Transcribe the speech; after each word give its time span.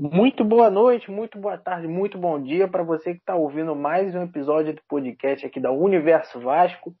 Muito 0.00 0.44
boa 0.44 0.70
noite, 0.70 1.10
muito 1.10 1.36
boa 1.40 1.58
tarde, 1.58 1.88
muito 1.88 2.16
bom 2.16 2.40
dia 2.40 2.68
para 2.68 2.84
você 2.84 3.14
que 3.14 3.18
está 3.18 3.34
ouvindo 3.34 3.74
mais 3.74 4.14
um 4.14 4.22
episódio 4.22 4.72
do 4.72 4.80
podcast 4.86 5.44
aqui 5.44 5.58
da 5.58 5.72
Universo 5.72 6.38
Vasco. 6.38 6.94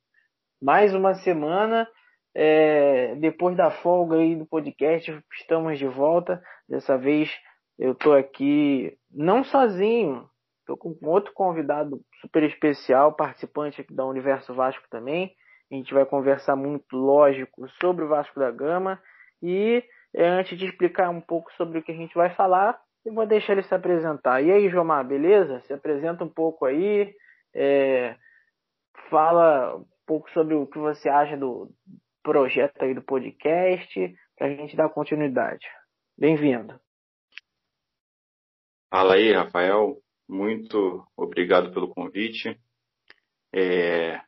Mais 0.60 0.92
uma 0.92 1.14
semana, 1.14 1.88
é, 2.34 3.14
depois 3.14 3.56
da 3.56 3.70
folga 3.70 4.16
aí 4.16 4.34
do 4.34 4.44
podcast, 4.44 5.16
estamos 5.32 5.78
de 5.78 5.86
volta. 5.86 6.42
Dessa 6.68 6.98
vez 6.98 7.30
eu 7.78 7.92
estou 7.92 8.14
aqui 8.14 8.98
não 9.12 9.44
sozinho, 9.44 10.28
estou 10.58 10.76
com 10.76 10.98
outro 11.08 11.32
convidado 11.32 12.00
super 12.20 12.42
especial, 12.42 13.12
participante 13.12 13.80
aqui 13.80 13.94
da 13.94 14.04
Universo 14.04 14.52
Vasco 14.52 14.88
também. 14.90 15.32
A 15.70 15.76
gente 15.76 15.94
vai 15.94 16.04
conversar 16.04 16.56
muito, 16.56 16.96
lógico, 16.96 17.68
sobre 17.80 18.04
o 18.04 18.08
Vasco 18.08 18.40
da 18.40 18.50
Gama 18.50 19.00
e 19.40 19.84
é, 20.12 20.26
antes 20.26 20.58
de 20.58 20.66
explicar 20.66 21.10
um 21.10 21.20
pouco 21.20 21.52
sobre 21.52 21.78
o 21.78 21.82
que 21.82 21.92
a 21.92 21.96
gente 21.96 22.14
vai 22.14 22.34
falar, 22.34 22.76
vou 23.12 23.26
deixar 23.26 23.52
ele 23.52 23.62
se 23.62 23.74
apresentar. 23.74 24.42
E 24.42 24.50
aí, 24.50 24.68
Jomar, 24.68 25.06
beleza? 25.06 25.60
Se 25.60 25.72
apresenta 25.72 26.24
um 26.24 26.28
pouco 26.28 26.64
aí, 26.64 27.14
é, 27.54 28.16
fala 29.10 29.76
um 29.76 29.86
pouco 30.06 30.30
sobre 30.30 30.54
o 30.54 30.66
que 30.66 30.78
você 30.78 31.08
acha 31.08 31.36
do 31.36 31.70
projeto 32.22 32.82
aí 32.82 32.94
do 32.94 33.02
podcast, 33.02 34.14
para 34.36 34.48
a 34.48 34.50
gente 34.50 34.76
dar 34.76 34.88
continuidade. 34.88 35.66
Bem-vindo. 36.16 36.78
Fala 38.90 39.14
aí, 39.14 39.32
Rafael. 39.32 39.96
Muito 40.28 41.06
obrigado 41.16 41.72
pelo 41.72 41.94
convite. 41.94 42.58
É 43.54 44.20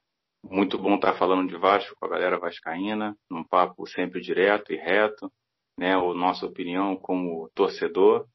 muito 0.42 0.78
bom 0.78 0.94
estar 0.94 1.14
falando 1.18 1.48
de 1.48 1.56
Vasco 1.56 1.94
com 1.96 2.06
a 2.06 2.08
galera 2.08 2.38
vascaína, 2.38 3.16
num 3.30 3.44
papo 3.44 3.86
sempre 3.86 4.20
direto 4.20 4.72
e 4.72 4.76
reto, 4.76 5.30
né? 5.78 5.94
A 5.94 6.14
nossa 6.14 6.46
opinião 6.46 6.96
como 6.96 7.50
torcedor 7.54 8.26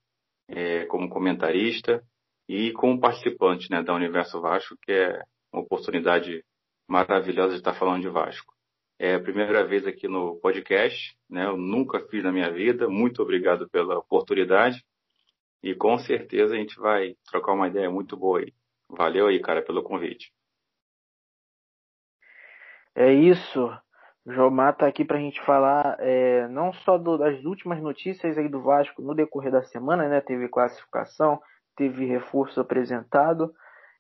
é, 0.48 0.86
como 0.86 1.10
comentarista 1.10 2.04
e 2.48 2.72
como 2.74 3.00
participante 3.00 3.70
né, 3.72 3.82
da 3.82 3.94
Universo 3.94 4.40
Vasco, 4.42 4.76
que 4.82 4.92
é 4.92 5.22
uma 5.52 5.64
oportunidade 5.64 6.44
maravilhosa 6.88 7.54
de 7.54 7.58
estar 7.58 7.74
falando 7.74 8.02
de 8.02 8.10
Vasco. 8.10 8.54
É 8.98 9.16
a 9.16 9.20
primeira 9.20 9.66
vez 9.66 9.86
aqui 9.86 10.08
no 10.08 10.40
podcast, 10.40 11.18
né? 11.30 11.46
Eu 11.46 11.58
nunca 11.58 12.00
fiz 12.08 12.24
na 12.24 12.32
minha 12.32 12.50
vida. 12.50 12.88
Muito 12.88 13.22
obrigado 13.22 13.70
pela 13.70 13.98
oportunidade. 13.98 14.82
E 15.62 15.76
com 15.76 15.98
certeza 15.98 16.56
a 16.56 16.58
gente 16.58 16.80
vai 16.80 17.16
trocar 17.30 17.54
uma 17.54 17.68
ideia 17.68 17.90
muito 17.90 18.16
boa 18.16 18.40
aí. 18.40 18.54
Valeu 18.90 19.28
aí, 19.28 19.42
cara, 19.42 19.62
pelo 19.62 19.84
convite. 19.84 20.32
É 22.96 23.12
isso. 23.12 23.70
O 24.26 24.34
Jomar 24.34 24.74
está 24.74 24.88
aqui 24.88 25.06
para 25.06 25.18
a 25.18 25.20
gente 25.20 25.40
falar 25.42 25.98
é, 26.00 26.48
não 26.48 26.74
só 26.74 26.98
do, 26.98 27.18
das 27.18 27.44
últimas 27.46 27.80
notícias 27.80 28.38
aí 28.38 28.50
do 28.50 28.62
Vasco 28.62 29.02
no 29.02 29.14
decorrer 29.14 29.52
da 29.52 29.62
semana, 29.64 30.08
né? 30.10 30.20
Teve 30.20 30.50
classificação, 30.50 31.40
teve 31.76 32.06
reforço 32.06 32.60
apresentado, 32.60 33.54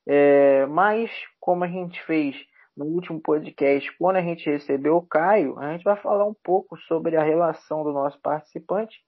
é, 0.08 0.66
mas 0.66 1.12
como 1.40 1.64
a 1.64 1.68
gente 1.68 2.02
fez 2.06 2.36
no 2.76 2.86
último 2.86 3.22
podcast, 3.22 3.96
quando 3.98 4.18
a 4.18 4.22
gente 4.22 4.50
recebeu 4.50 4.98
o 4.98 5.06
Caio, 5.06 5.58
a 5.60 5.72
gente 5.72 5.84
vai 5.84 5.96
falar 5.96 6.26
um 6.26 6.36
pouco 6.44 6.76
sobre 6.78 7.16
a 7.16 7.24
relação 7.24 7.84
do 7.84 7.94
nosso 7.94 8.20
participante 8.20 9.00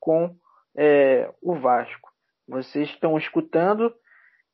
com 0.00 0.34
é, 0.76 1.30
o 1.42 1.54
Vasco. 1.54 2.10
Vocês 2.48 2.88
estão 2.88 3.16
escutando, 3.18 3.94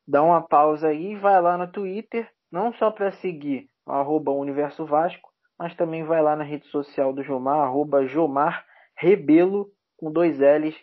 dá 0.07 0.21
uma 0.21 0.41
pausa 0.41 0.89
aí, 0.89 1.15
vai 1.15 1.41
lá 1.41 1.57
no 1.57 1.71
Twitter, 1.71 2.29
não 2.51 2.73
só 2.73 2.91
para 2.91 3.11
seguir 3.13 3.67
arroba 3.87 4.31
Universo 4.31 4.85
Vasco, 4.85 5.30
mas 5.61 5.75
também 5.75 6.03
vai 6.03 6.23
lá 6.23 6.35
na 6.35 6.43
rede 6.43 6.65
social 6.69 7.13
do 7.13 7.21
Jomar, 7.21 7.59
arroba 7.59 8.07
Jomar 8.07 8.65
Rebelo, 8.97 9.69
com 9.95 10.11
dois 10.11 10.39
L's. 10.39 10.75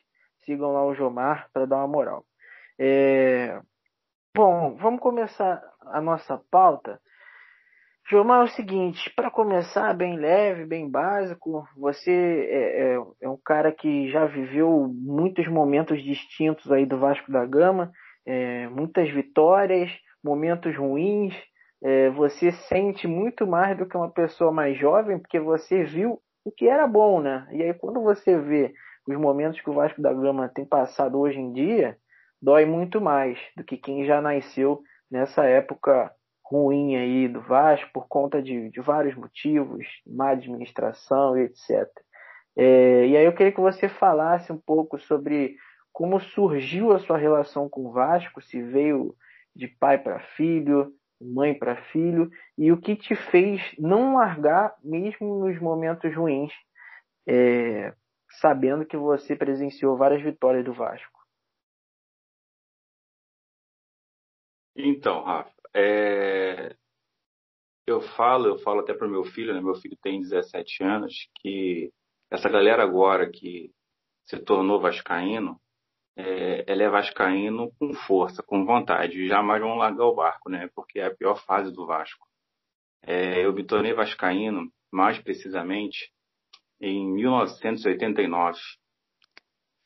Sigam 0.44 0.72
lá 0.72 0.86
o 0.86 0.94
Jomar 0.94 1.48
para 1.52 1.66
dar 1.66 1.78
uma 1.78 1.88
moral. 1.88 2.24
É... 2.78 3.60
Bom, 4.32 4.76
vamos 4.76 5.00
começar 5.00 5.60
a 5.84 6.00
nossa 6.00 6.40
pauta. 6.48 7.00
Jomar, 8.08 8.42
é 8.42 8.44
o 8.44 8.54
seguinte, 8.54 9.12
para 9.16 9.32
começar 9.32 9.92
bem 9.94 10.16
leve, 10.16 10.64
bem 10.64 10.88
básico, 10.88 11.66
você 11.76 12.12
é, 12.48 12.94
é, 12.94 12.98
é, 13.22 13.28
um 13.28 13.36
cara 13.44 13.72
que 13.72 14.08
já 14.12 14.26
viveu 14.26 14.88
muitos 14.94 15.48
momentos 15.48 16.00
distintos 16.04 16.70
aí 16.70 16.86
do 16.86 17.00
Vasco 17.00 17.32
da 17.32 17.44
Gama, 17.44 17.90
é, 18.24 18.68
muitas 18.68 19.10
vitórias, 19.10 19.90
momentos 20.22 20.76
ruins, 20.76 21.34
é, 21.82 22.10
você 22.10 22.52
sente 22.52 23.06
muito 23.06 23.46
mais 23.46 23.76
do 23.76 23.86
que 23.86 23.96
uma 23.96 24.10
pessoa 24.10 24.50
mais 24.50 24.76
jovem, 24.76 25.18
porque 25.18 25.38
você 25.38 25.84
viu 25.84 26.20
o 26.44 26.50
que 26.50 26.68
era 26.68 26.86
bom, 26.86 27.20
né? 27.20 27.46
E 27.52 27.62
aí 27.62 27.74
quando 27.74 28.00
você 28.00 28.38
vê 28.38 28.74
os 29.06 29.16
momentos 29.16 29.60
que 29.60 29.70
o 29.70 29.74
Vasco 29.74 30.02
da 30.02 30.12
Gama 30.12 30.48
tem 30.48 30.64
passado 30.64 31.18
hoje 31.18 31.38
em 31.38 31.52
dia, 31.52 31.96
dói 32.40 32.64
muito 32.64 33.00
mais 33.00 33.38
do 33.56 33.64
que 33.64 33.76
quem 33.76 34.04
já 34.04 34.20
nasceu 34.20 34.82
nessa 35.10 35.44
época 35.44 36.12
ruim 36.44 36.96
aí 36.96 37.28
do 37.28 37.40
Vasco 37.42 37.90
por 37.92 38.08
conta 38.08 38.42
de, 38.42 38.70
de 38.70 38.80
vários 38.80 39.14
motivos, 39.14 39.86
má 40.06 40.30
administração 40.30 41.36
e 41.36 41.42
etc. 41.42 41.86
É, 42.56 43.06
e 43.06 43.16
aí 43.16 43.24
eu 43.24 43.32
queria 43.32 43.52
que 43.52 43.60
você 43.60 43.88
falasse 43.88 44.52
um 44.52 44.58
pouco 44.58 44.98
sobre 44.98 45.56
como 45.92 46.20
surgiu 46.20 46.92
a 46.92 46.98
sua 46.98 47.18
relação 47.18 47.68
com 47.68 47.86
o 47.86 47.92
Vasco, 47.92 48.40
se 48.40 48.62
veio 48.62 49.14
de 49.54 49.68
pai 49.68 49.98
para 49.98 50.20
filho, 50.36 50.92
mãe 51.20 51.58
para 51.58 51.82
filho, 51.90 52.30
e 52.56 52.70
o 52.70 52.80
que 52.80 52.96
te 52.96 53.14
fez 53.14 53.60
não 53.78 54.14
largar 54.14 54.74
mesmo 54.82 55.44
nos 55.44 55.60
momentos 55.60 56.14
ruins, 56.14 56.52
é, 57.26 57.94
sabendo 58.40 58.86
que 58.86 58.96
você 58.96 59.34
presenciou 59.34 59.96
várias 59.96 60.22
vitórias 60.22 60.64
do 60.64 60.72
Vasco. 60.72 61.18
Então, 64.76 65.24
Rafa, 65.24 65.52
é... 65.74 66.76
eu 67.86 68.00
falo, 68.00 68.46
eu 68.46 68.58
falo 68.58 68.80
até 68.80 68.94
para 68.94 69.08
meu 69.08 69.24
filho, 69.24 69.52
né? 69.52 69.60
meu 69.60 69.74
filho 69.74 69.98
tem 70.00 70.20
17 70.20 70.84
anos, 70.84 71.28
que 71.40 71.92
essa 72.30 72.48
galera 72.48 72.82
agora 72.84 73.28
que 73.28 73.72
se 74.24 74.38
tornou 74.38 74.80
vascaíno, 74.80 75.60
é, 76.18 76.64
ele 76.66 76.82
é 76.82 76.90
vascaíno 76.90 77.70
com 77.78 77.94
força, 77.94 78.42
com 78.42 78.66
vontade, 78.66 79.28
jamais 79.28 79.62
vão 79.62 79.76
largar 79.76 80.04
o 80.04 80.16
barco, 80.16 80.50
né? 80.50 80.68
Porque 80.74 80.98
é 80.98 81.06
a 81.06 81.14
pior 81.14 81.36
fase 81.36 81.72
do 81.72 81.86
Vasco. 81.86 82.26
É, 83.02 83.46
eu 83.46 83.52
me 83.52 83.64
tornei 83.64 83.94
vascaíno, 83.94 84.68
mais 84.90 85.16
precisamente, 85.22 86.12
em 86.80 87.08
1989, 87.14 88.58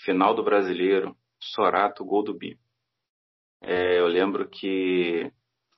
final 0.00 0.34
do 0.34 0.42
Brasileiro, 0.42 1.14
Sorato, 1.38 2.02
gol 2.02 2.22
do 2.22 2.32
Bi. 2.32 2.58
É, 3.60 4.00
eu 4.00 4.06
lembro 4.06 4.48
que 4.48 5.30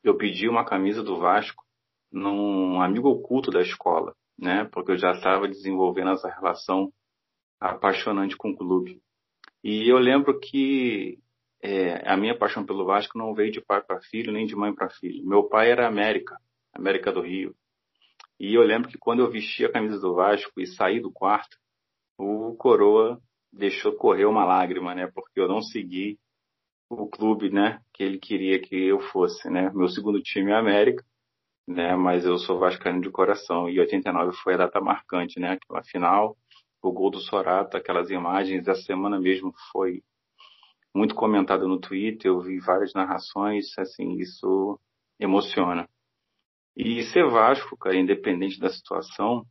eu 0.05 0.17
pedi 0.17 0.49
uma 0.49 0.65
camisa 0.65 1.03
do 1.03 1.19
Vasco 1.19 1.65
num 2.13 2.81
amigo 2.81 3.09
oculto 3.09 3.51
da 3.51 3.61
escola, 3.61 4.15
né? 4.39 4.69
Porque 4.73 4.93
eu 4.93 4.99
já 4.99 5.11
estava 5.11 5.49
desenvolvendo 5.49 6.13
essa 6.13 6.29
relação 6.29 6.93
apaixonante 7.59 8.37
com 8.37 8.51
o 8.51 8.57
clube. 8.57 9.03
E 9.65 9.89
eu 9.89 9.97
lembro 9.97 10.39
que 10.39 11.19
é, 11.63 12.07
a 12.07 12.19
minha 12.19 12.37
paixão 12.37 12.67
pelo 12.67 12.85
Vasco 12.85 13.17
não 13.17 13.35
veio 13.35 13.51
de 13.51 13.63
pai 13.63 13.83
para 13.83 14.03
filho, 14.03 14.31
nem 14.31 14.45
de 14.45 14.55
mãe 14.55 14.75
para 14.75 14.91
filho. 14.91 15.27
Meu 15.27 15.45
pai 15.45 15.71
era 15.71 15.89
América, 15.89 16.37
América 16.75 17.11
do 17.11 17.23
Rio. 17.23 17.57
E 18.39 18.53
eu 18.55 18.63
lembro 18.63 18.91
que 18.91 18.99
quando 18.99 19.21
eu 19.21 19.31
vesti 19.31 19.65
a 19.65 19.73
camisa 19.73 19.99
do 19.99 20.15
Vasco 20.15 20.61
e 20.61 20.67
saí 20.67 21.01
do 21.01 21.11
quarto, 21.11 21.57
o 22.19 22.55
Coroa 22.57 23.19
deixou 23.51 23.95
correr 23.97 24.27
uma 24.27 24.45
lágrima, 24.45 24.95
né? 24.95 25.11
Porque 25.15 25.41
eu 25.41 25.49
não 25.49 25.63
segui 25.63 26.19
o 26.91 27.09
clube, 27.09 27.49
né? 27.49 27.81
Que 27.95 28.03
ele 28.03 28.19
queria 28.19 28.61
que 28.61 28.77
eu 28.77 29.01
fosse, 29.01 29.49
né? 29.49 29.71
Meu 29.75 29.89
segundo 29.89 30.21
time 30.21 30.51
é 30.51 30.57
América, 30.57 31.03
né? 31.67 31.97
Mas 31.97 32.27
eu 32.27 32.37
sou 32.37 32.59
vascaíno 32.59 33.01
de 33.01 33.11
coração. 33.11 33.67
E 33.71 33.81
89 33.81 34.37
foi 34.43 34.55
a 34.55 34.59
data 34.59 34.79
marcante, 34.79 35.41
né? 35.41 35.53
Aquela 35.53 35.83
final 35.85 36.37
o 36.89 36.93
gol 36.93 37.11
do 37.11 37.21
Sorato, 37.21 37.77
aquelas 37.77 38.11
imagens, 38.11 38.67
essa 38.67 38.83
semana 38.83 39.19
mesmo 39.21 39.53
foi 39.73 40.03
muito 40.95 41.15
comentado 41.15 41.67
no 41.67 41.81
Twitter, 41.81 42.31
eu 42.31 42.41
vi 42.41 42.61
várias 42.61 42.93
narrações, 42.95 43.67
assim, 43.79 44.17
isso 44.19 44.79
emociona. 45.19 45.89
E 46.77 47.03
ser 47.05 47.29
Vasco, 47.29 47.77
cara, 47.77 47.97
independente 47.97 48.59
da 48.61 48.69
situação, 48.69 49.45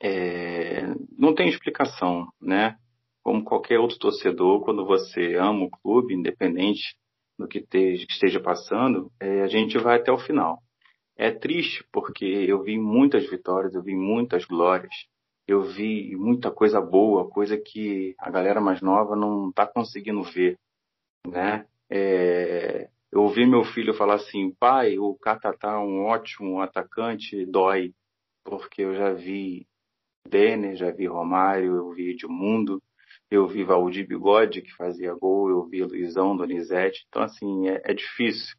é, 0.00 0.82
não 1.16 1.34
tem 1.34 1.48
explicação, 1.48 2.28
né? 2.40 2.76
Como 3.22 3.44
qualquer 3.44 3.78
outro 3.78 3.98
torcedor, 3.98 4.62
quando 4.62 4.86
você 4.86 5.34
ama 5.34 5.64
o 5.64 5.70
clube, 5.70 6.14
independente 6.14 6.96
do 7.38 7.46
que 7.46 7.66
esteja 7.72 8.40
passando, 8.40 9.10
é, 9.20 9.42
a 9.42 9.46
gente 9.46 9.76
vai 9.78 9.96
até 9.96 10.10
o 10.12 10.18
final. 10.18 10.62
É 11.16 11.30
triste 11.30 11.84
porque 11.92 12.24
eu 12.24 12.62
vi 12.62 12.78
muitas 12.78 13.28
vitórias, 13.28 13.74
eu 13.74 13.82
vi 13.82 13.94
muitas 13.94 14.44
glórias, 14.44 14.94
eu 15.46 15.62
vi 15.62 16.16
muita 16.16 16.50
coisa 16.50 16.80
boa, 16.80 17.28
coisa 17.28 17.56
que 17.56 18.14
a 18.18 18.30
galera 18.30 18.60
mais 18.60 18.80
nova 18.80 19.14
não 19.14 19.50
está 19.50 19.66
conseguindo 19.66 20.22
ver, 20.22 20.58
né? 21.26 21.66
É, 21.88 22.88
eu 23.12 23.22
ouvi 23.22 23.46
meu 23.46 23.64
filho 23.64 23.94
falar 23.94 24.14
assim, 24.14 24.50
pai, 24.58 24.98
o 24.98 25.14
Catatá 25.14 25.72
é 25.72 25.78
um 25.78 26.04
ótimo 26.04 26.60
atacante, 26.60 27.46
dói, 27.46 27.94
porque 28.44 28.82
eu 28.82 28.94
já 28.94 29.12
vi 29.12 29.66
Denner, 30.28 30.76
já 30.76 30.90
vi 30.90 31.06
Romário, 31.06 31.76
eu 31.76 31.90
vi 31.92 32.10
Edmundo, 32.10 32.82
eu 33.30 33.46
vi 33.46 33.64
Valdir 33.64 34.06
Bigode, 34.06 34.62
que 34.62 34.74
fazia 34.74 35.14
gol, 35.14 35.50
eu 35.50 35.64
vi 35.64 35.82
Luizão, 35.82 36.36
Donizete. 36.36 37.06
Então, 37.08 37.22
assim, 37.22 37.68
é, 37.68 37.82
é 37.84 37.94
difícil. 37.94 38.56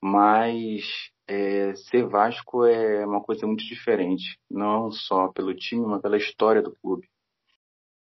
Mas 0.00 1.10
é, 1.28 1.74
ser 1.76 2.06
Vasco 2.06 2.64
é 2.64 3.06
uma 3.06 3.22
coisa 3.22 3.46
muito 3.46 3.64
diferente. 3.64 4.38
Não 4.50 4.90
só 4.90 5.28
pelo 5.28 5.54
time, 5.54 5.86
mas 5.86 6.00
pela 6.02 6.16
história 6.16 6.62
do 6.62 6.74
clube. 6.82 7.06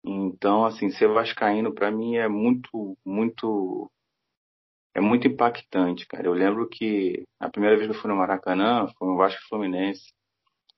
Então, 0.05 0.65
assim, 0.65 0.91
ser 0.91 1.09
vascaíno 1.09 1.73
para 1.73 1.91
mim 1.91 2.17
é 2.17 2.27
muito, 2.29 2.99
muito, 3.07 3.89
é 4.95 5.01
muito 5.01 5.29
impactante, 5.29 6.07
cara. 6.07 6.27
Eu 6.27 6.33
lembro 6.33 6.69
que 6.69 7.23
a 7.39 7.49
primeira 7.49 7.77
vez 7.77 7.89
que 7.89 7.97
eu 7.97 8.01
fui 8.01 8.11
no 8.11 8.17
Maracanã 8.17 8.89
foi 8.99 9.09
no 9.09 9.17
Vasco 9.17 9.41
Fluminense, 9.49 10.13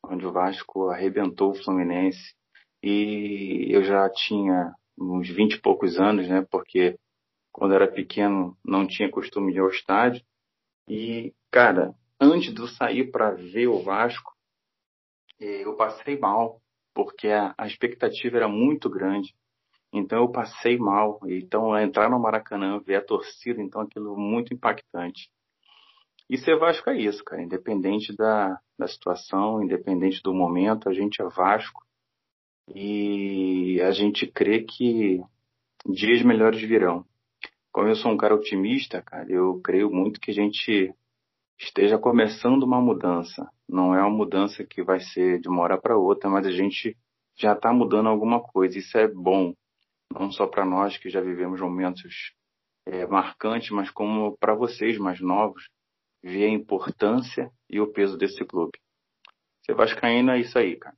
onde 0.04 0.26
o 0.26 0.32
Vasco 0.32 0.90
arrebentou 0.90 1.52
o 1.52 1.54
Fluminense. 1.54 2.34
E 2.82 3.68
eu 3.70 3.82
já 3.82 4.10
tinha 4.10 4.74
uns 4.98 5.28
vinte 5.30 5.54
e 5.54 5.60
poucos 5.60 5.98
anos, 5.98 6.28
né? 6.28 6.46
Porque 6.50 6.98
quando 7.50 7.74
era 7.74 7.90
pequeno 7.90 8.54
não 8.62 8.86
tinha 8.86 9.10
costume 9.10 9.52
de 9.52 9.58
ir 9.58 9.62
ao 9.62 9.70
estádio. 9.70 10.22
E, 10.86 11.32
cara, 11.50 11.94
antes 12.20 12.52
de 12.54 12.60
eu 12.60 12.68
sair 12.68 13.10
para 13.10 13.32
ver 13.32 13.68
o 13.68 13.82
Vasco, 13.82 14.32
eh, 15.40 15.64
eu 15.64 15.76
passei 15.76 16.18
mal, 16.18 16.60
porque 16.94 17.28
a, 17.28 17.54
expectativa 17.66 18.36
era 18.36 18.48
muito 18.48 18.88
grande. 18.88 19.34
Então 19.92 20.20
eu 20.20 20.30
passei 20.30 20.76
mal. 20.78 21.20
Então 21.26 21.78
entrar 21.78 22.10
no 22.10 22.18
Maracanã, 22.18 22.80
ver 22.80 22.96
a 22.96 23.04
torcida, 23.04 23.60
então 23.60 23.82
aquilo 23.82 24.16
muito 24.16 24.54
impactante. 24.54 25.30
E 26.28 26.38
ser 26.38 26.58
Vasco 26.58 26.88
é 26.90 26.96
isso, 26.96 27.22
cara. 27.24 27.42
Independente 27.42 28.14
da, 28.16 28.58
da 28.78 28.88
situação, 28.88 29.62
independente 29.62 30.22
do 30.22 30.32
momento, 30.32 30.88
a 30.88 30.92
gente 30.92 31.20
é 31.20 31.28
Vasco. 31.28 31.84
E 32.74 33.80
a 33.82 33.90
gente 33.90 34.26
crê 34.26 34.62
que 34.62 35.20
dias 35.86 36.22
melhores 36.22 36.60
virão. 36.62 37.04
Como 37.70 37.88
eu 37.88 37.96
sou 37.96 38.12
um 38.12 38.16
cara 38.16 38.34
otimista, 38.34 39.02
cara, 39.02 39.30
eu 39.30 39.60
creio 39.60 39.90
muito 39.90 40.20
que 40.20 40.30
a 40.30 40.34
gente 40.34 40.94
esteja 41.58 41.98
começando 41.98 42.62
uma 42.62 42.80
mudança. 42.80 43.48
Não 43.68 43.94
é 43.94 44.00
uma 44.00 44.10
mudança 44.10 44.64
que 44.64 44.82
vai 44.82 45.00
ser 45.00 45.40
de 45.40 45.48
uma 45.48 45.62
hora 45.62 45.80
para 45.80 45.96
outra, 45.96 46.28
mas 46.28 46.46
a 46.46 46.50
gente 46.50 46.96
já 47.36 47.52
está 47.52 47.72
mudando 47.72 48.08
alguma 48.08 48.40
coisa. 48.42 48.78
Isso 48.78 48.96
é 48.98 49.08
bom, 49.08 49.54
não 50.12 50.30
só 50.30 50.46
para 50.46 50.64
nós 50.64 50.96
que 50.98 51.08
já 51.08 51.20
vivemos 51.20 51.60
momentos 51.60 52.34
é, 52.86 53.06
marcantes, 53.06 53.70
mas 53.70 53.90
como 53.90 54.36
para 54.38 54.54
vocês 54.54 54.98
mais 54.98 55.20
novos, 55.20 55.68
ver 56.22 56.46
a 56.46 56.50
importância 56.50 57.50
e 57.68 57.80
o 57.80 57.92
peso 57.92 58.16
desse 58.16 58.44
clube. 58.44 58.78
Ser 59.64 59.74
vascaíno 59.74 60.30
é 60.30 60.40
isso 60.40 60.58
aí, 60.58 60.76
cara. 60.76 60.96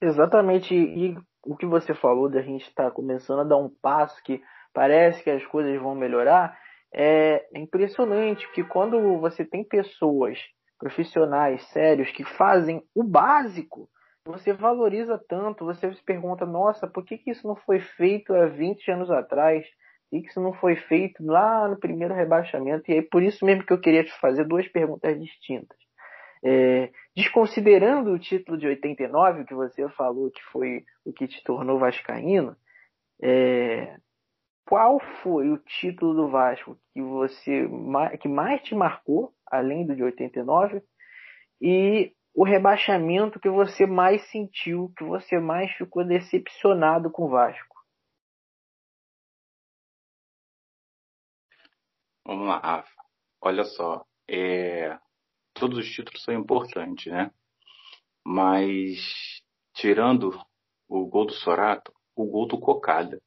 Exatamente. 0.00 0.74
E 0.74 1.16
o 1.42 1.56
que 1.56 1.66
você 1.66 1.94
falou 1.94 2.28
da 2.28 2.42
gente 2.42 2.68
estar 2.68 2.84
tá 2.84 2.90
começando 2.90 3.40
a 3.40 3.44
dar 3.44 3.56
um 3.56 3.68
passo 3.68 4.22
que 4.22 4.42
parece 4.72 5.22
que 5.22 5.30
as 5.30 5.44
coisas 5.46 5.80
vão 5.80 5.94
melhorar, 5.94 6.58
é 6.94 7.58
impressionante 7.58 8.50
que 8.52 8.62
quando 8.62 9.18
você 9.18 9.44
tem 9.44 9.64
pessoas 9.64 10.38
profissionais 10.78 11.62
sérios 11.70 12.10
que 12.12 12.24
fazem 12.24 12.82
o 12.94 13.02
básico, 13.02 13.88
você 14.26 14.52
valoriza 14.52 15.18
tanto, 15.28 15.64
você 15.64 15.92
se 15.92 16.02
pergunta, 16.02 16.46
nossa, 16.46 16.86
por 16.86 17.04
que, 17.04 17.18
que 17.18 17.30
isso 17.30 17.46
não 17.46 17.56
foi 17.56 17.80
feito 17.80 18.32
há 18.32 18.46
20 18.46 18.90
anos 18.90 19.10
atrás? 19.10 19.66
Por 20.10 20.20
que 20.20 20.28
isso 20.28 20.40
não 20.40 20.54
foi 20.54 20.76
feito 20.76 21.24
lá 21.24 21.68
no 21.68 21.78
primeiro 21.78 22.14
rebaixamento? 22.14 22.90
E 22.90 22.94
aí, 22.94 23.02
por 23.02 23.22
isso 23.22 23.44
mesmo 23.44 23.66
que 23.66 23.72
eu 23.72 23.80
queria 23.80 24.04
te 24.04 24.12
fazer 24.20 24.44
duas 24.44 24.66
perguntas 24.68 25.18
distintas. 25.20 25.76
É, 26.46 26.90
desconsiderando 27.16 28.12
o 28.12 28.18
título 28.18 28.56
de 28.56 28.66
89, 28.66 29.44
que 29.44 29.54
você 29.54 29.88
falou 29.90 30.30
que 30.30 30.42
foi 30.52 30.84
o 31.04 31.12
que 31.12 31.26
te 31.26 31.42
tornou 31.42 31.78
vascaíno, 31.78 32.56
é, 33.22 33.96
qual 34.66 34.98
foi 35.22 35.50
o 35.50 35.58
título 35.58 36.14
do 36.14 36.28
Vasco 36.28 36.78
que 36.92 37.02
você 37.02 37.68
que 38.20 38.28
mais 38.28 38.62
te 38.62 38.74
marcou, 38.74 39.34
além 39.46 39.86
do 39.86 39.94
de 39.94 40.02
89, 40.02 40.82
e 41.60 42.14
o 42.34 42.44
rebaixamento 42.44 43.38
que 43.38 43.48
você 43.48 43.86
mais 43.86 44.28
sentiu, 44.30 44.92
que 44.96 45.04
você 45.04 45.38
mais 45.38 45.70
ficou 45.72 46.04
decepcionado 46.04 47.10
com 47.10 47.24
o 47.24 47.28
Vasco? 47.28 47.74
Vamos 52.26 52.48
lá, 52.48 52.58
Rafa. 52.58 53.04
Olha 53.40 53.64
só, 53.64 54.04
é... 54.26 54.98
todos 55.52 55.78
os 55.78 55.86
títulos 55.86 56.22
são 56.24 56.32
importantes, 56.32 57.12
né? 57.12 57.30
Mas 58.24 59.42
tirando 59.74 60.30
o 60.88 61.06
gol 61.06 61.26
do 61.26 61.34
Sorato, 61.34 61.92
o 62.16 62.24
gol 62.24 62.48
do 62.48 62.58
Cocada 62.58 63.20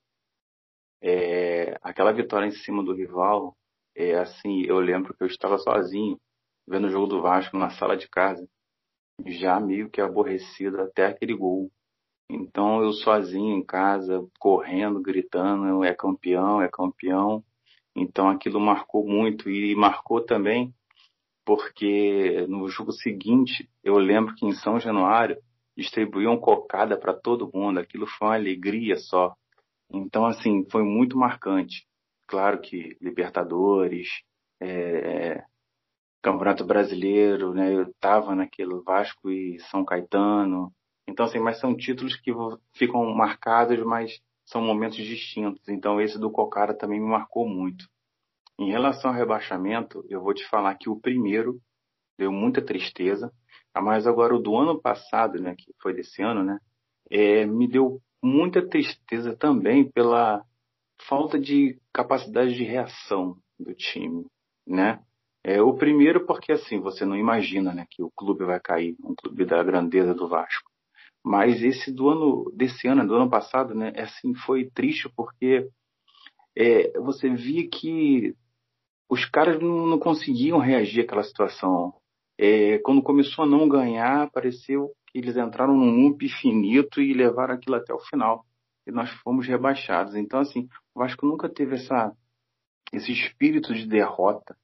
é, 1.01 1.77
aquela 1.81 2.11
vitória 2.11 2.47
em 2.47 2.51
cima 2.51 2.83
do 2.83 2.93
rival, 2.93 3.55
é 3.95 4.15
assim, 4.15 4.63
eu 4.63 4.79
lembro 4.79 5.13
que 5.13 5.23
eu 5.23 5.27
estava 5.27 5.57
sozinho 5.57 6.19
vendo 6.67 6.87
o 6.87 6.89
jogo 6.89 7.07
do 7.07 7.21
Vasco 7.21 7.57
na 7.57 7.69
sala 7.69 7.95
de 7.95 8.09
casa, 8.09 8.47
já 9.25 9.59
meio 9.59 9.89
que 9.89 10.01
aborrecido 10.01 10.81
até 10.81 11.05
aquele 11.05 11.33
gol. 11.33 11.71
Então 12.29 12.83
eu 12.83 12.91
sozinho 12.91 13.55
em 13.55 13.63
casa, 13.63 14.25
correndo, 14.39 15.01
gritando, 15.01 15.83
é 15.83 15.93
campeão, 15.93 16.61
é 16.61 16.67
campeão. 16.69 17.43
Então 17.95 18.29
aquilo 18.29 18.59
marcou 18.59 19.07
muito 19.07 19.49
e 19.49 19.73
marcou 19.75 20.21
também 20.21 20.73
porque 21.47 22.45
no 22.49 22.67
jogo 22.67 22.91
seguinte 22.91 23.69
eu 23.81 23.97
lembro 23.97 24.35
que 24.35 24.45
em 24.45 24.51
São 24.51 24.77
Januário 24.81 25.37
distribuíam 25.77 26.37
cocada 26.37 26.99
para 26.99 27.13
todo 27.13 27.49
mundo. 27.53 27.79
Aquilo 27.79 28.05
foi 28.05 28.27
uma 28.27 28.35
alegria 28.35 28.97
só. 28.97 29.33
Então, 29.91 30.25
assim, 30.25 30.65
foi 30.69 30.83
muito 30.83 31.17
marcante. 31.17 31.87
Claro 32.27 32.59
que 32.59 32.97
Libertadores, 33.01 34.07
é, 34.61 35.43
Campeonato 36.21 36.65
Brasileiro, 36.65 37.53
né? 37.53 37.73
Eu 37.73 37.83
estava 37.83 38.35
naquele 38.35 38.81
Vasco 38.83 39.29
e 39.29 39.59
São 39.71 39.85
Caetano. 39.85 40.73
Então, 41.07 41.25
assim, 41.25 41.39
mas 41.39 41.59
são 41.59 41.75
títulos 41.75 42.15
que 42.17 42.31
ficam 42.73 43.05
marcados, 43.13 43.79
mas 43.85 44.19
são 44.45 44.61
momentos 44.61 44.97
distintos. 44.97 45.67
Então, 45.69 46.01
esse 46.01 46.19
do 46.19 46.31
Cocara 46.31 46.73
também 46.73 46.99
me 46.99 47.07
marcou 47.07 47.47
muito. 47.47 47.87
Em 48.59 48.71
relação 48.71 49.11
ao 49.11 49.17
rebaixamento, 49.17 50.03
eu 50.09 50.21
vou 50.21 50.33
te 50.33 50.43
falar 50.45 50.75
que 50.75 50.89
o 50.89 50.99
primeiro 50.99 51.61
deu 52.17 52.31
muita 52.31 52.61
tristeza, 52.61 53.31
mas 53.75 54.07
agora 54.07 54.35
o 54.35 54.39
do 54.41 54.55
ano 54.57 54.81
passado, 54.81 55.39
né, 55.39 55.53
que 55.55 55.71
foi 55.79 55.93
desse 55.93 56.23
ano, 56.23 56.43
né, 56.43 56.57
é, 57.11 57.45
me 57.45 57.67
deu 57.67 58.01
muita 58.23 58.67
tristeza 58.67 59.35
também 59.35 59.89
pela 59.89 60.43
falta 61.07 61.39
de 61.39 61.79
capacidade 61.93 62.53
de 62.53 62.63
reação 62.63 63.37
do 63.59 63.73
time, 63.73 64.25
né? 64.65 65.01
É, 65.43 65.61
o 65.61 65.73
primeiro 65.75 66.25
porque 66.25 66.51
assim, 66.51 66.79
você 66.79 67.05
não 67.05 67.15
imagina, 67.15 67.73
né, 67.73 67.85
que 67.89 68.03
o 68.03 68.11
clube 68.11 68.43
vai 68.43 68.59
cair, 68.59 68.95
um 69.03 69.15
clube 69.15 69.45
da 69.45 69.63
grandeza 69.63 70.13
do 70.13 70.27
Vasco. 70.27 70.69
Mas 71.23 71.61
esse 71.63 71.91
do 71.91 72.09
ano, 72.09 72.51
desse 72.53 72.87
ano, 72.87 73.07
do 73.07 73.15
ano 73.15 73.29
passado, 73.29 73.73
né, 73.73 73.91
é 73.95 74.03
assim, 74.03 74.33
foi 74.35 74.69
triste 74.69 75.09
porque 75.15 75.69
é, 76.57 76.99
você 76.99 77.29
via 77.29 77.67
que 77.69 78.35
os 79.09 79.25
caras 79.25 79.61
não, 79.61 79.85
não 79.85 79.99
conseguiam 79.99 80.59
reagir 80.59 81.03
àquela 81.03 81.23
situação. 81.23 81.93
É, 82.37 82.77
quando 82.79 83.01
começou 83.01 83.45
a 83.45 83.47
não 83.47 83.69
ganhar, 83.69 84.29
pareceu 84.31 84.91
eles 85.19 85.37
entraram 85.37 85.75
num 85.75 86.03
loop 86.03 86.25
infinito 86.25 87.01
e 87.01 87.13
levaram 87.13 87.55
aquilo 87.55 87.75
até 87.75 87.93
o 87.93 87.99
final. 87.99 88.45
E 88.85 88.91
nós 88.91 89.09
fomos 89.21 89.47
rebaixados. 89.47 90.15
Então, 90.15 90.39
assim, 90.39 90.67
o 90.95 90.99
Vasco 90.99 91.25
nunca 91.25 91.49
teve 91.49 91.75
essa, 91.75 92.11
esse 92.93 93.11
espírito 93.11 93.73
de 93.73 93.85
derrota 93.85 94.55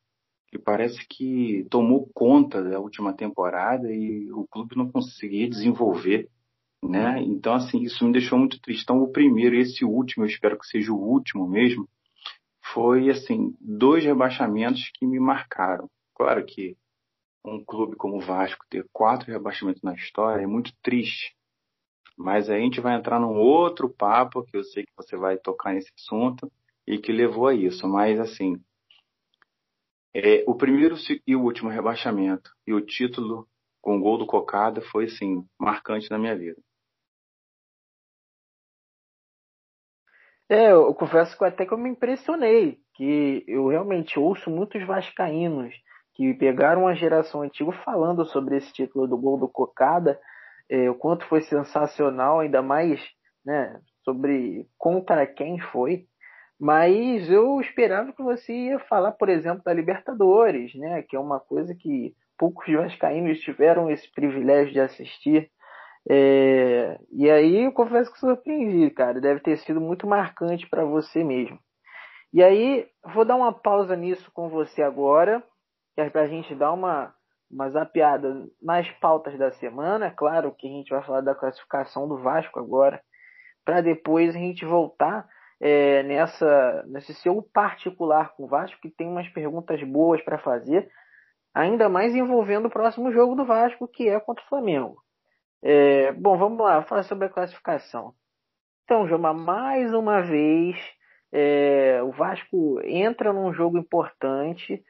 que 0.47 0.59
parece 0.59 1.03
que 1.09 1.65
tomou 1.69 2.07
conta 2.13 2.63
da 2.63 2.79
última 2.79 3.11
temporada 3.11 3.91
e 3.91 4.31
o 4.31 4.45
clube 4.47 4.77
não 4.77 4.87
conseguia 4.87 5.49
desenvolver, 5.49 6.29
né? 6.83 7.19
Então, 7.23 7.55
assim, 7.55 7.81
isso 7.81 8.05
me 8.05 8.11
deixou 8.11 8.37
muito 8.37 8.61
triste. 8.61 8.83
Então, 8.83 9.01
o 9.01 9.11
primeiro, 9.11 9.55
esse 9.55 9.83
último, 9.83 10.23
eu 10.23 10.29
espero 10.29 10.59
que 10.59 10.67
seja 10.67 10.93
o 10.93 11.01
último 11.01 11.47
mesmo, 11.47 11.89
foi, 12.71 13.09
assim, 13.09 13.55
dois 13.59 14.05
rebaixamentos 14.05 14.91
que 14.93 15.07
me 15.07 15.19
marcaram. 15.19 15.89
Claro 16.13 16.45
que 16.45 16.77
um 17.45 17.63
clube 17.63 17.95
como 17.95 18.17
o 18.17 18.21
Vasco 18.21 18.65
ter 18.69 18.87
quatro 18.91 19.31
rebaixamentos 19.31 19.81
na 19.81 19.93
história 19.93 20.43
é 20.43 20.47
muito 20.47 20.73
triste. 20.81 21.35
Mas 22.17 22.49
a 22.49 22.57
gente 22.57 22.79
vai 22.79 22.95
entrar 22.95 23.19
num 23.19 23.35
outro 23.35 23.89
papo 23.89 24.43
que 24.43 24.55
eu 24.55 24.63
sei 24.63 24.85
que 24.85 24.93
você 24.95 25.17
vai 25.17 25.37
tocar 25.37 25.73
nesse 25.73 25.91
assunto 25.97 26.51
e 26.87 26.97
que 26.97 27.11
levou 27.11 27.47
a 27.47 27.55
isso. 27.55 27.87
Mas 27.87 28.19
assim, 28.19 28.61
é, 30.13 30.43
o 30.47 30.55
primeiro 30.55 30.95
e 31.25 31.35
o 31.35 31.41
último 31.41 31.69
rebaixamento 31.69 32.51
e 32.67 32.73
o 32.73 32.81
título 32.81 33.47
com 33.81 33.97
o 33.97 33.99
gol 33.99 34.17
do 34.17 34.27
Cocada 34.27 34.81
foi 34.81 35.05
assim 35.05 35.45
marcante 35.59 36.09
na 36.09 36.19
minha 36.19 36.37
vida. 36.37 36.61
É, 40.47 40.71
eu 40.71 40.93
confesso 40.93 41.37
que 41.37 41.43
até 41.43 41.65
que 41.65 41.73
eu 41.73 41.77
me 41.77 41.89
impressionei, 41.89 42.79
que 42.93 43.43
eu 43.47 43.69
realmente 43.69 44.19
ouço 44.19 44.51
muitos 44.51 44.85
vascaínos 44.85 45.73
que 46.13 46.33
pegaram 46.35 46.87
a 46.87 46.93
geração 46.93 47.41
antiga 47.41 47.71
falando 47.83 48.25
sobre 48.25 48.57
esse 48.57 48.71
título 48.71 49.07
do 49.07 49.17
gol 49.17 49.37
do 49.37 49.47
Cocada, 49.47 50.19
é, 50.69 50.89
o 50.89 50.95
quanto 50.95 51.25
foi 51.27 51.41
sensacional, 51.41 52.39
ainda 52.39 52.61
mais 52.61 53.01
né, 53.45 53.79
sobre 54.03 54.67
contra 54.77 55.25
quem 55.25 55.59
foi. 55.59 56.05
Mas 56.59 57.29
eu 57.29 57.59
esperava 57.59 58.13
que 58.13 58.23
você 58.23 58.53
ia 58.53 58.79
falar, 58.79 59.11
por 59.13 59.27
exemplo, 59.27 59.63
da 59.63 59.73
Libertadores, 59.73 60.73
né, 60.75 61.01
que 61.01 61.15
é 61.15 61.19
uma 61.19 61.39
coisa 61.39 61.75
que 61.75 62.13
poucos 62.37 62.71
vascaínos 62.73 63.39
tiveram 63.39 63.89
esse 63.89 64.09
privilégio 64.13 64.73
de 64.73 64.79
assistir. 64.79 65.49
É, 66.09 66.99
e 67.11 67.29
aí 67.29 67.65
eu 67.65 67.71
confesso 67.71 68.11
que 68.11 68.19
surpreendi, 68.19 68.89
cara. 68.91 69.19
Deve 69.19 69.39
ter 69.39 69.57
sido 69.57 69.81
muito 69.81 70.07
marcante 70.07 70.67
para 70.69 70.85
você 70.85 71.23
mesmo. 71.23 71.59
E 72.33 72.41
aí, 72.41 72.87
vou 73.13 73.23
dar 73.25 73.35
uma 73.35 73.53
pausa 73.53 73.95
nisso 73.95 74.31
com 74.33 74.49
você 74.49 74.81
agora, 74.81 75.43
que 75.95 76.01
é 76.01 76.09
para 76.09 76.21
a 76.21 76.27
gente 76.27 76.55
dar 76.55 76.71
uma, 76.73 77.13
uma 77.49 77.69
zapeada 77.69 78.47
nas 78.61 78.89
pautas 78.99 79.37
da 79.37 79.51
semana. 79.51 80.11
Claro 80.11 80.53
que 80.57 80.67
a 80.67 80.71
gente 80.71 80.89
vai 80.89 81.03
falar 81.03 81.21
da 81.21 81.35
classificação 81.35 82.07
do 82.07 82.17
Vasco 82.17 82.59
agora, 82.59 83.01
para 83.63 83.81
depois 83.81 84.35
a 84.35 84.39
gente 84.39 84.65
voltar 84.65 85.27
é, 85.61 86.03
nessa, 86.03 86.83
nesse 86.87 87.13
seu 87.13 87.41
particular 87.41 88.35
com 88.35 88.43
o 88.43 88.47
Vasco, 88.47 88.81
que 88.81 88.89
tem 88.89 89.07
umas 89.07 89.29
perguntas 89.29 89.81
boas 89.83 90.21
para 90.21 90.37
fazer, 90.37 90.89
ainda 91.53 91.87
mais 91.87 92.15
envolvendo 92.15 92.65
o 92.65 92.71
próximo 92.71 93.11
jogo 93.11 93.35
do 93.35 93.45
Vasco, 93.45 93.87
que 93.87 94.09
é 94.09 94.19
contra 94.19 94.43
o 94.43 94.47
Flamengo. 94.47 94.97
É, 95.63 96.11
bom, 96.11 96.37
vamos 96.37 96.59
lá, 96.59 96.83
falar 96.83 97.03
sobre 97.03 97.27
a 97.27 97.29
classificação. 97.29 98.13
Então, 98.83 99.07
Joma, 99.07 99.33
mais 99.33 99.93
uma 99.93 100.21
vez, 100.21 100.75
é, 101.31 102.01
o 102.03 102.11
Vasco 102.11 102.81
entra 102.83 103.31
num 103.31 103.53
jogo 103.53 103.77
importante, 103.77 104.83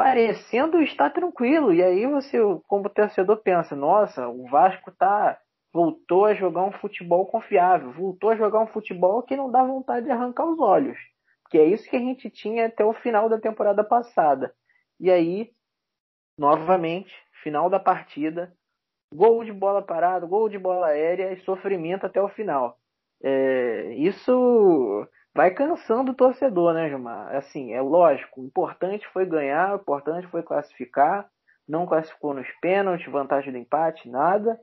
parecendo 0.00 0.80
estar 0.80 1.10
tranquilo. 1.10 1.74
E 1.74 1.82
aí 1.82 2.06
você, 2.06 2.38
como 2.66 2.88
torcedor, 2.88 3.36
pensa: 3.42 3.76
nossa, 3.76 4.26
o 4.28 4.48
Vasco 4.48 4.90
tá, 4.90 5.38
voltou 5.70 6.24
a 6.24 6.32
jogar 6.32 6.64
um 6.64 6.72
futebol 6.72 7.26
confiável, 7.26 7.92
voltou 7.92 8.30
a 8.30 8.36
jogar 8.36 8.60
um 8.60 8.66
futebol 8.66 9.22
que 9.22 9.36
não 9.36 9.50
dá 9.50 9.62
vontade 9.62 10.06
de 10.06 10.10
arrancar 10.10 10.46
os 10.46 10.58
olhos. 10.58 10.96
Que 11.50 11.58
é 11.58 11.64
isso 11.64 11.88
que 11.88 11.96
a 11.96 12.00
gente 12.00 12.30
tinha 12.30 12.66
até 12.66 12.82
o 12.82 12.94
final 12.94 13.28
da 13.28 13.38
temporada 13.38 13.84
passada. 13.84 14.54
E 14.98 15.10
aí, 15.10 15.50
novamente, 16.38 17.12
final 17.42 17.68
da 17.68 17.78
partida, 17.78 18.54
gol 19.14 19.44
de 19.44 19.52
bola 19.52 19.82
parada, 19.82 20.24
gol 20.24 20.48
de 20.48 20.58
bola 20.58 20.86
aérea 20.86 21.30
e 21.30 21.44
sofrimento 21.44 22.06
até 22.06 22.22
o 22.22 22.28
final. 22.30 22.78
É, 23.22 23.92
isso 23.96 25.06
vai 25.34 25.50
cansando 25.52 26.12
o 26.12 26.14
torcedor, 26.14 26.74
né, 26.74 26.88
Gilmar? 26.88 27.34
Assim, 27.34 27.72
é 27.72 27.80
lógico, 27.80 28.40
o 28.40 28.44
importante 28.44 29.06
foi 29.08 29.24
ganhar, 29.24 29.72
o 29.72 29.80
importante 29.80 30.26
foi 30.28 30.42
classificar, 30.42 31.28
não 31.68 31.86
classificou 31.86 32.34
nos 32.34 32.48
pênaltis, 32.60 33.10
vantagem 33.10 33.52
do 33.52 33.58
empate, 33.58 34.08
nada. 34.08 34.58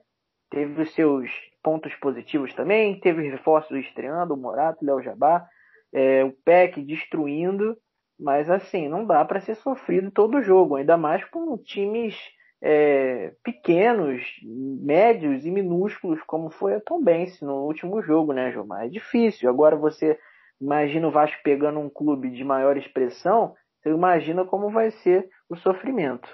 Teve 0.49 0.81
os 0.81 0.93
seus 0.93 1.29
pontos 1.63 1.93
positivos 1.95 2.53
também, 2.53 2.99
teve 2.99 3.29
reforços 3.29 3.77
estreando, 3.77 4.33
o 4.33 4.37
Morato, 4.37 4.83
o 4.83 4.85
Léo 4.85 5.01
Jabá, 5.01 5.45
é, 5.93 6.23
o 6.23 6.31
PEC 6.31 6.81
destruindo, 6.81 7.77
mas 8.19 8.49
assim, 8.49 8.87
não 8.87 9.05
dá 9.05 9.23
para 9.23 9.41
ser 9.41 9.55
sofrido 9.55 10.11
todo 10.11 10.41
jogo, 10.41 10.75
ainda 10.75 10.97
mais 10.97 11.23
com 11.25 11.57
times 11.57 12.15
é, 12.61 13.33
pequenos, 13.43 14.23
médios 14.43 15.45
e 15.45 15.51
minúsculos, 15.51 16.21
como 16.23 16.49
foi 16.49 16.75
a 16.75 16.81
Tom 16.81 17.01
Benz 17.01 17.39
no 17.41 17.65
último 17.65 18.01
jogo, 18.01 18.33
né, 18.33 18.51
Gilmar? 18.51 18.85
É 18.85 18.89
difícil. 18.89 19.49
Agora 19.49 19.75
você 19.75 20.17
imagina 20.59 21.07
o 21.07 21.11
Vasco 21.11 21.41
pegando 21.43 21.79
um 21.79 21.89
clube 21.89 22.29
de 22.31 22.43
maior 22.43 22.77
expressão, 22.77 23.55
você 23.81 23.89
imagina 23.89 24.45
como 24.45 24.71
vai 24.71 24.91
ser 24.91 25.29
o 25.49 25.55
sofrimento. 25.55 26.27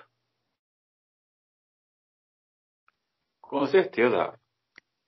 Com 3.42 3.66
certeza. 3.68 4.38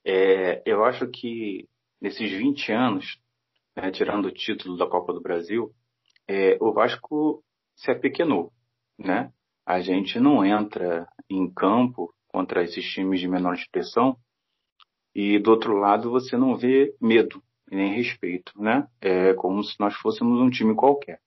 É, 0.05 0.61
eu 0.65 0.83
acho 0.83 1.07
que 1.09 1.67
nesses 1.99 2.31
20 2.31 2.71
anos, 2.71 3.19
né, 3.75 3.89
tirando 3.91 4.25
o 4.25 4.33
título 4.33 4.77
da 4.77 4.87
Copa 4.87 5.13
do 5.13 5.21
Brasil, 5.21 5.73
é, 6.27 6.57
o 6.61 6.71
Vasco 6.71 7.43
se 7.75 7.89
apequenou, 7.89 8.53
né? 8.97 9.31
a 9.65 9.81
gente 9.81 10.19
não 10.19 10.45
entra 10.45 11.07
em 11.29 11.51
campo 11.51 12.13
contra 12.27 12.63
esses 12.63 12.85
times 12.85 13.19
de 13.19 13.27
menor 13.27 13.55
expressão 13.55 14.15
e 15.13 15.39
do 15.39 15.49
outro 15.49 15.73
lado 15.77 16.11
você 16.11 16.37
não 16.37 16.55
vê 16.55 16.93
medo 17.01 17.41
nem 17.71 17.95
respeito, 17.95 18.53
né? 18.61 18.87
É 19.01 19.33
como 19.33 19.63
se 19.63 19.79
nós 19.79 19.95
fôssemos 19.95 20.39
um 20.39 20.49
time 20.49 20.75
qualquer. 20.75 21.19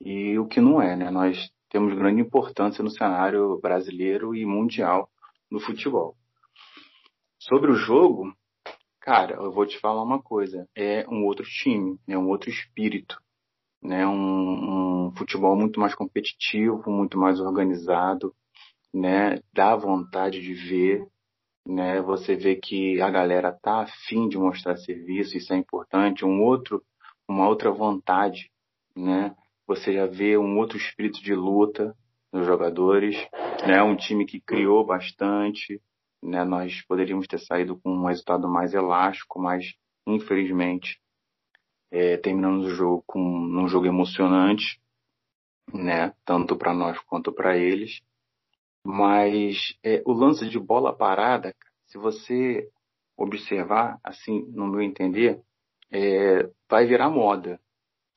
E 0.00 0.38
o 0.38 0.46
que 0.46 0.60
não 0.60 0.80
é, 0.80 0.96
né? 0.96 1.10
Nós 1.10 1.50
temos 1.68 1.94
grande 1.94 2.20
importância 2.20 2.82
no 2.82 2.90
cenário 2.90 3.58
brasileiro 3.60 4.34
e 4.34 4.44
mundial 4.46 5.10
no 5.50 5.60
futebol. 5.60 6.16
Sobre 7.38 7.70
o 7.70 7.74
jogo, 7.74 8.34
cara, 9.00 9.34
eu 9.34 9.52
vou 9.52 9.66
te 9.66 9.78
falar 9.78 10.02
uma 10.02 10.22
coisa, 10.22 10.68
é 10.74 11.06
um 11.08 11.24
outro 11.24 11.44
time, 11.44 11.98
é 12.08 12.16
um 12.16 12.28
outro 12.28 12.50
espírito 12.50 13.16
né? 13.82 14.06
Um, 14.06 15.06
um 15.08 15.12
futebol 15.16 15.56
muito 15.56 15.80
mais 15.80 15.94
competitivo, 15.94 16.90
muito 16.90 17.18
mais 17.18 17.40
organizado, 17.40 18.34
né? 18.92 19.40
Dá 19.52 19.74
vontade 19.76 20.40
de 20.40 20.52
ver, 20.52 21.06
né? 21.66 22.00
Você 22.02 22.34
vê 22.36 22.56
que 22.56 23.00
a 23.00 23.10
galera 23.10 23.52
tá 23.52 23.82
afim 23.82 24.28
de 24.28 24.38
mostrar 24.38 24.76
serviço, 24.76 25.36
isso 25.36 25.52
é 25.52 25.56
importante. 25.56 26.24
Um 26.24 26.42
outro, 26.42 26.82
uma 27.28 27.48
outra 27.48 27.70
vontade, 27.70 28.50
né? 28.96 29.34
Você 29.66 29.92
já 29.92 30.06
vê 30.06 30.36
um 30.36 30.58
outro 30.58 30.76
espírito 30.76 31.22
de 31.22 31.34
luta 31.34 31.94
nos 32.32 32.46
jogadores, 32.46 33.16
né? 33.66 33.82
Um 33.82 33.96
time 33.96 34.26
que 34.26 34.40
criou 34.40 34.84
bastante, 34.84 35.80
né? 36.22 36.44
Nós 36.44 36.82
poderíamos 36.86 37.26
ter 37.26 37.38
saído 37.38 37.78
com 37.80 37.90
um 37.90 38.06
resultado 38.06 38.48
mais 38.48 38.74
elástico, 38.74 39.40
mas 39.40 39.74
infelizmente 40.06 41.00
é, 41.90 42.16
terminamos 42.16 42.66
o 42.66 42.70
jogo 42.70 43.04
com 43.06 43.20
um 43.20 43.68
jogo 43.68 43.86
emocionante, 43.86 44.80
né? 45.72 46.12
Tanto 46.24 46.56
para 46.56 46.72
nós 46.72 46.98
quanto 47.00 47.32
para 47.32 47.56
eles. 47.56 48.00
Mas 48.84 49.76
é, 49.82 50.02
o 50.06 50.12
lance 50.12 50.48
de 50.48 50.58
bola 50.58 50.96
parada, 50.96 51.54
se 51.86 51.98
você 51.98 52.68
observar, 53.16 53.98
assim, 54.02 54.42
no 54.50 54.66
meu 54.66 54.80
entender, 54.80 55.42
é, 55.90 56.48
vai 56.68 56.86
virar 56.86 57.10
moda, 57.10 57.60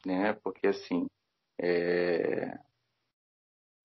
né? 0.06 0.34
Porque 0.44 0.68
assim, 0.68 1.08
é, 1.60 2.58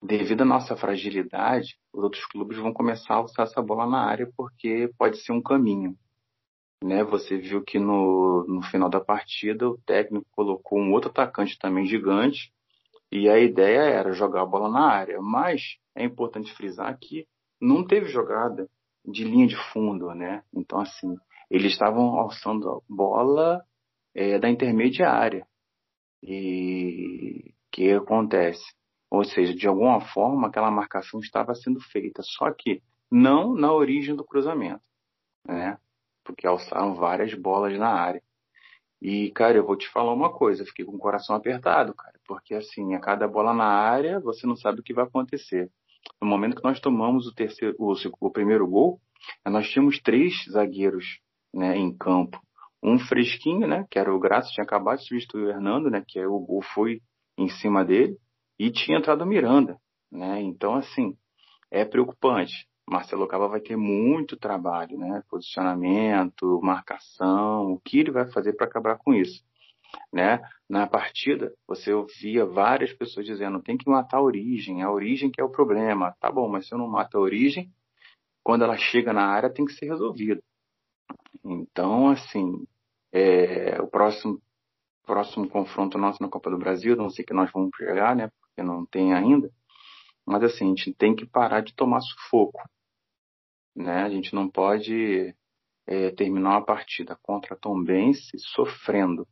devido 0.01 0.41
à 0.41 0.45
nossa 0.45 0.77
fragilidade, 0.77 1.77
os 1.93 2.03
outros 2.03 2.25
clubes 2.25 2.57
vão 2.57 2.73
começar 2.73 3.15
a 3.15 3.21
usar 3.21 3.43
essa 3.43 3.61
bola 3.61 3.85
na 3.85 4.05
área 4.05 4.31
porque 4.37 4.91
pode 4.97 5.17
ser 5.17 5.33
um 5.33 5.41
caminho 5.41 5.97
né? 6.83 7.03
Você 7.03 7.37
viu 7.37 7.61
que 7.63 7.77
no, 7.77 8.45
no 8.47 8.61
final 8.63 8.89
da 8.89 8.99
partida 8.99 9.67
o 9.69 9.77
técnico 9.79 10.25
colocou 10.31 10.79
um 10.79 10.91
outro 10.91 11.09
atacante 11.09 11.57
também 11.59 11.85
gigante 11.85 12.53
e 13.11 13.29
a 13.29 13.39
ideia 13.39 13.79
era 13.79 14.11
jogar 14.13 14.43
a 14.43 14.45
bola 14.45 14.69
na 14.69 14.87
área. 14.87 15.21
Mas 15.21 15.77
é 15.95 16.03
importante 16.03 16.53
frisar 16.55 16.97
que 16.99 17.27
não 17.61 17.85
teve 17.85 18.07
jogada 18.07 18.69
de 19.05 19.23
linha 19.23 19.47
de 19.47 19.55
fundo, 19.71 20.13
né? 20.13 20.43
Então 20.53 20.79
assim 20.79 21.15
eles 21.49 21.71
estavam 21.71 22.15
alçando 22.19 22.69
a 22.69 22.79
bola 22.87 23.63
é, 24.13 24.37
da 24.37 24.49
intermediária 24.49 25.47
e 26.21 27.53
que 27.71 27.91
acontece? 27.91 28.63
Ou 29.09 29.23
seja, 29.23 29.53
de 29.53 29.67
alguma 29.67 30.01
forma 30.01 30.47
aquela 30.47 30.69
marcação 30.69 31.19
estava 31.19 31.55
sendo 31.55 31.79
feita, 31.79 32.21
só 32.23 32.51
que 32.51 32.81
não 33.11 33.53
na 33.55 33.73
origem 33.73 34.15
do 34.15 34.23
cruzamento, 34.23 34.83
né? 35.47 35.77
porque 36.23 36.45
alçaram 36.45 36.93
várias 36.95 37.33
bolas 37.33 37.77
na 37.77 37.89
área. 37.89 38.21
E, 39.01 39.31
cara, 39.31 39.57
eu 39.57 39.65
vou 39.65 39.77
te 39.77 39.87
falar 39.89 40.13
uma 40.13 40.31
coisa, 40.31 40.65
fiquei 40.65 40.83
com 40.83 40.95
o 40.95 40.99
coração 40.99 41.35
apertado, 41.35 41.93
cara, 41.93 42.19
porque 42.27 42.53
assim, 42.53 42.93
a 42.93 42.99
cada 42.99 43.27
bola 43.27 43.53
na 43.53 43.65
área, 43.65 44.19
você 44.19 44.45
não 44.45 44.55
sabe 44.55 44.81
o 44.81 44.83
que 44.83 44.93
vai 44.93 45.05
acontecer. 45.05 45.71
No 46.21 46.27
momento 46.27 46.57
que 46.57 46.63
nós 46.63 46.79
tomamos 46.79 47.25
o 47.25 47.33
terceiro, 47.33 47.75
o, 47.79 47.93
o 48.19 48.31
primeiro 48.31 48.67
gol, 48.67 48.99
nós 49.45 49.69
tínhamos 49.69 49.99
três 50.01 50.33
zagueiros, 50.51 51.19
né, 51.53 51.77
em 51.77 51.95
campo. 51.95 52.39
Um 52.83 52.99
fresquinho, 52.99 53.67
né, 53.67 53.85
que 53.89 53.99
era 53.99 54.13
o 54.13 54.19
Graça, 54.19 54.51
tinha 54.51 54.63
acabado 54.63 54.99
de 54.99 55.07
substituir 55.07 55.45
o 55.45 55.49
Hernando, 55.49 55.89
né, 55.89 56.03
que 56.05 56.23
o 56.25 56.39
gol 56.39 56.61
foi 56.61 57.01
em 57.37 57.49
cima 57.49 57.85
dele, 57.85 58.17
e 58.57 58.69
tinha 58.69 58.97
entrado 58.97 59.21
o 59.21 59.25
Miranda, 59.25 59.77
né? 60.11 60.41
Então, 60.41 60.75
assim, 60.75 61.15
é 61.71 61.85
preocupante. 61.85 62.67
Marcelo 62.89 63.27
Cava 63.27 63.47
vai 63.47 63.61
ter 63.61 63.75
muito 63.75 64.35
trabalho, 64.35 64.97
né? 64.97 65.23
Posicionamento, 65.29 66.59
marcação, 66.63 67.73
o 67.73 67.79
que 67.79 67.99
ele 67.99 68.11
vai 68.11 68.25
fazer 68.31 68.53
para 68.53 68.65
acabar 68.65 68.97
com 68.97 69.13
isso, 69.13 69.43
né? 70.11 70.41
Na 70.67 70.87
partida, 70.87 71.53
você 71.67 71.93
ouvia 71.93 72.45
várias 72.45 72.91
pessoas 72.91 73.27
dizendo: 73.27 73.61
tem 73.61 73.77
que 73.77 73.87
matar 73.87 74.17
a 74.17 74.23
origem, 74.23 74.81
a 74.81 74.91
origem 74.91 75.29
que 75.29 75.39
é 75.39 75.43
o 75.43 75.51
problema. 75.51 76.15
Tá 76.19 76.31
bom, 76.31 76.49
mas 76.49 76.67
se 76.67 76.73
eu 76.73 76.79
não 76.79 76.87
mato 76.87 77.17
a 77.17 77.21
origem, 77.21 77.71
quando 78.43 78.63
ela 78.63 78.75
chega 78.75 79.13
na 79.13 79.25
área 79.27 79.51
tem 79.51 79.65
que 79.65 79.73
ser 79.73 79.85
resolvido. 79.85 80.41
Então, 81.45 82.09
assim, 82.09 82.65
é, 83.11 83.79
o 83.81 83.87
próximo 83.87 84.41
próximo 85.05 85.47
confronto 85.49 85.97
nosso 85.97 86.21
na 86.21 86.29
Copa 86.29 86.51
do 86.51 86.57
Brasil, 86.57 86.95
não 86.95 87.09
sei 87.09 87.25
que 87.25 87.33
nós 87.33 87.51
vamos 87.51 87.71
chegar, 87.75 88.15
né? 88.15 88.31
Porque 88.41 88.61
não 88.61 88.85
tem 88.85 89.13
ainda. 89.13 89.51
Mas 90.25 90.43
assim, 90.43 90.65
a 90.65 90.67
gente 90.69 90.93
tem 90.93 91.15
que 91.15 91.25
parar 91.25 91.61
de 91.61 91.73
tomar 91.73 92.01
sufoco 92.01 92.61
né? 93.75 94.03
A 94.03 94.09
gente 94.09 94.33
não 94.33 94.49
pode 94.49 95.35
é, 95.87 96.11
terminar 96.11 96.51
uma 96.51 96.65
partida 96.65 97.17
contra 97.21 97.55
Tom 97.55 97.83
Bense 97.83 98.37
sofrendo, 98.37 99.27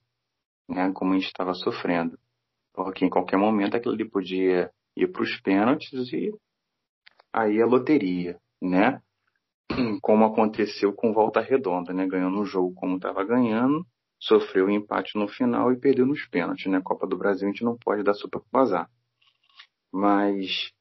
né? 0.70 0.92
Como 0.94 1.14
a 1.14 1.16
gente 1.16 1.28
estava 1.28 1.54
sofrendo. 1.54 2.18
Porque 2.74 3.06
em 3.06 3.10
qualquer 3.10 3.38
momento 3.38 3.76
aquilo 3.76 3.94
ali 3.94 4.10
podia 4.10 4.72
ir 4.96 5.08
para 5.12 5.24
os 5.24 5.40
pênaltis 5.42 6.12
e 6.14 6.32
aí 7.34 7.62
a 7.62 7.66
loteria, 7.66 8.40
né? 8.62 9.02
Como 10.02 10.26
aconteceu 10.26 10.94
com 10.94 11.14
Volta 11.14 11.42
Redonda, 11.42 11.94
né? 11.94 12.08
Ganhando 12.08 12.40
o 12.40 12.46
jogo 12.46 12.74
como 12.76 12.96
estava 12.96 13.24
ganhando, 13.24 13.86
sofreu 14.20 14.66
um 14.66 14.72
empate 14.72 15.18
no 15.18 15.28
final 15.28 15.72
e 15.72 15.80
perdeu 15.80 16.06
nos 16.06 16.26
pênaltis, 16.28 16.66
né? 16.72 16.82
Copa 16.84 17.06
do 17.06 17.18
Brasil 17.18 17.48
a 17.48 17.52
gente 17.52 17.64
não 17.64 17.78
pode 17.78 18.04
dar 18.04 18.14
super 18.14 18.42
pro. 18.52 18.90
Mas 19.92 20.72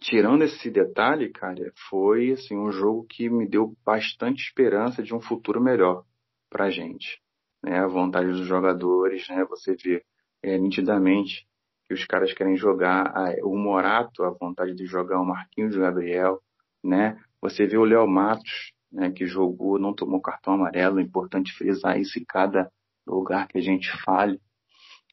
tirando 0.00 0.42
esse 0.42 0.70
detalhe, 0.70 1.30
cara, 1.30 1.72
foi 1.88 2.32
assim 2.32 2.56
um 2.56 2.70
jogo 2.70 3.06
que 3.08 3.28
me 3.28 3.48
deu 3.48 3.74
bastante 3.84 4.42
esperança 4.42 5.02
de 5.02 5.14
um 5.14 5.20
futuro 5.20 5.60
melhor 5.60 6.04
pra 6.50 6.70
gente. 6.70 7.20
Né? 7.62 7.78
A 7.78 7.86
vontade 7.86 8.28
dos 8.28 8.46
jogadores, 8.46 9.28
né? 9.28 9.44
Você 9.46 9.74
vê 9.74 10.04
é, 10.42 10.58
nitidamente 10.58 11.46
que 11.86 11.94
os 11.94 12.04
caras 12.04 12.32
querem 12.32 12.56
jogar 12.56 13.14
o 13.44 13.56
Morato, 13.56 14.24
a 14.24 14.30
vontade 14.30 14.74
de 14.74 14.86
jogar 14.86 15.20
o 15.20 15.24
Marquinhos 15.24 15.76
o 15.76 15.80
Gabriel, 15.80 16.40
né? 16.82 17.20
Você 17.40 17.66
vê 17.66 17.76
o 17.76 17.84
Léo 17.84 18.06
Matos, 18.08 18.72
né, 18.90 19.10
que 19.10 19.26
jogou, 19.26 19.78
não 19.78 19.94
tomou 19.94 20.20
cartão 20.20 20.54
amarelo, 20.54 20.98
é 20.98 21.02
importante 21.02 21.52
frisar 21.52 21.98
isso 22.00 22.18
em 22.18 22.24
cada 22.24 22.70
lugar 23.06 23.46
que 23.46 23.58
a 23.58 23.60
gente 23.60 23.90
fale, 24.02 24.40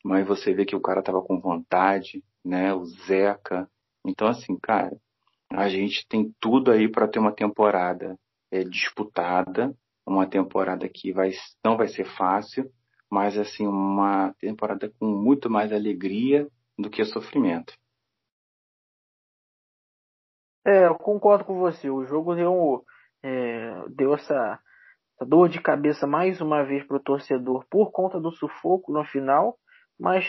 mas 0.03 0.25
você 0.27 0.53
vê 0.53 0.65
que 0.65 0.75
o 0.75 0.81
cara 0.81 1.03
tava 1.03 1.21
com 1.21 1.39
vontade, 1.39 2.23
né, 2.43 2.73
o 2.73 2.85
Zeca, 2.85 3.69
então 4.05 4.27
assim, 4.27 4.57
cara, 4.61 4.95
a 5.51 5.69
gente 5.69 6.05
tem 6.07 6.33
tudo 6.39 6.71
aí 6.71 6.89
para 6.89 7.07
ter 7.07 7.19
uma 7.19 7.33
temporada 7.33 8.17
é, 8.51 8.63
disputada, 8.63 9.75
uma 10.05 10.27
temporada 10.27 10.87
que 10.89 11.11
vai, 11.11 11.31
não 11.63 11.77
vai 11.77 11.87
ser 11.87 12.05
fácil, 12.05 12.69
mas 13.09 13.37
assim, 13.37 13.67
uma 13.67 14.33
temporada 14.39 14.91
com 14.99 15.05
muito 15.05 15.49
mais 15.49 15.71
alegria 15.71 16.47
do 16.77 16.89
que 16.89 17.05
sofrimento. 17.05 17.73
É, 20.65 20.87
eu 20.87 20.95
concordo 20.95 21.43
com 21.45 21.59
você. 21.59 21.89
O 21.89 22.05
jogo 22.05 22.35
deu, 22.35 22.83
é, 23.21 23.83
deu 23.89 24.13
essa, 24.15 24.59
essa, 25.15 25.25
dor 25.25 25.49
de 25.49 25.61
cabeça 25.61 26.07
mais 26.07 26.39
uma 26.41 26.63
vez 26.63 26.85
para 26.87 26.97
o 26.97 27.03
torcedor 27.03 27.65
por 27.69 27.91
conta 27.91 28.19
do 28.19 28.31
sufoco 28.31 28.91
no 28.91 29.03
final, 29.05 29.57
mas 29.99 30.25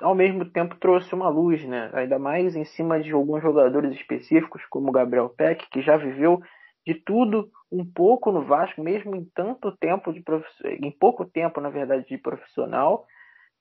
ao 0.00 0.14
mesmo 0.14 0.44
tempo 0.44 0.76
trouxe 0.76 1.14
uma 1.14 1.28
luz, 1.28 1.64
né? 1.64 1.90
Ainda 1.92 2.18
mais 2.18 2.54
em 2.56 2.64
cima 2.64 3.00
de 3.00 3.12
alguns 3.12 3.42
jogadores 3.42 3.92
específicos, 3.94 4.64
como 4.70 4.92
Gabriel 4.92 5.28
Peck, 5.28 5.68
que 5.70 5.82
já 5.82 5.96
viveu 5.96 6.40
de 6.86 6.94
tudo 6.94 7.50
um 7.70 7.84
pouco 7.84 8.30
no 8.30 8.42
Vasco, 8.42 8.82
mesmo 8.82 9.16
em 9.16 9.24
tanto 9.34 9.76
tempo 9.76 10.12
de 10.12 10.20
prof... 10.20 10.46
em 10.64 10.90
pouco 10.90 11.24
tempo, 11.24 11.60
na 11.60 11.68
verdade, 11.68 12.06
de 12.06 12.16
profissional. 12.16 13.06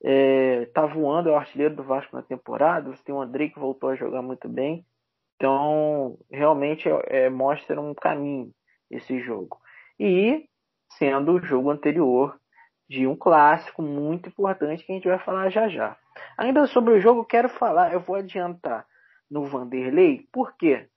É, 0.04 0.65
tá 0.74 0.86
voando, 0.86 1.30
é 1.30 1.32
o 1.32 1.38
artilheiro 1.38 1.75
do 1.75 1.84
Vasco 1.84 2.15
na 2.15 2.22
temporada. 2.22 2.89
Você 2.89 3.04
tem 3.04 3.15
o 3.15 3.22
André 3.22 3.50
que 3.50 3.60
voltou 3.60 3.89
a 3.89 3.96
jogar 3.96 4.22
muito 4.22 4.48
bem. 4.48 4.86
Então, 5.36 6.18
realmente 6.32 6.88
é, 6.88 7.25
é, 7.25 7.30
mostra 7.30 7.80
um 7.82 7.94
caminho 7.94 8.51
esse 8.92 9.20
jogo. 9.20 9.58
E 10.00 10.46
sendo 10.98 11.34
o 11.34 11.39
jogo 11.39 11.72
anterior 11.72 12.39
de 12.89 13.08
um 13.08 13.15
clássico 13.15 13.82
muito 13.82 14.30
importante 14.30 14.84
que 14.84 14.92
a 14.92 14.96
gente 14.96 15.08
vai 15.08 15.20
falar 15.20 15.50
já 15.50 15.68
já. 15.68 15.98
Ainda 16.38 16.68
sobre 16.68 16.94
o 16.94 17.00
jogo, 17.00 17.25
quero 17.25 17.50
falar, 17.50 17.94
eu 17.94 18.00
vou 18.00 18.15
adiantar 18.15 18.86
no 19.30 19.46
Vanderlei, 19.46 20.27
por 20.32 20.56
quê? 20.56 20.88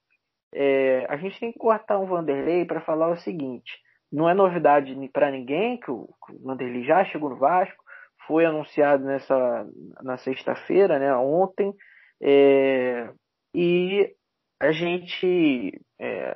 É, 0.53 1.05
a 1.09 1.17
gente 1.17 1.39
tem 1.39 1.51
que 1.51 1.59
cortar 1.59 1.99
um 1.99 2.05
Vanderlei 2.05 2.65
para 2.65 2.81
falar 2.81 3.09
o 3.09 3.17
seguinte: 3.17 3.79
não 4.11 4.29
é 4.29 4.33
novidade 4.33 4.95
para 5.11 5.31
ninguém 5.31 5.79
que 5.79 5.91
o, 5.91 6.07
que 6.25 6.33
o 6.33 6.43
Vanderlei 6.43 6.83
já 6.83 7.03
chegou 7.05 7.29
no 7.29 7.37
Vasco, 7.37 7.83
foi 8.27 8.45
anunciado 8.45 9.03
nessa 9.03 9.67
na 10.01 10.17
sexta-feira, 10.17 10.99
né, 10.99 11.13
ontem, 11.15 11.73
é, 12.21 13.11
e 13.53 14.13
a 14.59 14.71
gente, 14.71 15.81
é, 15.99 16.33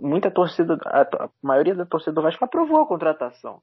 muita 0.00 0.30
torcida, 0.30 0.78
a, 0.86 1.02
a, 1.02 1.30
maioria 1.42 1.74
da 1.74 1.84
torcida 1.84 2.12
do 2.12 2.22
Vasco 2.22 2.44
aprovou 2.44 2.80
a 2.80 2.86
contratação. 2.86 3.60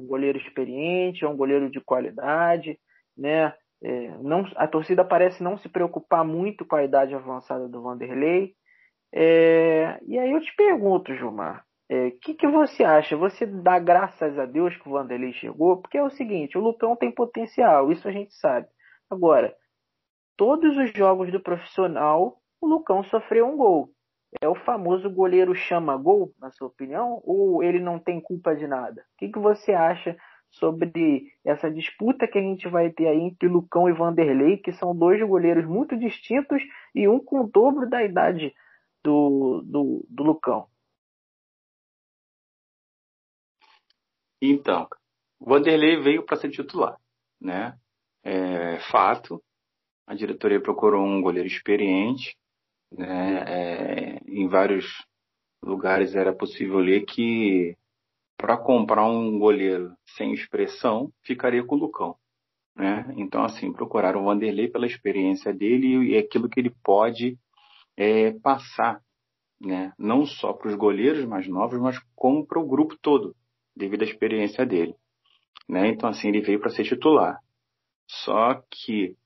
Um 0.00 0.06
goleiro 0.06 0.38
experiente, 0.38 1.24
é 1.24 1.28
um 1.28 1.36
goleiro 1.36 1.70
de 1.70 1.80
qualidade, 1.80 2.78
né? 3.16 3.54
É, 3.82 4.08
não, 4.18 4.44
a 4.56 4.66
torcida 4.66 5.04
parece 5.04 5.42
não 5.42 5.56
se 5.56 5.68
preocupar 5.68 6.24
muito 6.24 6.64
com 6.64 6.76
a 6.76 6.84
idade 6.84 7.14
avançada 7.14 7.68
do 7.68 7.82
Vanderlei. 7.82 8.54
É, 9.12 9.98
e 10.06 10.18
aí 10.18 10.30
eu 10.32 10.40
te 10.40 10.54
pergunto, 10.56 11.14
Gilmar, 11.14 11.64
o 11.90 11.94
é, 11.94 12.10
que, 12.10 12.34
que 12.34 12.46
você 12.46 12.84
acha? 12.84 13.16
Você 13.16 13.46
dá 13.46 13.78
graças 13.78 14.38
a 14.38 14.44
Deus 14.44 14.76
que 14.76 14.88
o 14.88 14.92
Vanderlei 14.92 15.32
chegou? 15.32 15.80
Porque 15.80 15.96
é 15.96 16.02
o 16.02 16.10
seguinte, 16.10 16.58
o 16.58 16.60
Lucão 16.60 16.96
tem 16.96 17.10
potencial, 17.10 17.90
isso 17.90 18.06
a 18.06 18.12
gente 18.12 18.34
sabe. 18.34 18.66
Agora, 19.08 19.54
todos 20.36 20.76
os 20.76 20.92
jogos 20.92 21.32
do 21.32 21.40
profissional 21.40 22.38
o 22.60 22.66
Lucão 22.66 23.04
sofreu 23.04 23.46
um 23.46 23.56
gol. 23.56 23.90
É 24.40 24.48
o 24.48 24.54
famoso 24.54 25.08
goleiro 25.08 25.54
chama 25.54 25.96
gol, 25.96 26.34
na 26.38 26.50
sua 26.50 26.68
opinião? 26.68 27.22
Ou 27.24 27.62
ele 27.62 27.80
não 27.80 27.98
tem 27.98 28.20
culpa 28.20 28.54
de 28.54 28.66
nada? 28.66 29.02
O 29.14 29.18
que, 29.18 29.28
que 29.28 29.38
você 29.38 29.72
acha 29.72 30.16
sobre 30.50 31.32
essa 31.44 31.70
disputa 31.70 32.26
que 32.26 32.38
a 32.38 32.42
gente 32.42 32.68
vai 32.68 32.90
ter 32.90 33.08
aí 33.08 33.20
entre 33.20 33.48
Lucão 33.48 33.88
e 33.88 33.92
Vanderlei, 33.92 34.58
que 34.58 34.72
são 34.72 34.96
dois 34.96 35.20
goleiros 35.26 35.66
muito 35.66 35.96
distintos 35.96 36.62
e 36.94 37.08
um 37.08 37.18
com 37.18 37.40
o 37.40 37.48
dobro 37.48 37.88
da 37.88 38.02
idade 38.02 38.54
do, 39.02 39.62
do, 39.64 40.06
do 40.08 40.22
Lucão? 40.22 40.68
Então, 44.40 44.88
o 45.40 45.48
Vanderlei 45.48 46.00
veio 46.00 46.22
para 46.22 46.36
ser 46.36 46.50
titular, 46.50 46.98
né? 47.40 47.76
É 48.22 48.78
fato. 48.90 49.42
A 50.06 50.14
diretoria 50.14 50.60
procurou 50.60 51.04
um 51.04 51.20
goleiro 51.20 51.46
experiente, 51.46 52.36
né? 52.92 53.44
É, 53.46 54.20
em 54.26 54.48
vários 54.48 54.86
lugares 55.62 56.14
era 56.14 56.34
possível 56.34 56.78
ler 56.78 57.04
que 57.04 57.76
para 58.36 58.56
comprar 58.56 59.04
um 59.04 59.38
goleiro 59.38 59.92
sem 60.16 60.32
expressão 60.32 61.12
ficaria 61.24 61.64
com 61.64 61.74
o 61.74 61.78
Lucão. 61.78 62.16
Né? 62.76 63.12
Então, 63.16 63.42
assim, 63.42 63.72
procuraram 63.72 64.20
o 64.20 64.24
Vanderlei 64.24 64.68
pela 64.68 64.86
experiência 64.86 65.52
dele 65.52 66.10
e 66.10 66.16
aquilo 66.16 66.48
que 66.48 66.60
ele 66.60 66.72
pode 66.84 67.36
é, 67.96 68.30
passar, 68.38 69.02
né? 69.60 69.92
não 69.98 70.24
só 70.24 70.52
para 70.52 70.68
os 70.68 70.76
goleiros 70.76 71.24
mais 71.24 71.48
novos, 71.48 71.80
mas 71.80 71.98
como 72.14 72.46
para 72.46 72.60
o 72.60 72.68
grupo 72.68 72.96
todo, 73.02 73.34
devido 73.76 74.02
à 74.02 74.04
experiência 74.04 74.64
dele. 74.64 74.94
Né? 75.68 75.88
Então, 75.88 76.08
assim, 76.08 76.28
ele 76.28 76.40
veio 76.40 76.60
para 76.60 76.70
ser 76.70 76.84
titular. 76.84 77.40
Só 78.08 78.62
que 78.70 79.16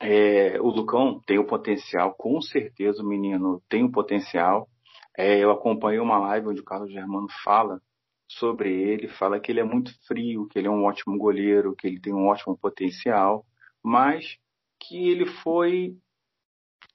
é, 0.00 0.58
o 0.60 0.68
Lucão 0.68 1.20
tem 1.26 1.38
o 1.38 1.46
potencial, 1.46 2.14
com 2.14 2.40
certeza 2.40 3.02
o 3.02 3.06
menino 3.06 3.62
tem 3.68 3.84
o 3.84 3.92
potencial. 3.92 4.68
É, 5.16 5.38
eu 5.38 5.50
acompanhei 5.50 6.00
uma 6.00 6.18
live 6.18 6.48
onde 6.48 6.60
o 6.60 6.64
Carlos 6.64 6.90
Germano 6.90 7.26
fala 7.44 7.80
sobre 8.26 8.72
ele, 8.72 9.08
fala 9.08 9.38
que 9.38 9.52
ele 9.52 9.60
é 9.60 9.64
muito 9.64 9.92
frio, 10.06 10.46
que 10.46 10.58
ele 10.58 10.68
é 10.68 10.70
um 10.70 10.84
ótimo 10.84 11.18
goleiro, 11.18 11.74
que 11.76 11.86
ele 11.86 12.00
tem 12.00 12.14
um 12.14 12.28
ótimo 12.28 12.56
potencial, 12.56 13.44
mas 13.82 14.38
que 14.78 15.10
ele 15.10 15.26
foi 15.26 15.96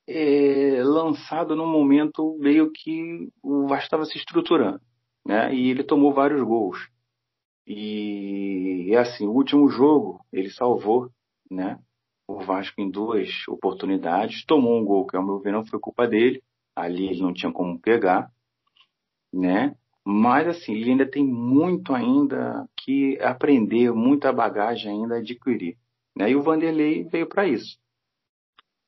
é, 0.08 0.82
lançado 0.84 1.56
num 1.56 1.68
momento 1.68 2.38
meio 2.39 2.72
que 2.72 3.30
o 3.44 3.68
Vasco 3.68 3.84
estava 3.84 4.06
se 4.06 4.18
estruturando, 4.18 4.82
né? 5.26 5.54
E 5.54 5.70
ele 5.70 5.84
tomou 5.84 6.13
vários 6.13 6.41
gols. 6.41 6.89
E, 7.68 8.96
assim, 8.98 9.28
o 9.28 9.32
último 9.32 9.68
jogo 9.70 10.24
ele 10.32 10.50
salvou, 10.50 11.10
né? 11.50 11.80
O 12.28 12.40
Vasco 12.40 12.82
em 12.82 12.90
duas 12.90 13.30
oportunidades, 13.48 14.46
tomou 14.46 14.80
um 14.80 14.86
gol 14.86 15.06
que, 15.06 15.16
ao 15.16 15.26
meu 15.26 15.40
ver, 15.40 15.52
não 15.52 15.66
foi 15.66 15.80
culpa 15.80 16.08
dele. 16.08 16.42
Ali 16.76 17.08
ele 17.08 17.22
não 17.22 17.34
tinha 17.34 17.52
como 17.52 17.80
pegar, 17.80 18.30
né? 19.32 19.76
Mas, 20.04 20.48
assim, 20.48 20.74
ele 20.74 20.92
ainda 20.92 21.10
tem 21.10 21.26
muito 21.26 21.94
ainda 21.94 22.68
que 22.76 23.18
aprender, 23.22 23.92
muita 23.92 24.32
bagagem 24.32 24.92
ainda 24.92 25.18
adquirir. 25.18 25.78
Né? 26.16 26.32
E 26.32 26.36
o 26.36 26.44
Vanderlei 26.44 27.04
veio 27.04 27.28
para 27.28 27.48
isso. 27.48 27.78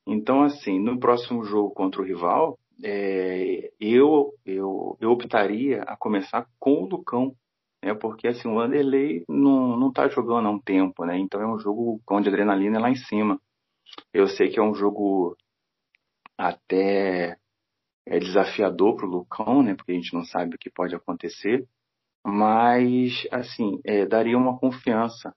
Então, 0.05 0.43
assim, 0.43 0.79
no 0.79 0.99
próximo 0.99 1.43
jogo 1.43 1.71
contra 1.71 2.01
o 2.01 2.05
rival, 2.05 2.57
é, 2.83 3.71
eu, 3.79 4.33
eu, 4.45 4.97
eu 5.01 5.11
optaria 5.11 5.81
a 5.83 5.97
começar 5.97 6.47
com 6.59 6.83
o 6.83 6.87
Lucão, 6.87 7.35
né? 7.83 7.93
Porque 7.93 8.27
assim, 8.27 8.47
o 8.47 8.55
Vanderlei 8.55 9.23
não, 9.27 9.77
não 9.77 9.91
tá 9.91 10.07
jogando 10.07 10.47
há 10.47 10.51
um 10.51 10.59
tempo, 10.59 11.05
né? 11.05 11.17
Então 11.17 11.41
é 11.41 11.47
um 11.47 11.59
jogo 11.59 12.01
onde 12.09 12.29
a 12.29 12.31
adrenalina 12.31 12.77
é 12.77 12.81
lá 12.81 12.89
em 12.89 12.95
cima. 12.95 13.39
Eu 14.13 14.27
sei 14.27 14.49
que 14.49 14.59
é 14.59 14.63
um 14.63 14.73
jogo 14.73 15.35
até 16.37 17.37
é 18.05 18.19
desafiador 18.19 18.95
para 18.95 19.05
o 19.05 19.09
Lucão, 19.09 19.61
né? 19.61 19.75
Porque 19.75 19.91
a 19.91 19.95
gente 19.95 20.13
não 20.13 20.23
sabe 20.23 20.55
o 20.55 20.57
que 20.57 20.69
pode 20.69 20.95
acontecer. 20.95 21.67
Mas, 22.25 23.27
assim, 23.31 23.79
é, 23.85 24.05
daria 24.05 24.37
uma 24.37 24.57
confiança 24.57 25.33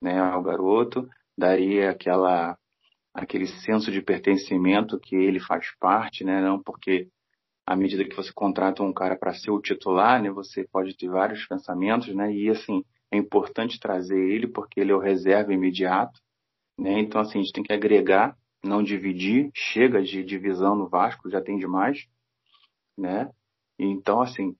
né, 0.00 0.18
ao 0.18 0.42
garoto, 0.42 1.08
daria 1.36 1.90
aquela 1.90 2.56
aquele 3.12 3.46
senso 3.46 3.92
de 3.92 4.02
pertencimento 4.02 4.98
que 4.98 5.14
ele 5.14 5.38
faz 5.38 5.66
parte, 5.78 6.24
né? 6.24 6.40
Não 6.40 6.60
porque 6.60 7.08
à 7.66 7.74
medida 7.74 8.04
que 8.04 8.14
você 8.14 8.32
contrata 8.32 8.82
um 8.82 8.92
cara 8.92 9.16
para 9.16 9.34
ser 9.34 9.50
o 9.50 9.60
titular, 9.60 10.22
né, 10.22 10.30
você 10.30 10.64
pode 10.64 10.96
ter 10.96 11.08
vários 11.08 11.46
pensamentos, 11.46 12.14
né, 12.14 12.32
e 12.32 12.50
assim, 12.50 12.84
é 13.10 13.16
importante 13.16 13.80
trazer 13.80 14.18
ele 14.18 14.46
porque 14.46 14.80
ele 14.80 14.92
é 14.92 14.94
o 14.94 15.00
reserva 15.00 15.52
imediato, 15.52 16.20
né, 16.78 16.98
então 17.00 17.20
assim, 17.20 17.38
a 17.38 17.42
gente 17.42 17.52
tem 17.52 17.64
que 17.64 17.72
agregar, 17.72 18.36
não 18.62 18.82
dividir, 18.82 19.50
chega 19.54 20.02
de 20.02 20.22
divisão 20.22 20.74
no 20.76 20.88
Vasco, 20.88 21.30
já 21.30 21.40
tem 21.40 21.56
demais, 21.56 22.06
né, 22.96 23.30
então 23.78 24.20
assim, 24.20 24.54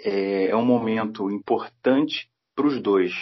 é, 0.00 0.46
é 0.46 0.56
um 0.56 0.64
momento 0.64 1.30
importante 1.30 2.30
para 2.54 2.66
os 2.66 2.80
dois, 2.80 3.12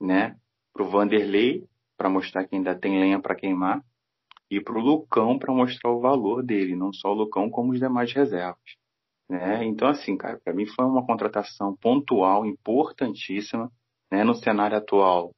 né, 0.00 0.36
para 0.72 0.82
o 0.82 0.90
Vanderlei, 0.90 1.64
para 1.96 2.08
mostrar 2.08 2.46
que 2.46 2.54
ainda 2.54 2.74
tem 2.74 2.98
lenha 3.00 3.20
para 3.20 3.34
queimar, 3.34 3.82
e 4.50 4.60
para 4.60 4.78
o 4.78 4.80
Lucão 4.80 5.38
para 5.38 5.52
mostrar 5.52 5.90
o 5.90 6.00
valor 6.00 6.42
dele, 6.42 6.74
não 6.74 6.92
só 6.92 7.10
o 7.10 7.14
Lucão, 7.14 7.50
como 7.50 7.72
os 7.72 7.78
demais 7.78 8.12
reservas. 8.12 8.76
Né? 9.28 9.64
Então, 9.64 9.88
assim, 9.88 10.16
cara, 10.16 10.40
para 10.42 10.54
mim 10.54 10.66
foi 10.66 10.84
uma 10.86 11.04
contratação 11.04 11.76
pontual, 11.76 12.46
importantíssima. 12.46 13.70
Né? 14.10 14.24
No 14.24 14.34
cenário 14.34 14.78
atual, 14.78 15.32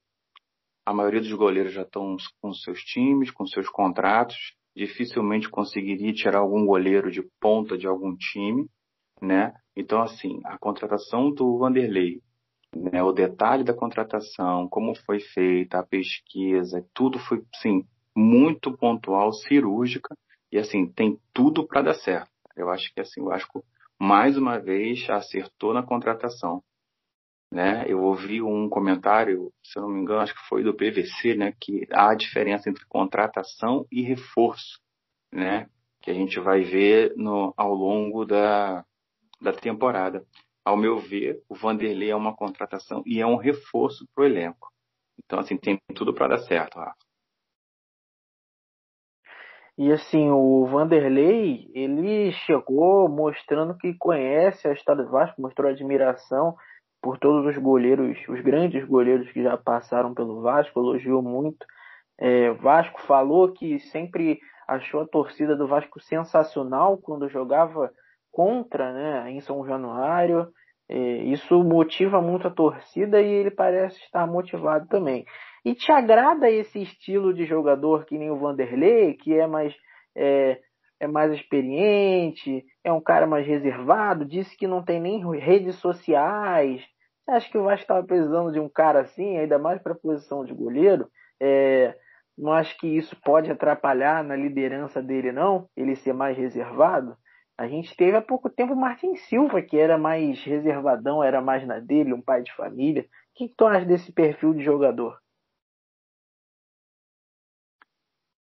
a 0.86 0.94
maioria 0.94 1.20
dos 1.20 1.32
goleiros 1.32 1.72
já 1.72 1.82
estão 1.82 2.16
com 2.40 2.54
seus 2.54 2.80
times, 2.80 3.30
com 3.30 3.46
seus 3.46 3.68
contratos. 3.68 4.54
Dificilmente 4.76 5.50
conseguiria 5.50 6.12
tirar 6.12 6.38
algum 6.38 6.64
goleiro 6.64 7.10
de 7.10 7.22
ponta 7.40 7.76
de 7.76 7.88
algum 7.88 8.16
time. 8.16 8.68
Né? 9.20 9.52
Então, 9.76 10.00
assim, 10.00 10.40
a 10.44 10.56
contratação 10.56 11.32
do 11.32 11.58
Vanderlei, 11.58 12.22
né, 12.74 13.02
o 13.02 13.12
detalhe 13.12 13.64
da 13.64 13.74
contratação, 13.74 14.68
como 14.68 14.94
foi 14.94 15.18
feita, 15.18 15.78
a 15.78 15.86
pesquisa, 15.86 16.86
tudo 16.94 17.18
foi, 17.18 17.42
sim, 17.56 17.84
muito 18.16 18.76
pontual, 18.76 19.32
cirúrgica, 19.32 20.16
e 20.52 20.58
assim, 20.58 20.86
tem 20.86 21.18
tudo 21.32 21.66
para 21.66 21.82
dar 21.82 21.94
certo. 21.94 22.30
Eu 22.56 22.68
acho 22.70 22.92
que 22.92 23.00
assim, 23.00 23.20
o 23.20 23.26
Vasco 23.26 23.64
mais 23.98 24.36
uma 24.36 24.58
vez 24.58 25.08
acertou 25.10 25.74
na 25.74 25.82
contratação. 25.82 26.62
Né? 27.52 27.84
Eu 27.86 28.02
ouvi 28.02 28.40
um 28.40 28.68
comentário, 28.68 29.52
se 29.62 29.78
eu 29.78 29.82
não 29.82 29.90
me 29.90 30.00
engano, 30.00 30.20
acho 30.20 30.34
que 30.34 30.48
foi 30.48 30.62
do 30.62 30.74
PVC, 30.74 31.34
né, 31.34 31.52
que 31.60 31.86
há 31.92 32.10
a 32.10 32.14
diferença 32.14 32.70
entre 32.70 32.86
contratação 32.86 33.84
e 33.90 34.02
reforço, 34.02 34.80
né, 35.32 35.68
que 36.00 36.12
a 36.12 36.14
gente 36.14 36.38
vai 36.38 36.62
ver 36.62 37.12
no, 37.16 37.52
ao 37.56 37.74
longo 37.74 38.24
da, 38.24 38.84
da 39.40 39.52
temporada. 39.52 40.24
Ao 40.64 40.76
meu 40.76 40.98
ver, 40.98 41.42
o 41.48 41.54
Vanderlei 41.56 42.10
é 42.10 42.16
uma 42.16 42.36
contratação 42.36 43.02
e 43.04 43.20
é 43.20 43.26
um 43.26 43.36
reforço 43.36 44.06
para 44.14 44.22
o 44.22 44.26
elenco. 44.26 44.70
Então, 45.24 45.40
assim, 45.40 45.56
tem 45.56 45.78
tudo 45.94 46.14
para 46.14 46.36
dar 46.36 46.38
certo, 46.38 46.78
Rafa. 46.78 47.09
E 49.78 49.92
assim, 49.92 50.30
o 50.30 50.66
Vanderlei, 50.66 51.70
ele 51.74 52.32
chegou 52.32 53.08
mostrando 53.08 53.76
que 53.76 53.94
conhece 53.94 54.68
a 54.68 54.72
história 54.72 55.04
do 55.04 55.10
Vasco, 55.10 55.40
mostrou 55.40 55.70
admiração 55.70 56.54
por 57.02 57.18
todos 57.18 57.46
os 57.46 57.62
goleiros, 57.62 58.18
os 58.28 58.40
grandes 58.42 58.84
goleiros 58.84 59.30
que 59.32 59.42
já 59.42 59.56
passaram 59.56 60.14
pelo 60.14 60.42
Vasco, 60.42 60.78
elogiou 60.78 61.22
muito. 61.22 61.64
É, 62.18 62.50
Vasco 62.52 63.00
falou 63.02 63.52
que 63.52 63.78
sempre 63.78 64.38
achou 64.68 65.00
a 65.00 65.06
torcida 65.06 65.56
do 65.56 65.66
Vasco 65.66 65.98
sensacional 66.00 66.98
quando 66.98 67.28
jogava 67.28 67.90
contra, 68.30 68.92
né, 68.92 69.30
em 69.30 69.40
São 69.40 69.66
Januário. 69.66 70.48
É, 70.88 70.96
isso 71.24 71.62
motiva 71.64 72.20
muito 72.20 72.48
a 72.48 72.50
torcida 72.50 73.20
e 73.20 73.26
ele 73.26 73.50
parece 73.50 73.98
estar 74.00 74.26
motivado 74.26 74.86
também. 74.88 75.24
E 75.64 75.74
te 75.74 75.92
agrada 75.92 76.50
esse 76.50 76.80
estilo 76.80 77.34
de 77.34 77.44
jogador 77.44 78.04
que 78.04 78.18
nem 78.18 78.30
o 78.30 78.38
Vanderlei, 78.38 79.14
que 79.14 79.34
é 79.34 79.46
mais 79.46 79.74
é, 80.16 80.60
é 81.00 81.06
mais 81.06 81.32
experiente, 81.32 82.64
é 82.84 82.92
um 82.92 83.00
cara 83.00 83.26
mais 83.26 83.46
reservado, 83.46 84.24
disse 84.24 84.56
que 84.56 84.66
não 84.66 84.82
tem 84.82 85.00
nem 85.00 85.20
redes 85.38 85.76
sociais. 85.76 86.82
Você 87.24 87.30
acha 87.30 87.50
que 87.50 87.58
o 87.58 87.64
Vasco 87.64 87.82
estava 87.82 88.06
precisando 88.06 88.52
de 88.52 88.60
um 88.60 88.68
cara 88.68 89.00
assim, 89.00 89.38
ainda 89.38 89.58
mais 89.58 89.80
para 89.82 89.92
a 89.92 89.98
posição 89.98 90.44
de 90.44 90.52
goleiro? 90.52 91.08
É, 91.40 91.94
não 92.36 92.52
acho 92.52 92.76
que 92.78 92.86
isso 92.86 93.16
pode 93.24 93.50
atrapalhar 93.50 94.24
na 94.24 94.36
liderança 94.36 95.02
dele, 95.02 95.32
não? 95.32 95.68
Ele 95.76 95.96
ser 95.96 96.12
mais 96.12 96.36
reservado? 96.36 97.16
A 97.56 97.66
gente 97.66 97.94
teve 97.94 98.16
há 98.16 98.22
pouco 98.22 98.48
tempo 98.48 98.72
o 98.72 98.76
Martin 98.76 99.14
Silva, 99.16 99.60
que 99.60 99.78
era 99.78 99.98
mais 99.98 100.42
reservadão, 100.42 101.22
era 101.22 101.42
mais 101.42 101.66
na 101.66 101.78
dele, 101.78 102.14
um 102.14 102.22
pai 102.22 102.42
de 102.42 102.54
família. 102.54 103.02
O 103.02 103.06
que, 103.34 103.48
que 103.48 103.54
tu 103.54 103.66
acha 103.66 103.84
desse 103.84 104.12
perfil 104.12 104.54
de 104.54 104.64
jogador? 104.64 105.18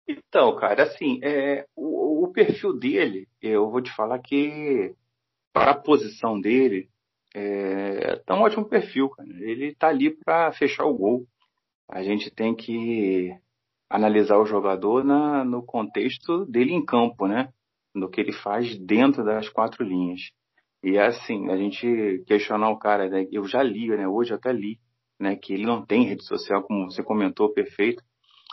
Então, 0.08 0.56
cara, 0.56 0.84
assim, 0.84 1.20
é, 1.24 1.66
o, 1.76 2.26
o, 2.26 2.32
perfil 2.32 2.74
dele, 2.78 3.28
eu 3.42 3.70
vou 3.70 3.82
te 3.82 3.92
falar 3.96 4.20
que 4.20 4.94
para 5.52 5.72
a 5.72 5.82
posição 5.82 6.40
dele, 6.40 6.90
é, 7.34 8.18
tá 8.26 8.36
um 8.36 8.42
ótimo 8.42 8.68
perfil, 8.68 9.10
cara. 9.10 9.28
Ele 9.40 9.74
tá 9.76 9.88
ali 9.88 10.16
para 10.16 10.52
fechar 10.54 10.86
o 10.86 10.94
gol. 10.94 11.26
A 11.90 12.04
gente 12.04 12.30
tem 12.30 12.56
que 12.56 13.32
analisar 13.90 14.38
o 14.38 14.46
jogador 14.46 15.04
na, 15.04 15.44
no 15.44 15.64
contexto 15.64 16.46
dele 16.46 16.74
em 16.74 16.86
campo, 16.86 17.28
né? 17.28 17.50
No 17.94 18.10
que 18.10 18.20
ele 18.22 18.34
faz 18.34 18.78
dentro 18.80 19.24
das 19.24 19.50
quatro 19.50 19.84
linhas. 19.84 20.22
E 20.84 20.98
assim, 21.00 21.50
a 21.50 21.58
gente 21.58 22.24
questionar 22.28 22.70
o 22.70 22.78
cara, 22.78 23.10
né? 23.10 23.28
eu 23.32 23.46
já 23.46 23.64
li, 23.64 23.88
né? 23.88 24.08
Hoje 24.08 24.34
até 24.34 24.52
li, 24.52 24.80
né? 25.20 25.36
Que 25.36 25.54
ele 25.54 25.66
não 25.66 25.86
tem 25.86 26.06
rede 26.06 26.24
social, 26.24 26.64
como 26.64 26.92
você 26.92 27.04
comentou, 27.04 27.54
perfeito. 27.54 28.04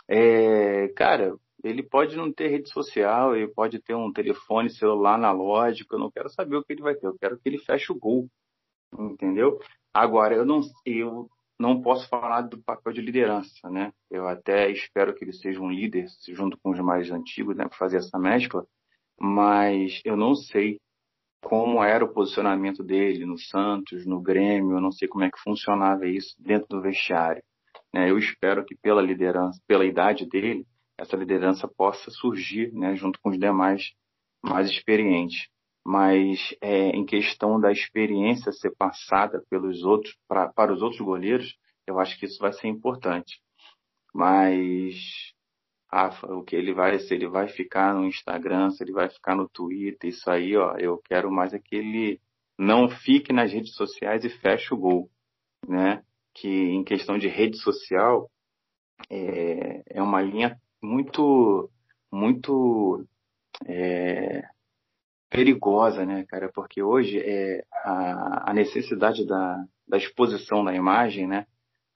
É, 0.07 0.89
cara, 0.89 1.35
ele 1.63 1.81
pode 1.81 2.15
não 2.15 2.31
ter 2.31 2.49
rede 2.49 2.69
social, 2.69 3.35
ele 3.35 3.47
pode 3.47 3.79
ter 3.79 3.95
um 3.95 4.11
telefone 4.11 4.69
celular 4.69 5.15
analógico, 5.15 5.95
eu 5.95 5.99
não 5.99 6.11
quero 6.11 6.29
saber 6.29 6.57
o 6.57 6.63
que 6.63 6.73
ele 6.73 6.81
vai 6.81 6.95
ter, 6.95 7.07
eu 7.07 7.17
quero 7.17 7.39
que 7.39 7.47
ele 7.47 7.57
feche 7.57 7.91
o 7.91 7.97
gol, 7.97 8.27
entendeu? 8.97 9.59
Agora, 9.93 10.35
eu 10.35 10.45
não, 10.45 10.61
eu 10.85 11.29
não 11.57 11.81
posso 11.81 12.07
falar 12.09 12.41
do 12.41 12.61
papel 12.61 12.91
de 12.93 13.01
liderança, 13.01 13.69
né? 13.69 13.93
Eu 14.11 14.27
até 14.27 14.69
espero 14.69 15.15
que 15.15 15.23
ele 15.23 15.33
seja 15.33 15.61
um 15.61 15.71
líder, 15.71 16.07
junto 16.29 16.57
com 16.61 16.71
os 16.71 16.79
mais 16.79 17.09
antigos, 17.09 17.55
né, 17.55 17.65
para 17.67 17.77
fazer 17.77 17.97
essa 17.97 18.19
mescla, 18.19 18.65
mas 19.19 20.01
eu 20.03 20.17
não 20.17 20.35
sei 20.35 20.79
como 21.43 21.83
era 21.83 22.03
o 22.03 22.13
posicionamento 22.13 22.83
dele 22.83 23.25
no 23.25 23.37
Santos, 23.37 24.05
no 24.05 24.21
Grêmio, 24.21 24.77
eu 24.77 24.81
não 24.81 24.91
sei 24.91 25.07
como 25.07 25.23
é 25.23 25.29
que 25.29 25.39
funcionava 25.39 26.07
isso 26.07 26.35
dentro 26.39 26.67
do 26.69 26.81
vestiário. 26.81 27.43
Né? 27.93 28.09
Eu 28.09 28.17
espero 28.17 28.65
que 28.65 28.75
pela 28.75 29.01
liderança, 29.01 29.61
pela 29.67 29.85
idade 29.85 30.25
dele, 30.27 30.65
essa 30.97 31.15
liderança 31.15 31.67
possa 31.67 32.09
surgir, 32.11 32.71
né, 32.73 32.95
junto 32.95 33.19
com 33.19 33.29
os 33.29 33.37
demais 33.37 33.93
mais 34.43 34.69
experientes. 34.69 35.47
Mas 35.85 36.55
é, 36.61 36.89
em 36.89 37.05
questão 37.05 37.59
da 37.59 37.71
experiência 37.71 38.51
ser 38.51 38.73
passada 38.75 39.43
pelos 39.49 39.83
outros 39.83 40.15
pra, 40.27 40.47
para 40.47 40.73
os 40.73 40.81
outros 40.81 41.01
goleiros, 41.01 41.57
eu 41.85 41.99
acho 41.99 42.17
que 42.17 42.25
isso 42.25 42.39
vai 42.39 42.53
ser 42.53 42.67
importante. 42.67 43.41
Mas 44.13 44.95
Rafa, 45.91 46.27
o 46.33 46.43
que 46.43 46.55
ele 46.55 46.73
vai, 46.73 46.97
se 46.99 47.13
ele 47.13 47.27
vai 47.27 47.47
ficar 47.47 47.93
no 47.93 48.05
Instagram, 48.05 48.71
se 48.71 48.83
ele 48.83 48.91
vai 48.91 49.09
ficar 49.09 49.35
no 49.35 49.47
Twitter, 49.47 50.09
isso 50.09 50.29
aí, 50.29 50.55
ó, 50.57 50.75
eu 50.77 50.97
quero 50.97 51.31
mais 51.31 51.53
é 51.53 51.59
que 51.59 51.75
ele 51.75 52.19
não 52.57 52.89
fique 52.89 53.31
nas 53.33 53.51
redes 53.51 53.75
sociais 53.75 54.23
e 54.23 54.29
feche 54.29 54.73
o 54.73 54.77
gol, 54.77 55.09
né? 55.67 56.03
Que 56.33 56.49
em 56.49 56.83
questão 56.83 57.17
de 57.17 57.27
rede 57.27 57.57
social 57.57 58.29
é, 59.09 59.83
é 59.87 60.01
uma 60.01 60.21
linha 60.21 60.59
muito, 60.81 61.69
muito 62.11 63.05
é, 63.65 64.43
perigosa, 65.29 66.05
né, 66.05 66.25
cara? 66.27 66.51
Porque 66.53 66.81
hoje 66.81 67.19
é 67.19 67.63
a, 67.83 68.51
a 68.51 68.53
necessidade 68.53 69.25
da, 69.25 69.63
da 69.87 69.97
exposição 69.97 70.63
da 70.63 70.73
imagem, 70.73 71.27
né, 71.27 71.45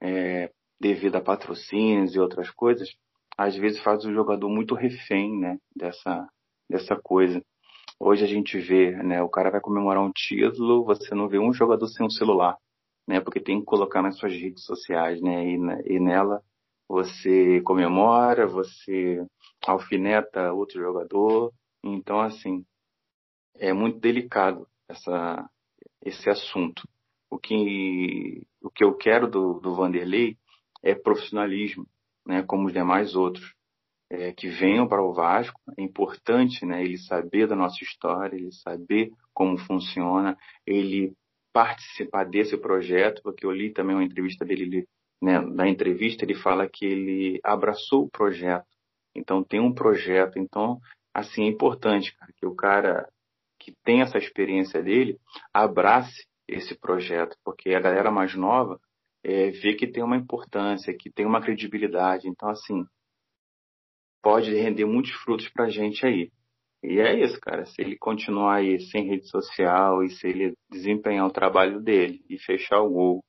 é, 0.02 0.52
devido 0.80 1.15
a 1.15 1.21
patrocínios 1.21 2.15
e 2.15 2.19
outras 2.19 2.50
coisas, 2.52 2.89
às 3.38 3.56
vezes 3.56 3.80
faz 3.82 4.04
o 4.06 4.13
jogador 4.13 4.50
muito 4.50 4.76
refém, 4.76 5.38
né, 5.39 5.58
dessa, 5.76 6.28
dessa 6.69 6.95
coisa. 6.95 7.43
Hoje 8.00 8.23
a 8.23 8.28
gente 8.28 8.60
vê, 8.60 8.91
né, 9.04 9.21
o 9.21 9.30
cara 9.30 9.50
vai 9.50 9.62
comemorar 9.62 10.04
um 10.04 10.12
título, 10.12 10.84
você 10.84 11.13
não 11.15 11.28
vê 11.28 11.39
um 11.39 11.54
jogador 11.54 11.88
sem 11.88 12.06
um 12.06 12.10
celular, 12.10 12.58
né, 13.08 13.22
porque 13.22 13.39
tem 13.39 13.60
que 13.60 13.65
colocar 13.65 14.02
nas 14.02 14.17
suas 14.17 14.34
redes 14.34 14.65
sociais, 14.65 15.22
né, 15.22 15.46
e, 15.46 15.96
e 15.96 16.00
nela 16.00 16.41
você 16.88 17.62
comemora, 17.62 18.48
você 18.48 19.26
alfineta 19.65 20.54
outro 20.54 20.80
jogador. 20.80 21.54
Então, 21.84 22.22
assim, 22.22 22.65
é 23.56 23.74
muito 23.74 24.00
delicado 24.00 24.67
essa, 24.88 25.50
esse 26.04 26.30
assunto. 26.30 26.88
O 27.30 27.38
que, 27.38 28.46
o 28.62 28.70
que 28.70 28.84
eu 28.84 28.96
quero 28.96 29.30
do, 29.30 29.60
do 29.60 29.76
Vanderlei 29.76 30.38
é 30.82 30.96
profissionalismo, 30.96 31.86
né, 32.26 32.43
como 32.43 32.67
os 32.67 32.74
demais 32.74 33.15
outros. 33.15 33.56
É, 34.10 34.32
que 34.32 34.48
venham 34.48 34.88
para 34.88 35.04
o 35.04 35.13
Vasco, 35.13 35.60
é 35.78 35.82
importante 35.82 36.65
né, 36.65 36.82
ele 36.82 36.98
saber 36.98 37.46
da 37.46 37.58
nossa 37.58 37.84
história, 37.84 38.38
ele 38.38 38.54
saber 38.54 39.12
como 39.34 39.58
funciona, 39.58 40.38
ele 40.65 41.13
participar 41.58 42.24
desse 42.24 42.56
projeto, 42.56 43.20
porque 43.24 43.43
eu 43.43 43.52
li 43.52 43.74
também 43.74 43.96
uma 43.96 44.04
entrevista 44.04 44.46
dele, 44.46 44.62
ele 44.62 44.88
né, 45.20 45.39
na 45.39 45.67
entrevista 45.67 46.24
ele 46.24 46.36
fala 46.36 46.70
que 46.70 46.86
ele 46.86 47.39
abraçou 47.43 48.04
o 48.04 48.10
projeto. 48.12 48.67
Então 49.15 49.43
tem 49.43 49.60
um 49.60 49.74
projeto. 49.74 50.38
Então, 50.38 50.80
assim, 51.12 51.46
é 51.46 51.48
importante, 51.48 52.15
cara, 52.15 52.32
que 52.38 52.46
o 52.46 52.54
cara 52.54 53.10
que 53.60 53.74
tem 53.84 54.02
essa 54.02 54.20
experiência 54.20 54.84
dele, 54.84 55.17
abrace 55.52 56.28
esse 56.48 56.78
projeto, 56.78 57.36
porque 57.43 57.74
a 57.74 57.80
galera 57.80 58.12
mais 58.12 58.36
nova 58.36 58.80
é, 59.24 59.50
vê 59.50 59.74
que 59.74 59.88
tem 59.88 60.04
uma 60.04 60.15
importância, 60.15 60.96
que 60.96 61.10
tem 61.10 61.26
uma 61.26 61.41
credibilidade. 61.41 62.30
Então, 62.30 62.50
assim, 62.50 62.86
pode 64.22 64.54
render 64.54 64.86
muitos 64.86 65.12
frutos 65.24 65.50
para 65.50 65.65
a 65.65 65.70
gente 65.72 66.06
aí. 66.06 66.30
E 66.84 67.00
é 67.00 67.13
isso, 67.20 67.40
cara. 67.40 67.66
Se 67.66 67.82
ele 67.82 67.98
continuar 67.98 68.58
aí 68.58 68.80
sem 68.80 69.08
rede 69.08 69.28
social 69.28 70.04
e 70.04 70.10
se 70.10 70.28
ele 70.28 70.54
desempenhar 70.70 71.26
o 71.26 71.34
trabalho 71.34 71.82
dele 71.82 72.24
e 72.30 72.38
fechar 72.38 72.82
o 72.82 72.90
gol 72.90 73.24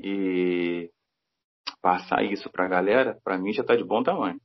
e 0.00 0.90
passar 1.82 2.24
isso 2.24 2.50
para 2.50 2.64
a 2.64 2.68
galera, 2.68 3.18
para 3.22 3.38
mim 3.38 3.52
já 3.52 3.62
está 3.62 3.76
de 3.76 3.84
bom 3.84 4.02
tamanho. 4.02 4.40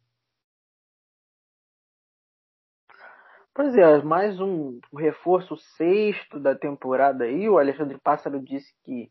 Pois 3.54 3.76
é, 3.76 4.02
mais 4.02 4.40
um 4.40 4.80
reforço 4.98 5.58
sexto 5.78 6.40
da 6.40 6.56
temporada 6.56 7.26
aí. 7.26 7.50
O 7.50 7.58
Alexandre 7.58 7.98
Pássaro 8.00 8.42
disse 8.42 8.74
que 8.84 9.10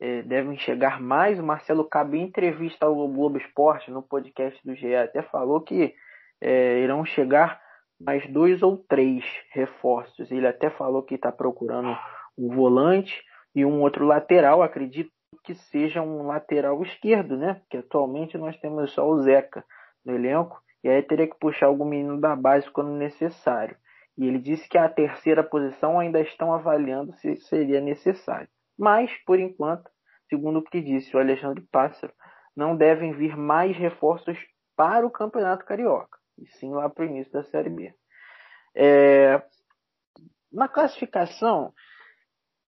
é, 0.00 0.22
devem 0.22 0.56
chegar 0.58 1.00
mais. 1.00 1.38
O 1.38 1.42
Marcelo 1.42 1.88
Cabe, 1.88 2.18
em 2.18 2.22
entrevista 2.22 2.86
ao 2.86 2.94
Globo 2.94 3.36
Esporte, 3.36 3.90
no 3.90 4.02
podcast 4.02 4.60
do 4.64 4.74
GE, 4.74 4.94
até 4.94 5.22
falou 5.22 5.60
que 5.60 5.92
é, 6.40 6.80
irão 6.80 7.04
chegar 7.04 7.60
mais 8.00 8.26
dois 8.32 8.62
ou 8.62 8.76
três 8.76 9.24
reforços. 9.52 10.30
Ele 10.30 10.46
até 10.46 10.70
falou 10.70 11.02
que 11.02 11.14
está 11.14 11.30
procurando 11.30 11.96
um 12.38 12.54
volante 12.54 13.22
e 13.54 13.64
um 13.64 13.82
outro 13.82 14.06
lateral. 14.06 14.62
Acredito 14.62 15.10
que 15.44 15.54
seja 15.54 16.00
um 16.00 16.26
lateral 16.26 16.82
esquerdo, 16.82 17.36
né? 17.36 17.54
Porque 17.54 17.76
atualmente 17.76 18.38
nós 18.38 18.56
temos 18.58 18.92
só 18.92 19.06
o 19.06 19.22
Zeca 19.22 19.64
no 20.04 20.14
elenco. 20.14 20.60
E 20.82 20.88
aí 20.88 21.02
teria 21.02 21.28
que 21.28 21.38
puxar 21.38 21.66
algum 21.66 21.84
menino 21.84 22.18
da 22.18 22.34
base 22.34 22.70
quando 22.70 22.90
necessário. 22.92 23.76
E 24.16 24.26
ele 24.26 24.38
disse 24.38 24.68
que 24.68 24.78
a 24.78 24.88
terceira 24.88 25.42
posição 25.42 25.98
ainda 25.98 26.20
estão 26.20 26.52
avaliando 26.52 27.12
se 27.14 27.36
seria 27.36 27.80
necessário. 27.80 28.48
Mas, 28.78 29.12
por 29.26 29.38
enquanto, 29.38 29.90
segundo 30.28 30.58
o 30.58 30.62
que 30.62 30.80
disse 30.80 31.14
o 31.14 31.20
Alexandre 31.20 31.62
Pássaro, 31.70 32.12
não 32.56 32.76
devem 32.76 33.12
vir 33.12 33.36
mais 33.36 33.76
reforços 33.76 34.38
para 34.76 35.06
o 35.06 35.10
Campeonato 35.10 35.64
Carioca, 35.64 36.18
e 36.40 36.46
sim 36.58 36.70
lá 36.72 36.88
para 36.88 37.04
o 37.04 37.08
início 37.08 37.32
da 37.32 37.42
Série 37.44 37.70
B. 37.70 37.94
É... 38.74 39.42
Na 40.52 40.68
classificação, 40.68 41.72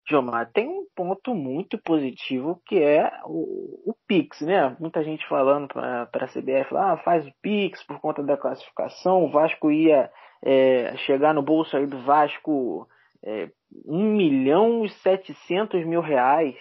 Jomar, 0.07 0.51
tem 0.51 0.67
um 0.67 0.85
ponto 0.95 1.33
muito 1.33 1.77
positivo 1.77 2.61
que 2.65 2.81
é 2.81 3.11
o, 3.25 3.91
o 3.91 3.95
Pix, 4.07 4.41
né? 4.41 4.75
Muita 4.79 5.03
gente 5.03 5.27
falando 5.27 5.67
para 5.67 6.03
a 6.13 6.27
CBF 6.27 6.75
ah, 6.75 6.97
faz 6.97 7.25
o 7.25 7.33
Pix 7.41 7.83
por 7.83 7.99
conta 7.99 8.21
da 8.21 8.37
classificação, 8.37 9.23
o 9.23 9.31
Vasco 9.31 9.71
ia 9.71 10.11
é, 10.43 10.95
chegar 10.97 11.33
no 11.33 11.41
bolso 11.41 11.77
aí 11.77 11.85
do 11.85 12.01
Vasco 12.03 12.87
é, 13.23 13.49
1 13.85 14.15
milhão 14.15 14.85
e 14.85 14.89
700 14.89 15.85
mil 15.85 16.01
reais. 16.01 16.55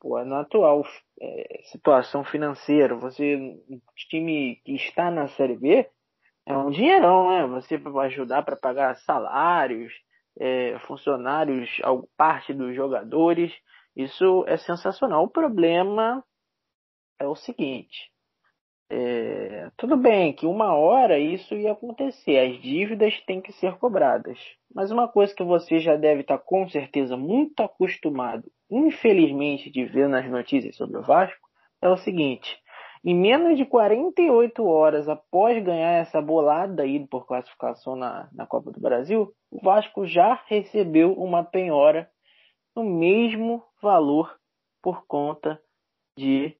Pô, 0.00 0.22
na 0.24 0.40
atual 0.40 0.82
é, 1.20 1.60
situação 1.70 2.24
financeira, 2.24 2.94
você, 2.94 3.36
um 3.36 3.80
time 4.08 4.56
que 4.64 4.74
está 4.74 5.10
na 5.10 5.28
Série 5.28 5.56
B, 5.56 5.86
é 6.50 6.56
um 6.56 6.70
dinheirão, 6.70 7.30
né? 7.30 7.46
Você 7.46 7.78
vai 7.78 8.08
ajudar 8.08 8.42
para 8.42 8.56
pagar 8.56 8.96
salários, 8.96 9.92
é, 10.38 10.78
funcionários, 10.80 11.70
parte 12.16 12.52
dos 12.52 12.74
jogadores. 12.74 13.52
Isso 13.94 14.44
é 14.46 14.56
sensacional. 14.56 15.24
O 15.24 15.30
problema 15.30 16.24
é 17.20 17.26
o 17.26 17.36
seguinte: 17.36 18.10
é, 18.90 19.70
tudo 19.76 19.96
bem 19.96 20.32
que 20.32 20.46
uma 20.46 20.74
hora 20.74 21.18
isso 21.18 21.54
ia 21.54 21.72
acontecer, 21.72 22.38
as 22.38 22.60
dívidas 22.60 23.20
têm 23.26 23.40
que 23.40 23.52
ser 23.52 23.78
cobradas. 23.78 24.38
Mas 24.74 24.90
uma 24.90 25.06
coisa 25.06 25.34
que 25.34 25.44
você 25.44 25.78
já 25.78 25.96
deve 25.96 26.22
estar 26.22 26.38
com 26.38 26.68
certeza 26.68 27.16
muito 27.16 27.60
acostumado, 27.62 28.50
infelizmente, 28.68 29.70
de 29.70 29.84
ver 29.84 30.08
nas 30.08 30.28
notícias 30.28 30.76
sobre 30.76 30.98
o 30.98 31.02
Vasco, 31.02 31.48
é 31.80 31.88
o 31.88 31.96
seguinte: 31.96 32.58
em 33.04 33.14
menos 33.14 33.56
de 33.56 33.64
48 33.64 34.64
horas 34.64 35.08
após 35.08 35.62
ganhar 35.62 35.92
essa 35.92 36.20
bolada 36.20 36.82
aí 36.82 37.06
por 37.06 37.26
classificação 37.26 37.96
na, 37.96 38.28
na 38.32 38.46
Copa 38.46 38.70
do 38.70 38.80
Brasil, 38.80 39.32
o 39.50 39.60
Vasco 39.62 40.06
já 40.06 40.40
recebeu 40.46 41.14
uma 41.14 41.42
penhora 41.42 42.10
no 42.76 42.84
mesmo 42.84 43.62
valor 43.82 44.38
por 44.82 45.06
conta 45.06 45.60
de 46.16 46.54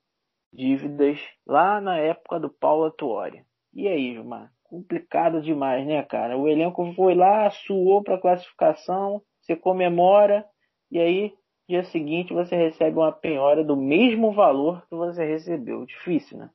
dívidas 0.52 1.18
lá 1.46 1.80
na 1.80 1.98
época 1.98 2.40
do 2.40 2.50
Paulo 2.50 2.86
Atuori. 2.86 3.44
E 3.72 3.86
aí, 3.86 4.14
Gilmar? 4.14 4.50
Complicado 4.64 5.42
demais, 5.42 5.86
né, 5.86 6.02
cara? 6.02 6.38
O 6.38 6.48
elenco 6.48 6.92
foi 6.94 7.14
lá, 7.14 7.50
suou 7.50 8.02
para 8.02 8.20
classificação, 8.20 9.22
você 9.40 9.56
comemora, 9.56 10.44
e 10.90 10.98
aí, 10.98 11.32
dia 11.70 11.84
seguinte, 11.84 12.34
você 12.34 12.56
recebe 12.56 12.98
uma 12.98 13.12
penhora 13.12 13.64
do 13.64 13.76
mesmo 13.76 14.32
valor 14.32 14.84
que 14.88 14.94
você 14.94 15.24
recebeu. 15.24 15.86
Difícil, 15.86 16.38
né? 16.38 16.50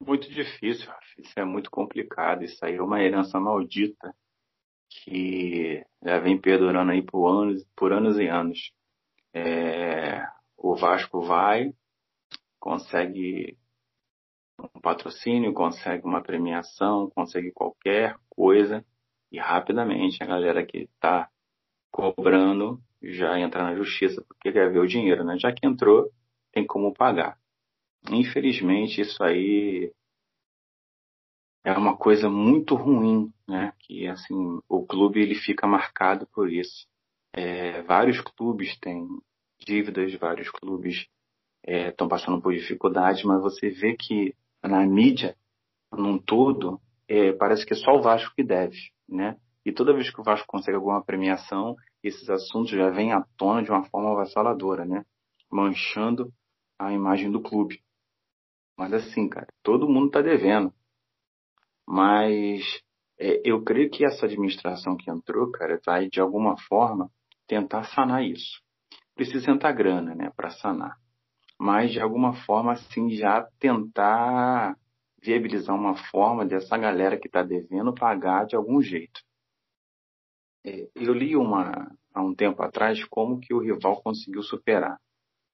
Muito 0.00 0.30
difícil, 0.30 0.92
isso 1.18 1.32
é 1.36 1.44
muito 1.44 1.70
complicado. 1.70 2.44
Isso 2.44 2.64
aí 2.64 2.76
é 2.76 2.82
uma 2.82 3.02
herança 3.02 3.40
maldita 3.40 4.14
que 4.88 5.84
já 6.02 6.20
vem 6.20 6.40
perdurando 6.40 6.92
aí 6.92 7.02
por 7.02 7.26
anos, 7.28 7.66
por 7.74 7.92
anos 7.92 8.18
e 8.18 8.28
anos. 8.28 8.72
É, 9.34 10.24
o 10.56 10.76
Vasco 10.76 11.20
vai, 11.22 11.74
consegue 12.60 13.58
um 14.60 14.80
patrocínio, 14.80 15.52
consegue 15.52 16.04
uma 16.04 16.22
premiação, 16.22 17.10
consegue 17.10 17.50
qualquer 17.50 18.16
coisa 18.30 18.84
e 19.32 19.38
rapidamente 19.38 20.22
a 20.22 20.26
galera 20.26 20.64
que 20.64 20.88
está 20.94 21.28
cobrando 21.96 22.78
já 23.02 23.38
entra 23.40 23.62
na 23.62 23.74
justiça 23.74 24.22
porque 24.28 24.52
quer 24.52 24.70
ver 24.70 24.80
o 24.80 24.86
dinheiro, 24.86 25.24
né? 25.24 25.38
Já 25.38 25.50
que 25.50 25.66
entrou, 25.66 26.10
tem 26.52 26.66
como 26.66 26.92
pagar. 26.92 27.38
Infelizmente, 28.10 29.00
isso 29.00 29.22
aí 29.24 29.90
é 31.64 31.72
uma 31.72 31.96
coisa 31.96 32.28
muito 32.28 32.74
ruim, 32.74 33.32
né? 33.48 33.72
Que 33.78 34.06
assim 34.06 34.60
o 34.68 34.86
clube 34.86 35.20
ele 35.22 35.34
fica 35.34 35.66
marcado 35.66 36.26
por 36.26 36.52
isso. 36.52 36.86
É, 37.32 37.80
vários 37.82 38.20
clubes 38.20 38.78
têm 38.78 39.08
dívidas, 39.58 40.14
vários 40.16 40.50
clubes 40.50 41.06
estão 41.66 42.06
é, 42.06 42.10
passando 42.10 42.42
por 42.42 42.52
dificuldades, 42.52 43.24
mas 43.24 43.40
você 43.40 43.70
vê 43.70 43.96
que 43.96 44.34
na 44.62 44.84
mídia, 44.86 45.34
num 45.92 46.18
todo, 46.18 46.78
é, 47.08 47.32
parece 47.32 47.64
que 47.64 47.72
é 47.72 47.76
só 47.76 47.92
o 47.92 48.02
Vasco 48.02 48.34
que 48.36 48.44
deve, 48.44 48.78
né? 49.08 49.36
E 49.66 49.72
toda 49.72 49.92
vez 49.92 50.10
que 50.10 50.20
o 50.20 50.24
Vasco 50.24 50.46
consegue 50.46 50.76
alguma 50.76 51.04
premiação, 51.04 51.76
esses 52.02 52.30
assuntos 52.30 52.70
já 52.70 52.88
vêm 52.88 53.12
à 53.12 53.22
tona 53.36 53.62
de 53.62 53.70
uma 53.70 53.84
forma 53.84 54.12
avassaladora, 54.12 54.86
né? 54.86 55.04
Manchando 55.50 56.32
a 56.78 56.92
imagem 56.92 57.30
do 57.30 57.42
clube. 57.42 57.82
Mas 58.78 58.92
assim, 58.92 59.28
cara, 59.28 59.48
todo 59.62 59.88
mundo 59.88 60.06
está 60.06 60.22
devendo. 60.22 60.72
Mas 61.86 62.62
é, 63.18 63.42
eu 63.44 63.62
creio 63.62 63.90
que 63.90 64.04
essa 64.04 64.26
administração 64.26 64.96
que 64.96 65.10
entrou, 65.10 65.50
cara, 65.50 65.80
vai 65.84 66.08
de 66.08 66.20
alguma 66.20 66.56
forma 66.56 67.10
tentar 67.46 67.84
sanar 67.84 68.24
isso 68.24 68.64
precisa 69.16 69.50
entrar 69.50 69.72
grana, 69.72 70.14
né, 70.14 70.30
para 70.36 70.50
sanar. 70.50 70.98
Mas 71.58 71.90
de 71.90 72.00
alguma 72.00 72.34
forma, 72.44 72.72
assim, 72.72 73.10
já 73.10 73.48
tentar 73.58 74.76
viabilizar 75.22 75.74
uma 75.74 75.96
forma 76.10 76.44
dessa 76.44 76.76
galera 76.76 77.18
que 77.18 77.26
está 77.26 77.42
devendo 77.42 77.94
pagar 77.94 78.44
de 78.44 78.54
algum 78.54 78.80
jeito. 78.80 79.20
É, 80.66 80.88
eu 80.94 81.14
li 81.14 81.36
uma 81.36 81.90
há 82.12 82.22
um 82.22 82.34
tempo 82.34 82.62
atrás 82.62 83.02
como 83.04 83.38
que 83.40 83.54
o 83.54 83.60
rival 83.60 84.02
conseguiu 84.02 84.42
superar, 84.42 84.98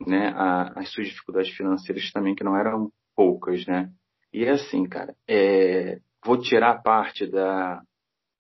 né, 0.07 0.33
as 0.75 0.91
suas 0.91 1.09
dificuldades 1.09 1.53
financeiras 1.53 2.11
também 2.13 2.35
que 2.35 2.45
não 2.45 2.57
eram 2.57 2.91
poucas, 3.15 3.67
né. 3.67 3.93
E 4.33 4.45
é 4.45 4.51
assim, 4.51 4.85
cara, 4.89 5.15
é, 5.29 6.01
vou 6.25 6.41
tirar 6.41 6.83
parte 6.83 7.27
da 7.27 7.83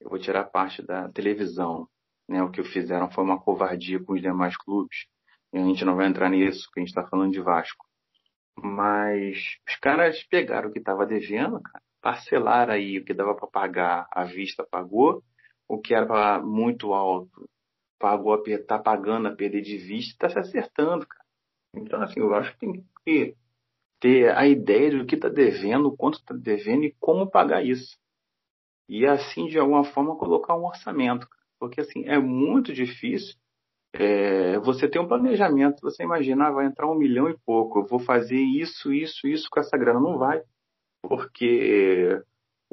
eu 0.03 0.11
vou 0.11 0.19
tirar 0.19 0.45
parte 0.45 0.83
da 0.83 1.09
televisão, 1.11 1.89
né? 2.29 2.43
O 2.43 2.51
que 2.51 2.63
fizeram 2.65 3.11
foi 3.11 3.23
uma 3.23 3.41
covardia 3.41 4.03
com 4.03 4.15
os 4.15 4.21
demais 4.21 4.57
clubes. 4.57 5.07
E 5.53 5.59
a 5.59 5.65
gente 5.65 5.85
não 5.85 5.97
vai 5.97 6.07
entrar 6.09 6.29
nisso, 6.29 6.65
porque 6.67 6.81
a 6.81 6.83
gente 6.83 6.89
está 6.89 7.07
falando 7.07 7.33
de 7.33 7.41
Vasco. 7.41 7.87
Mas 8.57 9.39
os 9.69 9.77
caras 9.77 10.23
pegaram 10.25 10.69
o 10.69 10.73
que 10.73 10.79
estava 10.79 11.07
devendo, 11.07 11.61
cara, 11.61 11.83
parcelaram 12.01 12.75
aí 12.75 12.99
o 12.99 13.05
que 13.05 13.15
dava 13.15 13.35
para 13.35 13.47
pagar 13.47 14.07
à 14.11 14.25
vista, 14.25 14.67
pagou. 14.69 15.23
O 15.73 15.81
que 15.81 15.95
era 15.95 16.41
muito 16.41 16.93
alto, 16.93 17.49
pagou 17.99 18.35
a 18.35 18.43
tá 18.67 18.79
pagando 18.79 19.29
a 19.29 19.35
perder 19.35 19.63
de 19.63 19.79
vista, 19.79 20.27
está 20.27 20.29
se 20.29 20.39
acertando, 20.39 21.07
cara. 21.07 21.25
Então, 21.75 22.03
assim, 22.03 22.21
eu 22.21 22.35
acho 22.35 22.53
que 22.53 22.59
tem 22.59 22.85
que 23.05 23.37
ter 24.01 24.37
a 24.37 24.47
ideia 24.47 24.91
do 24.91 25.07
que 25.07 25.15
está 25.15 25.29
devendo, 25.29 25.97
quanto 25.97 26.19
está 26.19 26.35
devendo 26.35 26.85
e 26.85 26.95
como 27.01 27.31
pagar 27.31 27.65
isso. 27.65 27.97
E 28.89 29.07
assim, 29.07 29.47
de 29.47 29.59
alguma 29.59 29.85
forma, 29.85 30.17
colocar 30.17 30.55
um 30.57 30.67
orçamento. 30.67 31.27
Porque, 31.59 31.81
assim, 31.81 32.05
é 32.07 32.19
muito 32.19 32.73
difícil 32.75 33.37
é, 33.95 34.59
você 34.61 34.89
tem 34.89 35.01
um 35.01 35.07
planejamento, 35.07 35.83
você 35.83 36.03
imagina, 36.03 36.49
ah, 36.49 36.51
vai 36.51 36.67
entrar 36.67 36.91
um 36.91 36.97
milhão 36.97 37.29
e 37.29 37.37
pouco, 37.45 37.81
eu 37.81 37.87
vou 37.87 37.99
fazer 37.99 38.41
isso, 38.41 38.93
isso, 38.93 39.29
isso 39.29 39.49
com 39.51 39.61
essa 39.61 39.77
grana. 39.77 40.01
Não 40.01 40.17
vai, 40.19 40.43
porque 41.03 42.21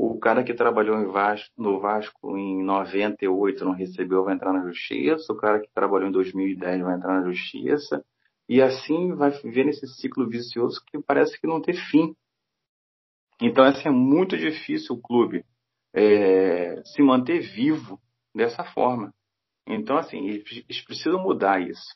o 0.01 0.17
cara 0.17 0.45
que 0.45 0.53
trabalhou 0.53 1.11
Vasco, 1.11 1.53
no 1.57 1.81
Vasco 1.81 2.37
em 2.37 2.63
98 2.63 3.65
não 3.65 3.73
recebeu, 3.73 4.23
vai 4.23 4.33
entrar 4.33 4.53
na 4.53 4.65
justiça. 4.65 5.33
O 5.33 5.35
cara 5.35 5.59
que 5.59 5.69
trabalhou 5.73 6.07
em 6.07 6.11
2010 6.13 6.81
vai 6.83 6.95
entrar 6.95 7.19
na 7.19 7.29
justiça. 7.29 8.01
E 8.47 8.61
assim 8.61 9.13
vai 9.13 9.29
viver 9.31 9.65
nesse 9.65 9.85
ciclo 9.99 10.25
vicioso 10.29 10.81
que 10.87 11.01
parece 11.01 11.37
que 11.37 11.45
não 11.45 11.61
tem 11.61 11.75
fim. 11.75 12.15
Então, 13.41 13.65
assim, 13.65 13.89
é 13.89 13.91
muito 13.91 14.37
difícil 14.37 14.95
o 14.95 15.01
clube 15.01 15.43
é, 15.93 16.81
se 16.85 17.01
manter 17.01 17.41
vivo 17.41 17.99
dessa 18.33 18.63
forma. 18.63 19.13
Então, 19.67 19.97
assim, 19.97 20.29
eles 20.29 20.81
precisam 20.85 21.21
mudar 21.21 21.61
isso. 21.61 21.93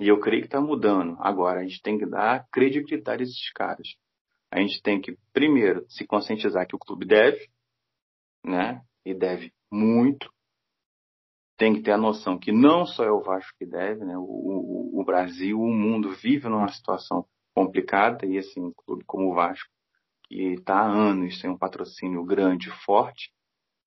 E 0.00 0.08
eu 0.08 0.18
creio 0.18 0.42
que 0.42 0.48
está 0.48 0.60
mudando. 0.60 1.16
Agora, 1.20 1.60
a 1.60 1.62
gente 1.62 1.80
tem 1.80 1.96
que 1.96 2.06
dar 2.06 2.44
credibilidade 2.50 3.22
a 3.22 3.24
esses 3.24 3.52
caras 3.52 3.86
a 4.50 4.60
gente 4.60 4.82
tem 4.82 5.00
que, 5.00 5.16
primeiro, 5.32 5.84
se 5.88 6.06
conscientizar 6.06 6.66
que 6.66 6.76
o 6.76 6.78
clube 6.78 7.06
deve, 7.06 7.48
né? 8.44 8.82
E 9.04 9.14
deve 9.14 9.52
muito. 9.70 10.30
Tem 11.56 11.74
que 11.74 11.82
ter 11.82 11.92
a 11.92 11.98
noção 11.98 12.38
que 12.38 12.52
não 12.52 12.84
só 12.84 13.04
é 13.04 13.10
o 13.10 13.22
Vasco 13.22 13.52
que 13.58 13.66
deve, 13.66 14.04
né? 14.04 14.16
O, 14.16 14.22
o, 14.22 15.00
o 15.00 15.04
Brasil, 15.04 15.58
o 15.58 15.72
mundo 15.72 16.12
vive 16.12 16.48
numa 16.48 16.68
situação 16.68 17.26
complicada 17.54 18.26
e, 18.26 18.38
assim, 18.38 18.60
um 18.60 18.72
clube 18.72 19.04
como 19.06 19.30
o 19.30 19.34
Vasco, 19.34 19.70
que 20.24 20.54
está 20.54 20.80
há 20.80 20.86
anos 20.86 21.40
sem 21.40 21.50
um 21.50 21.56
patrocínio 21.56 22.24
grande, 22.24 22.70
forte, 22.84 23.32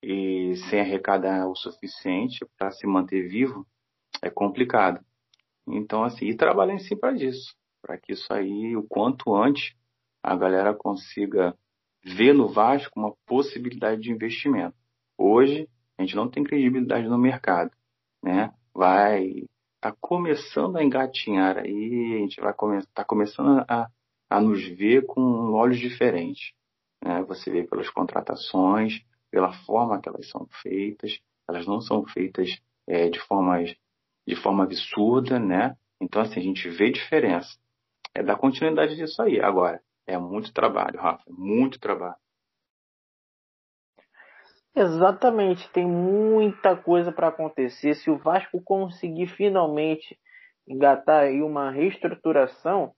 e 0.02 0.56
sem 0.70 0.80
arrecadar 0.80 1.48
o 1.48 1.56
suficiente 1.56 2.46
para 2.58 2.72
se 2.72 2.88
manter 2.88 3.28
vivo, 3.28 3.68
é 4.22 4.30
complicado. 4.30 5.04
Então, 5.68 6.04
assim, 6.04 6.26
e 6.26 6.36
trabalhar 6.36 6.74
em 6.74 6.80
cima 6.80 7.14
disso, 7.14 7.54
para 7.82 7.98
que 7.98 8.14
isso 8.14 8.32
aí, 8.34 8.76
o 8.76 8.84
quanto 8.84 9.36
antes, 9.36 9.76
a 10.30 10.36
galera 10.36 10.76
consiga 10.76 11.58
ver 12.04 12.34
no 12.34 12.48
Vasco 12.48 13.00
uma 13.00 13.16
possibilidade 13.26 14.02
de 14.02 14.12
investimento. 14.12 14.76
Hoje, 15.18 15.68
a 15.98 16.04
gente 16.04 16.16
não 16.16 16.30
tem 16.30 16.44
credibilidade 16.44 17.08
no 17.08 17.18
mercado, 17.18 17.72
né? 18.24 18.54
Vai 18.72 19.46
tá 19.82 19.92
começando 20.00 20.76
a 20.78 20.84
engatinhar 20.84 21.58
aí, 21.58 22.14
a 22.16 22.20
gente 22.20 22.40
vai 22.40 22.54
come, 22.54 22.86
tá 22.94 23.04
começando 23.04 23.66
a, 23.68 23.90
a 24.30 24.40
nos 24.40 24.64
ver 24.68 25.08
com 25.08 25.54
olhos 25.54 25.80
diferentes. 25.80 26.52
Né? 27.04 27.24
Você 27.24 27.50
vê 27.50 27.64
pelas 27.64 27.90
contratações, 27.90 29.02
pela 29.32 29.52
forma 29.66 30.00
que 30.00 30.10
elas 30.10 30.30
são 30.30 30.48
feitas, 30.62 31.18
elas 31.48 31.66
não 31.66 31.82
são 31.82 32.06
feitas 32.06 32.56
é, 32.86 33.10
de, 33.10 33.20
forma, 33.20 33.64
de 34.28 34.36
forma 34.36 34.64
absurda, 34.64 35.40
né? 35.40 35.76
Então, 36.00 36.22
assim, 36.22 36.40
a 36.40 36.44
gente 36.44 36.70
vê 36.70 36.92
diferença. 36.92 37.58
É 38.14 38.22
dar 38.22 38.36
continuidade 38.36 38.96
disso 38.96 39.22
aí. 39.22 39.40
Agora, 39.40 39.82
é 40.10 40.18
muito 40.18 40.54
trabalho, 40.54 41.00
Rafa, 41.00 41.24
muito 41.28 41.80
trabalho. 41.80 42.16
Exatamente, 44.76 45.70
tem 45.72 45.86
muita 45.86 46.76
coisa 46.76 47.12
para 47.12 47.28
acontecer. 47.28 47.96
Se 47.96 48.10
o 48.10 48.18
Vasco 48.18 48.62
conseguir 48.62 49.28
finalmente 49.28 50.18
engatar 50.68 51.24
aí 51.24 51.42
uma 51.42 51.72
reestruturação, 51.72 52.94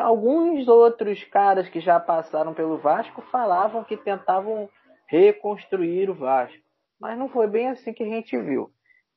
alguns 0.00 0.68
outros 0.68 1.24
caras 1.24 1.68
que 1.68 1.80
já 1.80 1.98
passaram 1.98 2.54
pelo 2.54 2.78
Vasco 2.78 3.22
falavam 3.32 3.84
que 3.84 3.96
tentavam 3.96 4.68
reconstruir 5.08 6.08
o 6.10 6.14
Vasco, 6.14 6.62
mas 7.00 7.18
não 7.18 7.28
foi 7.28 7.46
bem 7.46 7.68
assim 7.68 7.92
que 7.92 8.02
a 8.02 8.08
gente 8.08 8.38
viu. 8.38 8.70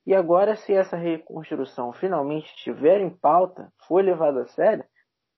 E 0.04 0.14
agora, 0.14 0.56
se 0.56 0.72
essa 0.72 0.96
reconstrução 0.96 1.92
finalmente 1.92 2.52
estiver 2.56 3.00
em 3.00 3.10
pauta, 3.10 3.72
for 3.86 4.02
levada 4.02 4.42
a 4.42 4.46
sério, 4.48 4.84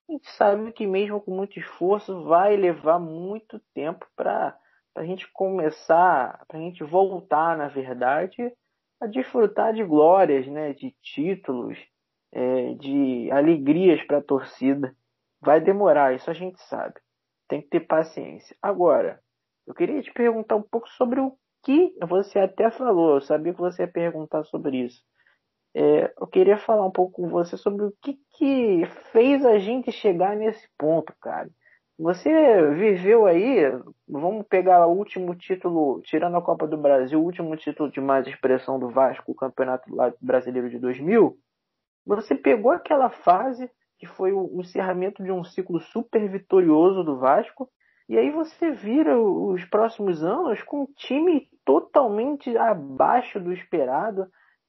a 0.09 0.13
gente 0.13 0.31
sabe 0.33 0.73
que 0.73 0.87
mesmo 0.87 1.21
com 1.21 1.35
muito 1.35 1.59
esforço 1.59 2.25
vai 2.25 2.57
levar 2.57 2.99
muito 2.99 3.59
tempo 3.73 4.07
para 4.15 4.57
a 4.95 5.05
gente 5.05 5.31
começar, 5.33 6.45
para 6.47 6.59
a 6.59 6.63
gente 6.63 6.85
voltar, 6.85 7.57
na 7.57 7.69
verdade, 7.69 8.53
a 9.01 9.07
desfrutar 9.07 9.73
de 9.73 9.83
glórias, 9.83 10.47
né, 10.47 10.73
de 10.73 10.95
títulos, 11.03 11.79
é, 12.33 12.75
de 12.75 13.31
alegrias 13.31 14.03
para 14.05 14.19
a 14.19 14.23
torcida. 14.23 14.95
Vai 15.41 15.61
demorar, 15.61 16.15
isso 16.15 16.31
a 16.31 16.35
gente 16.35 16.61
sabe. 16.63 16.95
Tem 17.49 17.61
que 17.61 17.69
ter 17.69 17.81
paciência. 17.81 18.57
Agora, 18.63 19.21
eu 19.67 19.75
queria 19.75 20.01
te 20.03 20.13
perguntar 20.13 20.57
um 20.57 20.63
pouco 20.63 20.89
sobre 20.91 21.21
o 21.21 21.37
que 21.63 21.95
você 22.07 22.39
até 22.39 22.71
falou. 22.71 23.15
Eu 23.15 23.21
sabia 23.21 23.53
que 23.53 23.61
você 23.61 23.83
ia 23.83 23.89
perguntar 23.89 24.45
sobre 24.45 24.79
isso. 24.85 25.03
É, 25.75 26.13
eu 26.21 26.27
queria 26.27 26.57
falar 26.57 26.87
um 26.87 26.91
pouco 26.91 27.23
com 27.23 27.29
você 27.29 27.57
sobre 27.57 27.85
o 27.85 27.93
que, 28.01 28.17
que 28.39 28.87
fez 29.13 29.45
a 29.45 29.59
gente 29.59 29.91
chegar 29.91 30.37
nesse 30.37 30.69
ponto, 30.79 31.13
cara. 31.21 31.49
Você 31.99 32.31
viveu 32.73 33.27
aí, 33.27 33.61
vamos 34.09 34.47
pegar 34.49 34.87
o 34.87 34.97
último 34.97 35.35
título, 35.35 36.01
tirando 36.03 36.37
a 36.37 36.43
Copa 36.43 36.67
do 36.67 36.77
Brasil, 36.77 37.21
o 37.21 37.25
último 37.25 37.57
título 37.57 37.91
de 37.91 38.01
mais 38.01 38.27
expressão 38.27 38.79
do 38.79 38.89
Vasco, 38.89 39.31
o 39.31 39.35
Campeonato 39.35 39.89
Brasileiro 40.21 40.69
de 40.69 40.79
2000. 40.79 41.37
Você 42.07 42.35
pegou 42.35 42.73
aquela 42.73 43.11
fase 43.11 43.71
que 43.99 44.07
foi 44.07 44.33
o 44.33 44.61
encerramento 44.61 45.23
de 45.23 45.31
um 45.31 45.45
ciclo 45.45 45.81
super 45.81 46.29
vitorioso 46.29 47.05
do 47.05 47.17
Vasco, 47.17 47.69
e 48.09 48.19
aí 48.19 48.31
você 48.31 48.71
vira 48.71 49.19
os 49.19 49.65
próximos 49.65 50.23
anos 50.23 50.63
com 50.63 50.83
um 50.83 50.87
time 50.97 51.49
totalmente 51.65 52.55
abaixo 52.57 53.41
do 53.41 53.53
esperado, 53.53 54.27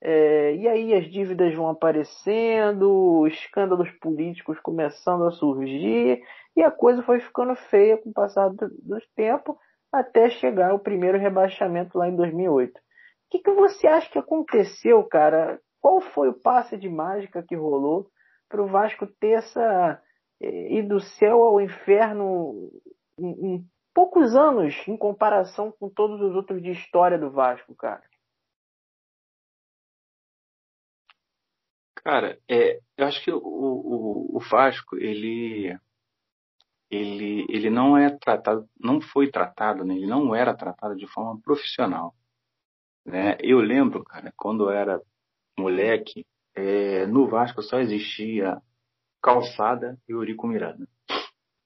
é, 0.08 0.56
e 0.56 0.68
aí 0.68 0.94
as 0.94 1.10
dívidas 1.12 1.52
vão 1.56 1.68
aparecendo, 1.68 3.26
escândalos 3.26 3.90
políticos 3.94 4.60
começando 4.60 5.26
a 5.26 5.32
surgir, 5.32 6.22
e 6.56 6.62
a 6.62 6.70
coisa 6.70 7.02
foi 7.02 7.20
ficando 7.20 7.56
feia 7.56 7.98
com 7.98 8.12
o 8.12 8.14
passar 8.14 8.50
do, 8.50 8.70
do 8.70 9.02
tempo, 9.16 9.58
até 9.92 10.30
chegar 10.30 10.76
o 10.76 10.80
primeiro 10.80 11.18
rebaixamento 11.18 11.98
lá 11.98 12.08
em 12.08 12.16
2008. 12.16 12.78
O 12.78 12.82
que, 13.32 13.40
que 13.40 13.52
você 13.54 13.88
acha 13.88 14.12
que 14.12 14.20
aconteceu, 14.20 15.04
cara? 15.06 15.60
Qual 15.82 16.00
foi 16.00 16.30
o 16.30 16.40
passe 16.40 16.78
de 16.78 16.88
mágica 16.88 17.42
que 17.42 17.56
rolou 17.56 18.08
para 18.48 18.62
o 18.62 18.68
Vasco 18.68 19.08
ter 19.20 19.40
essa 19.40 20.00
é, 20.40 20.74
ir 20.74 20.84
do 20.84 21.00
céu 21.00 21.42
ao 21.42 21.60
inferno 21.60 22.70
em, 23.18 23.56
em 23.56 23.66
poucos 23.92 24.36
anos 24.36 24.76
em 24.88 24.96
comparação 24.96 25.74
com 25.80 25.90
todos 25.90 26.22
os 26.22 26.36
outros 26.36 26.62
de 26.62 26.70
história 26.70 27.18
do 27.18 27.32
Vasco, 27.32 27.74
cara? 27.74 28.04
Cara, 32.06 32.40
é, 32.48 32.80
eu 32.96 33.08
acho 33.08 33.24
que 33.24 33.32
o, 33.32 33.40
o, 33.40 34.38
o 34.38 34.40
Vasco, 34.40 34.96
ele, 34.96 35.76
ele, 36.88 37.48
ele 37.50 37.70
não 37.72 37.98
é 37.98 38.16
tratado, 38.16 38.70
não 38.80 39.02
foi 39.02 39.32
tratado, 39.32 39.84
né? 39.84 39.96
ele 39.96 40.06
não 40.06 40.36
era 40.36 40.56
tratado 40.56 40.96
de 40.96 41.08
forma 41.08 41.42
profissional. 41.42 42.14
Né? 43.04 43.36
Eu 43.42 43.60
lembro, 43.60 44.04
cara, 44.04 44.32
quando 44.38 44.66
eu 44.66 44.70
era 44.70 45.02
moleque, 45.58 46.28
é, 46.54 47.08
no 47.08 47.28
Vasco 47.28 47.64
só 47.64 47.80
existia 47.80 48.62
Calçada 49.20 49.98
e 50.08 50.12
Eurico 50.12 50.48
Miranda, 50.48 50.88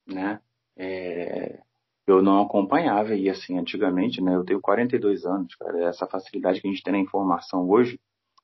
né? 0.07 0.39
É, 0.77 1.61
eu 2.07 2.21
não 2.21 2.41
acompanhava 2.41 3.13
e 3.13 3.29
assim, 3.29 3.59
antigamente, 3.59 4.21
né? 4.21 4.35
Eu 4.35 4.45
tenho 4.45 4.61
42 4.61 5.25
anos, 5.25 5.53
cara, 5.55 5.89
essa 5.89 6.07
facilidade 6.07 6.61
que 6.61 6.67
a 6.67 6.71
gente 6.71 6.81
tem 6.81 6.93
na 6.93 6.99
informação 6.99 7.69
hoje, 7.69 7.99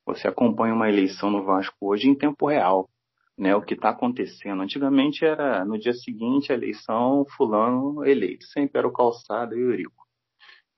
você 0.06 0.28
acompanha 0.28 0.74
uma 0.74 0.88
eleição 0.88 1.32
no 1.32 1.44
Vasco 1.44 1.76
hoje 1.82 2.08
em 2.08 2.16
tempo 2.16 2.48
real, 2.48 2.90
né? 3.38 3.56
O 3.56 3.62
que 3.62 3.74
está 3.74 3.90
acontecendo. 3.90 4.62
Antigamente 4.62 5.26
era 5.26 5.66
no 5.66 5.80
dia 5.80 5.94
seguinte 5.94 6.52
a 6.52 6.56
eleição, 6.56 7.26
fulano 7.36 8.06
eleito. 8.06 8.46
Sempre 8.46 8.78
era 8.78 8.88
o 8.88 8.94
Calçado 8.94 9.58
e 9.58 9.64
o 9.64 9.72
Eurico. 9.72 10.06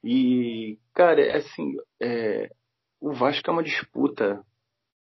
E, 0.04 0.80
cara, 0.94 1.22
é 1.22 1.38
assim, 1.38 1.76
é, 2.02 2.50
o 3.02 3.12
Vasco 3.12 3.50
é 3.50 3.54
uma 3.54 3.64
disputa 3.64 4.44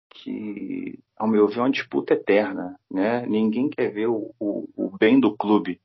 que, 0.09 0.99
ao 1.17 1.27
meu 1.27 1.47
ver, 1.47 1.59
é 1.59 1.61
uma 1.61 1.71
disputa 1.71 2.13
eterna, 2.13 2.77
né? 2.89 3.25
Ninguém 3.25 3.69
quer 3.69 3.91
ver 3.91 4.07
o, 4.07 4.33
o, 4.39 4.69
o 4.75 4.97
bem 4.97 5.19
do 5.19 5.35
clube. 5.35 5.81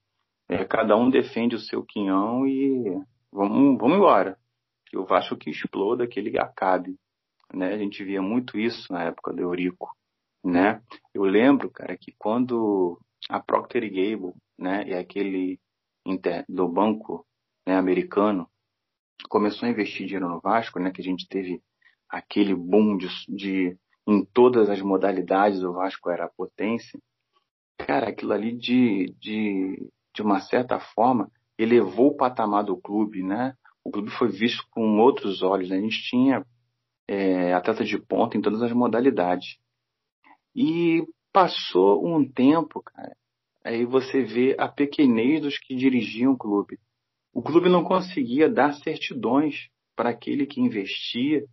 É, 0.48 0.64
cada 0.64 0.96
um 0.96 1.08
defende 1.10 1.56
o 1.56 1.60
seu 1.60 1.82
quinhão 1.82 2.46
e 2.46 2.84
vamos, 3.32 3.78
vamos 3.78 3.96
embora. 3.96 4.36
Que 4.86 4.96
o 4.96 5.04
Vasco 5.04 5.36
que 5.36 5.50
exploda, 5.50 6.06
que 6.06 6.20
ele 6.20 6.38
acabe 6.38 6.96
né? 7.52 7.72
A 7.74 7.78
gente 7.78 8.02
via 8.04 8.22
muito 8.22 8.58
isso 8.58 8.92
na 8.92 9.04
época 9.04 9.32
do 9.32 9.42
Eurico, 9.42 9.90
né? 10.44 10.82
Eu 11.14 11.24
lembro, 11.24 11.70
cara, 11.70 11.96
que 11.96 12.14
quando 12.18 13.00
a 13.28 13.40
Procter 13.40 13.82
Gable, 13.82 14.34
né, 14.58 14.86
e 14.86 14.94
aquele 14.94 15.58
inter, 16.04 16.44
do 16.48 16.68
banco 16.68 17.26
né, 17.66 17.76
americano 17.76 18.48
começou 19.28 19.66
a 19.66 19.70
investir 19.70 20.06
dinheiro 20.06 20.28
no 20.28 20.40
Vasco, 20.40 20.78
né, 20.78 20.90
que 20.90 21.00
a 21.00 21.04
gente 21.04 21.26
teve 21.28 21.60
aquele 22.08 22.54
boom 22.54 22.96
de, 22.96 23.08
de 23.28 23.76
em 24.06 24.24
todas 24.24 24.70
as 24.70 24.80
modalidades 24.80 25.62
o 25.62 25.72
Vasco 25.72 26.08
era 26.10 26.26
a 26.26 26.30
potência. 26.30 26.98
Cara, 27.78 28.08
aquilo 28.08 28.32
ali 28.32 28.56
de, 28.56 29.12
de, 29.18 29.90
de 30.14 30.22
uma 30.22 30.40
certa 30.40 30.78
forma 30.78 31.30
elevou 31.58 32.08
o 32.08 32.16
patamar 32.16 32.64
do 32.64 32.76
clube, 32.76 33.22
né? 33.22 33.54
O 33.84 33.90
clube 33.90 34.10
foi 34.10 34.28
visto 34.28 34.64
com 34.70 34.98
outros 34.98 35.42
olhos. 35.42 35.70
Né? 35.70 35.76
A 35.76 35.80
gente 35.80 36.02
tinha 36.08 36.44
é, 37.08 37.52
atleta 37.52 37.84
de 37.84 37.98
ponta 37.98 38.36
em 38.36 38.40
todas 38.40 38.62
as 38.62 38.72
modalidades. 38.72 39.58
E 40.54 41.06
passou 41.32 42.06
um 42.06 42.26
tempo, 42.26 42.82
cara, 42.82 43.16
aí 43.64 43.84
você 43.84 44.22
vê 44.22 44.56
a 44.58 44.68
pequenez 44.68 45.42
dos 45.42 45.58
que 45.58 45.74
dirigiam 45.74 46.32
o 46.32 46.38
clube. 46.38 46.78
o 47.32 47.42
clube 47.42 47.68
não 47.68 47.84
conseguia 47.84 48.48
dar 48.48 48.72
certidões 48.74 49.68
para 49.94 50.10
aquele 50.10 50.46
que 50.46 50.60
investia 50.60 51.44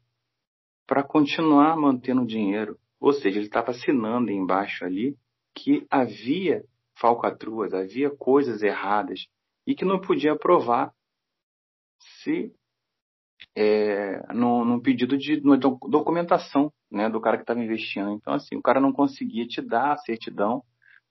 para 0.88 1.04
continuar 1.04 1.76
mantendo 1.76 2.26
dinheiro. 2.26 2.78
Ou 3.00 3.12
seja, 3.12 3.38
ele 3.38 3.48
estava 3.48 3.72
assinando 3.72 4.32
embaixo 4.32 4.86
ali 4.86 5.18
que 5.54 5.86
havia 5.90 6.64
falcatruas, 6.96 7.74
havia 7.74 8.10
coisas 8.10 8.62
erradas 8.62 9.28
e 9.68 9.76
que 9.76 9.86
não 9.86 10.00
podia 10.00 10.38
provar 10.38 10.94
se 12.22 12.54
é, 13.56 14.22
no, 14.34 14.66
num 14.66 14.80
pedido 14.80 15.18
de 15.18 15.42
documentação 15.90 16.72
né, 16.92 17.10
do 17.10 17.22
cara 17.22 17.38
que 17.38 17.44
estava 17.44 17.64
investindo. 17.64 18.12
Então, 18.12 18.34
assim, 18.34 18.56
o 18.56 18.62
cara 18.62 18.80
não 18.80 18.92
conseguia 18.92 19.48
te 19.48 19.62
dar 19.62 19.94
a 19.94 19.98
certidão 19.98 20.64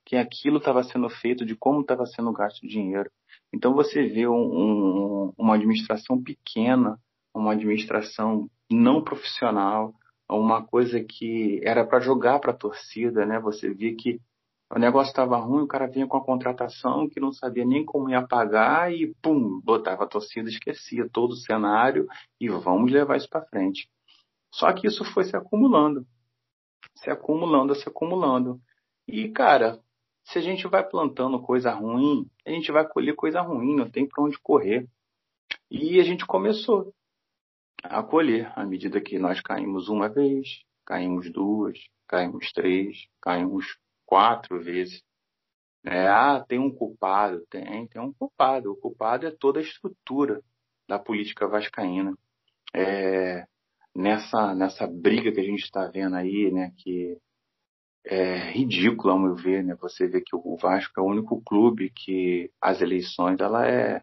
que 0.05 0.16
aquilo 0.16 0.59
estava 0.59 0.83
sendo 0.83 1.09
feito, 1.09 1.45
de 1.45 1.55
como 1.55 1.80
estava 1.80 2.05
sendo 2.07 2.33
gasto 2.33 2.62
o 2.62 2.68
dinheiro. 2.68 3.11
Então, 3.53 3.74
você 3.74 4.03
vê 4.05 4.26
um, 4.26 4.35
um, 4.35 5.33
uma 5.39 5.55
administração 5.55 6.20
pequena, 6.20 6.99
uma 7.35 7.53
administração 7.53 8.49
não 8.70 9.03
profissional, 9.03 9.95
uma 10.28 10.62
coisa 10.64 11.03
que 11.03 11.61
era 11.62 11.85
para 11.85 12.01
jogar 12.01 12.41
para 12.41 12.53
a 12.53 12.57
torcida, 12.57 13.24
né? 13.26 13.39
Você 13.41 13.72
via 13.72 13.95
que 13.95 14.18
o 14.74 14.78
negócio 14.78 15.10
estava 15.10 15.36
ruim, 15.36 15.62
o 15.62 15.66
cara 15.66 15.86
vinha 15.86 16.06
com 16.06 16.16
a 16.16 16.24
contratação 16.24 17.06
que 17.06 17.20
não 17.20 17.30
sabia 17.30 17.62
nem 17.64 17.84
como 17.84 18.08
ia 18.08 18.26
pagar 18.26 18.90
e 18.90 19.14
pum, 19.20 19.60
botava 19.60 20.04
a 20.04 20.06
torcida, 20.06 20.48
esquecia 20.48 21.06
todo 21.10 21.32
o 21.32 21.36
cenário 21.36 22.06
e 22.40 22.48
vamos 22.48 22.90
levar 22.90 23.18
isso 23.18 23.28
para 23.28 23.44
frente. 23.44 23.90
Só 24.50 24.72
que 24.72 24.86
isso 24.86 25.04
foi 25.04 25.24
se 25.24 25.36
acumulando, 25.36 26.06
se 26.94 27.10
acumulando, 27.10 27.74
se 27.74 27.86
acumulando. 27.86 28.58
E 29.06 29.28
cara, 29.28 29.78
se 30.24 30.38
a 30.38 30.40
gente 30.40 30.66
vai 30.66 30.82
plantando 30.82 31.42
coisa 31.42 31.70
ruim, 31.72 32.26
a 32.46 32.50
gente 32.50 32.72
vai 32.72 32.88
colher 32.88 33.14
coisa 33.14 33.42
ruim, 33.42 33.76
não 33.76 33.90
tem 33.90 34.08
para 34.08 34.24
onde 34.24 34.38
correr. 34.38 34.88
E 35.70 36.00
a 36.00 36.02
gente 36.02 36.24
começou 36.24 36.94
a 37.82 38.02
colher 38.02 38.50
à 38.56 38.64
medida 38.64 39.02
que 39.02 39.18
nós 39.18 39.38
caímos 39.42 39.90
uma 39.90 40.08
vez, 40.08 40.62
caímos 40.86 41.30
duas, 41.30 41.78
caímos 42.08 42.50
três, 42.52 43.06
caímos 43.20 43.76
quatro 44.12 44.62
vezes. 44.62 45.02
É, 45.86 46.06
ah, 46.06 46.44
tem 46.46 46.58
um 46.58 46.70
culpado. 46.70 47.46
Tem, 47.48 47.86
tem 47.88 48.02
um 48.02 48.12
culpado. 48.12 48.70
O 48.70 48.76
culpado 48.76 49.26
é 49.26 49.30
toda 49.30 49.58
a 49.58 49.62
estrutura 49.62 50.42
da 50.86 50.98
política 50.98 51.48
vascaína. 51.48 52.14
É, 52.74 53.46
nessa, 53.96 54.54
nessa 54.54 54.86
briga 54.86 55.32
que 55.32 55.40
a 55.40 55.42
gente 55.42 55.62
está 55.62 55.86
vendo 55.86 56.14
aí, 56.14 56.50
né, 56.52 56.74
que 56.76 57.16
é 58.04 58.50
ridícula, 58.50 59.14
ao 59.14 59.18
meu 59.18 59.34
ver, 59.34 59.64
né, 59.64 59.74
você 59.76 60.06
vê 60.06 60.20
que 60.20 60.36
o 60.36 60.58
Vasco 60.58 60.92
é 61.00 61.02
o 61.02 61.06
único 61.06 61.40
clube 61.40 61.88
que 61.88 62.50
as 62.60 62.82
eleições 62.82 63.40
ela 63.40 63.66
é, 63.66 64.02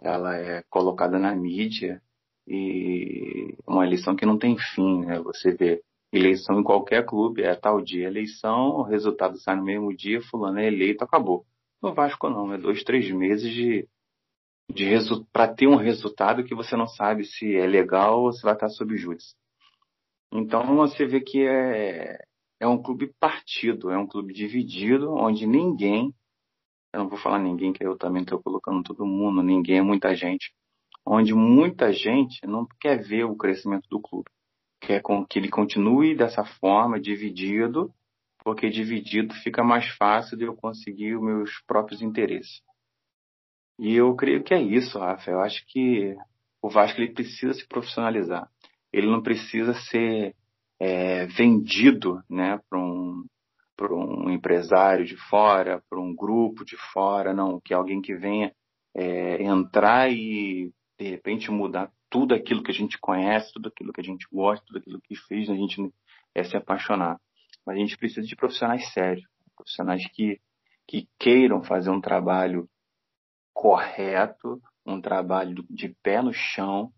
ela 0.00 0.36
é 0.36 0.62
colocada 0.70 1.18
na 1.18 1.34
mídia 1.34 2.00
e 2.46 3.56
uma 3.66 3.84
eleição 3.84 4.14
que 4.14 4.26
não 4.26 4.38
tem 4.38 4.56
fim, 4.56 5.04
né, 5.04 5.18
você 5.18 5.52
vê 5.56 5.82
Eleição 6.14 6.60
em 6.60 6.62
qualquer 6.62 7.04
clube 7.04 7.42
é 7.42 7.56
tal 7.56 7.80
dia 7.80 8.06
eleição, 8.06 8.68
o 8.68 8.82
resultado 8.82 9.36
sai 9.36 9.56
no 9.56 9.64
mesmo 9.64 9.92
dia, 9.92 10.22
fulano 10.22 10.60
é 10.60 10.68
eleito, 10.68 11.02
acabou. 11.02 11.44
No 11.82 11.92
Vasco 11.92 12.30
não, 12.30 12.54
é 12.54 12.56
dois, 12.56 12.84
três 12.84 13.10
meses 13.10 13.52
de, 13.52 13.88
de 14.72 14.86
para 15.32 15.52
ter 15.52 15.66
um 15.66 15.74
resultado 15.74 16.44
que 16.44 16.54
você 16.54 16.76
não 16.76 16.86
sabe 16.86 17.24
se 17.24 17.56
é 17.56 17.66
legal 17.66 18.22
ou 18.22 18.32
se 18.32 18.44
vai 18.44 18.54
estar 18.54 18.68
sob 18.68 18.96
júdice. 18.96 19.34
Então 20.32 20.76
você 20.76 21.04
vê 21.04 21.20
que 21.20 21.44
é, 21.44 22.16
é 22.60 22.68
um 22.68 22.80
clube 22.80 23.12
partido, 23.18 23.90
é 23.90 23.98
um 23.98 24.06
clube 24.06 24.32
dividido, 24.32 25.12
onde 25.14 25.48
ninguém, 25.48 26.14
eu 26.92 27.00
não 27.00 27.08
vou 27.08 27.18
falar 27.18 27.40
ninguém, 27.40 27.72
que 27.72 27.84
eu 27.84 27.98
também 27.98 28.22
estou 28.22 28.40
colocando 28.40 28.84
todo 28.84 29.04
mundo, 29.04 29.42
ninguém 29.42 29.78
é 29.78 29.82
muita 29.82 30.14
gente, 30.14 30.54
onde 31.04 31.34
muita 31.34 31.92
gente 31.92 32.46
não 32.46 32.68
quer 32.80 33.02
ver 33.02 33.24
o 33.24 33.34
crescimento 33.34 33.88
do 33.90 34.00
clube 34.00 34.30
quer 34.86 35.02
que 35.28 35.38
ele 35.38 35.48
continue 35.48 36.14
dessa 36.14 36.44
forma, 36.44 37.00
dividido, 37.00 37.92
porque 38.44 38.68
dividido 38.68 39.34
fica 39.36 39.64
mais 39.64 39.88
fácil 39.96 40.36
de 40.36 40.44
eu 40.44 40.54
conseguir 40.54 41.16
os 41.16 41.22
meus 41.22 41.50
próprios 41.66 42.02
interesses. 42.02 42.60
E 43.78 43.94
eu 43.94 44.14
creio 44.14 44.44
que 44.44 44.54
é 44.54 44.60
isso, 44.60 44.98
Rafa. 44.98 45.30
Eu 45.30 45.40
acho 45.40 45.64
que 45.66 46.14
o 46.62 46.68
Vasco 46.68 47.00
ele 47.00 47.12
precisa 47.12 47.52
se 47.54 47.66
profissionalizar. 47.66 48.48
Ele 48.92 49.06
não 49.08 49.22
precisa 49.22 49.74
ser 49.74 50.34
é, 50.78 51.26
vendido 51.26 52.22
né, 52.30 52.60
para 52.68 52.78
um, 52.78 53.24
um 53.90 54.30
empresário 54.30 55.04
de 55.04 55.16
fora, 55.28 55.82
para 55.90 56.00
um 56.00 56.14
grupo 56.14 56.64
de 56.64 56.76
fora, 56.92 57.34
não. 57.34 57.60
Que 57.60 57.74
alguém 57.74 58.00
que 58.00 58.14
venha 58.14 58.52
é, 58.94 59.42
entrar 59.42 60.12
e, 60.12 60.70
de 60.98 61.08
repente, 61.08 61.50
mudar 61.50 61.90
tudo 62.14 62.32
aquilo 62.32 62.62
que 62.62 62.70
a 62.70 62.74
gente 62.74 62.96
conhece, 62.96 63.52
tudo 63.52 63.66
aquilo 63.66 63.92
que 63.92 64.00
a 64.00 64.04
gente 64.04 64.24
gosta, 64.32 64.64
tudo 64.64 64.78
aquilo 64.78 65.00
que 65.00 65.16
fez 65.16 65.50
a 65.50 65.54
gente 65.56 65.92
é 66.32 66.44
se 66.44 66.56
apaixonar. 66.56 67.20
Mas 67.66 67.74
a 67.74 67.80
gente 67.80 67.98
precisa 67.98 68.24
de 68.24 68.36
profissionais 68.36 68.92
sérios, 68.92 69.26
profissionais 69.56 70.06
que, 70.12 70.40
que 70.86 71.08
queiram 71.18 71.64
fazer 71.64 71.90
um 71.90 72.00
trabalho 72.00 72.68
correto, 73.52 74.62
um 74.86 75.00
trabalho 75.00 75.66
de 75.68 75.88
pé 76.04 76.22
no 76.22 76.32
chão 76.32 76.92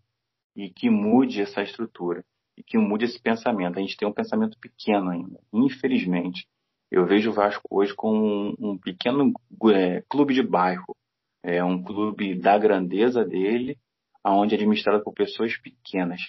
e 0.55 0.69
que 0.69 0.87
mude 0.87 1.41
essa 1.41 1.63
estrutura 1.63 2.23
e 2.55 2.61
que 2.61 2.77
mude 2.77 3.05
esse 3.05 3.19
pensamento. 3.19 3.79
A 3.79 3.81
gente 3.81 3.97
tem 3.97 4.07
um 4.07 4.13
pensamento 4.13 4.55
pequeno 4.59 5.09
ainda, 5.09 5.39
infelizmente. 5.51 6.47
Eu 6.91 7.07
vejo 7.07 7.31
o 7.31 7.33
Vasco 7.33 7.67
hoje 7.71 7.91
como 7.95 8.23
um, 8.23 8.55
um 8.59 8.77
pequeno 8.77 9.33
é, 9.73 10.03
clube 10.07 10.35
de 10.35 10.43
bairro, 10.43 10.95
é 11.41 11.63
um 11.63 11.83
clube 11.83 12.35
da 12.35 12.55
grandeza 12.55 13.25
dele, 13.25 13.79
aonde 14.27 14.55
é 14.55 14.57
administrado 14.57 15.01
por 15.01 15.13
pessoas 15.13 15.55
pequenas. 15.57 16.19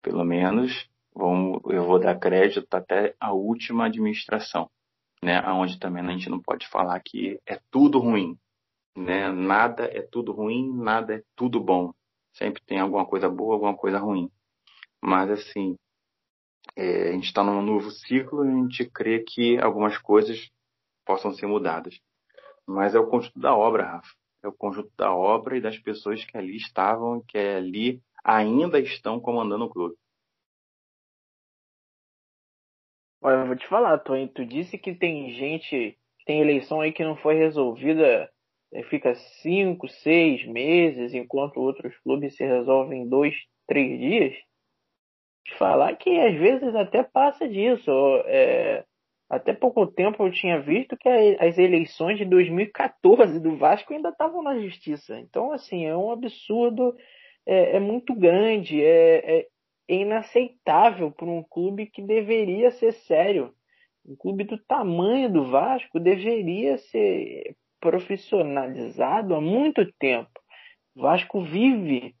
Pelo 0.00 0.24
menos 0.24 0.88
vamos, 1.12 1.60
eu 1.66 1.84
vou 1.84 1.98
dar 1.98 2.16
crédito 2.16 2.72
até 2.72 3.16
a 3.18 3.32
última 3.32 3.86
administração, 3.86 4.70
né? 5.20 5.40
Aonde 5.44 5.80
também 5.80 6.06
a 6.06 6.12
gente 6.12 6.30
não 6.30 6.40
pode 6.40 6.68
falar 6.68 7.00
que 7.00 7.40
é 7.44 7.58
tudo 7.72 7.98
ruim, 7.98 8.38
né? 8.96 9.32
Nada 9.32 9.84
é 9.84 10.00
tudo 10.00 10.30
ruim, 10.30 10.72
nada 10.72 11.16
é 11.16 11.22
tudo 11.34 11.58
bom. 11.60 11.92
Sempre 12.34 12.62
tem 12.64 12.78
alguma 12.78 13.04
coisa 13.04 13.28
boa, 13.28 13.54
alguma 13.54 13.76
coisa 13.76 13.98
ruim. 13.98 14.30
Mas 15.02 15.28
assim, 15.28 15.76
é, 16.76 17.08
a 17.08 17.12
gente 17.14 17.24
está 17.24 17.42
num 17.42 17.62
novo 17.62 17.90
ciclo 17.90 18.44
e 18.44 18.48
a 18.48 18.54
gente 18.54 18.88
crê 18.90 19.24
que 19.26 19.58
algumas 19.58 19.98
coisas 19.98 20.48
possam 21.04 21.32
ser 21.32 21.48
mudadas. 21.48 21.98
Mas 22.64 22.94
é 22.94 23.00
o 23.00 23.08
conjunto 23.08 23.40
da 23.40 23.56
obra, 23.56 23.90
Rafa 23.90 24.18
é 24.42 24.48
o 24.48 24.52
conjunto 24.52 24.90
da 24.96 25.14
obra 25.14 25.56
e 25.56 25.60
das 25.60 25.78
pessoas 25.78 26.24
que 26.24 26.36
ali 26.36 26.56
estavam, 26.56 27.22
que 27.26 27.38
ali 27.38 28.00
ainda 28.24 28.78
estão 28.78 29.20
comandando 29.20 29.64
o 29.64 29.70
clube. 29.70 29.96
Olha, 33.20 33.36
eu 33.36 33.46
vou 33.46 33.56
te 33.56 33.66
falar, 33.66 33.98
Tony, 33.98 34.28
tu 34.28 34.44
disse 34.44 34.78
que 34.78 34.94
tem 34.94 35.32
gente, 35.34 35.98
tem 36.24 36.40
eleição 36.40 36.80
aí 36.80 36.92
que 36.92 37.02
não 37.02 37.16
foi 37.16 37.34
resolvida, 37.34 38.30
é, 38.72 38.82
fica 38.84 39.14
cinco, 39.14 39.88
seis 39.88 40.46
meses, 40.46 41.14
enquanto 41.14 41.58
outros 41.58 41.96
clubes 41.98 42.36
se 42.36 42.44
resolvem 42.44 43.02
em 43.02 43.08
dois, 43.08 43.34
três 43.66 43.98
dias. 43.98 44.34
Te 45.44 45.54
falar 45.56 45.96
que 45.96 46.16
às 46.20 46.34
vezes 46.34 46.74
até 46.74 47.02
passa 47.02 47.48
disso. 47.48 47.90
É, 48.26 48.84
até 49.28 49.52
pouco 49.52 49.86
tempo 49.86 50.24
eu 50.24 50.32
tinha 50.32 50.60
visto 50.60 50.96
que 50.96 51.08
as 51.38 51.58
eleições 51.58 52.16
de 52.16 52.24
2014 52.24 53.38
do 53.40 53.56
Vasco 53.56 53.92
ainda 53.92 54.08
estavam 54.08 54.42
na 54.42 54.58
justiça. 54.58 55.18
Então, 55.20 55.52
assim, 55.52 55.84
é 55.84 55.94
um 55.94 56.10
absurdo, 56.10 56.96
é, 57.44 57.76
é 57.76 57.80
muito 57.80 58.14
grande, 58.14 58.82
é, 58.82 59.40
é 59.40 59.46
inaceitável 59.88 61.10
para 61.10 61.26
um 61.26 61.42
clube 61.42 61.86
que 61.86 62.00
deveria 62.00 62.70
ser 62.70 62.92
sério. 62.92 63.52
Um 64.06 64.16
clube 64.16 64.44
do 64.44 64.56
tamanho 64.56 65.30
do 65.30 65.44
Vasco 65.44 66.00
deveria 66.00 66.78
ser 66.78 67.54
profissionalizado 67.80 69.34
há 69.34 69.40
muito 69.40 69.84
tempo. 69.98 70.30
O 70.96 71.02
Vasco 71.02 71.42
vive 71.42 72.14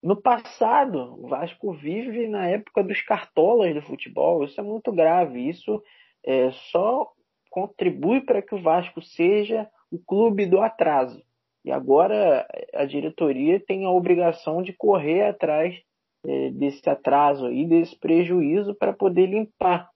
no 0.00 0.20
passado. 0.20 1.16
O 1.18 1.26
Vasco 1.26 1.72
vive 1.72 2.28
na 2.28 2.46
época 2.46 2.84
dos 2.84 3.02
cartolas 3.02 3.74
do 3.74 3.82
futebol. 3.82 4.44
Isso 4.44 4.60
é 4.60 4.62
muito 4.62 4.92
grave. 4.92 5.48
Isso 5.48 5.82
é, 6.24 6.50
só 6.72 7.10
contribui 7.50 8.20
para 8.20 8.42
que 8.42 8.54
o 8.54 8.62
Vasco 8.62 9.00
seja 9.00 9.68
o 9.90 9.98
clube 9.98 10.46
do 10.46 10.60
atraso. 10.60 11.22
E 11.64 11.70
agora 11.70 12.46
a 12.74 12.84
diretoria 12.84 13.58
tem 13.58 13.86
a 13.86 13.90
obrigação 13.90 14.62
de 14.62 14.72
correr 14.72 15.22
atrás 15.22 15.74
é, 16.26 16.50
desse 16.50 16.88
atraso 16.88 17.50
e 17.50 17.66
desse 17.66 17.98
prejuízo 17.98 18.74
para 18.74 18.92
poder 18.92 19.26
limpar 19.26 19.88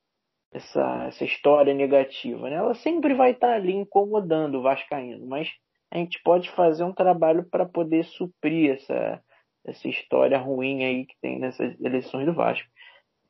essa, 0.52 1.06
essa 1.06 1.24
história 1.24 1.74
negativa. 1.74 2.48
Né? 2.48 2.56
Ela 2.56 2.74
sempre 2.74 3.14
vai 3.14 3.32
estar 3.32 3.54
ali 3.54 3.72
incomodando 3.74 4.56
o 4.56 4.62
Vascaíno, 4.62 5.26
mas 5.26 5.48
a 5.90 5.98
gente 5.98 6.20
pode 6.22 6.50
fazer 6.50 6.84
um 6.84 6.92
trabalho 6.92 7.44
para 7.50 7.66
poder 7.66 8.04
suprir 8.04 8.72
essa, 8.72 9.22
essa 9.66 9.88
história 9.88 10.38
ruim 10.38 10.84
aí 10.84 11.06
que 11.06 11.14
tem 11.20 11.38
nessas 11.38 11.78
eleições 11.80 12.26
do 12.26 12.34
Vasco. 12.34 12.68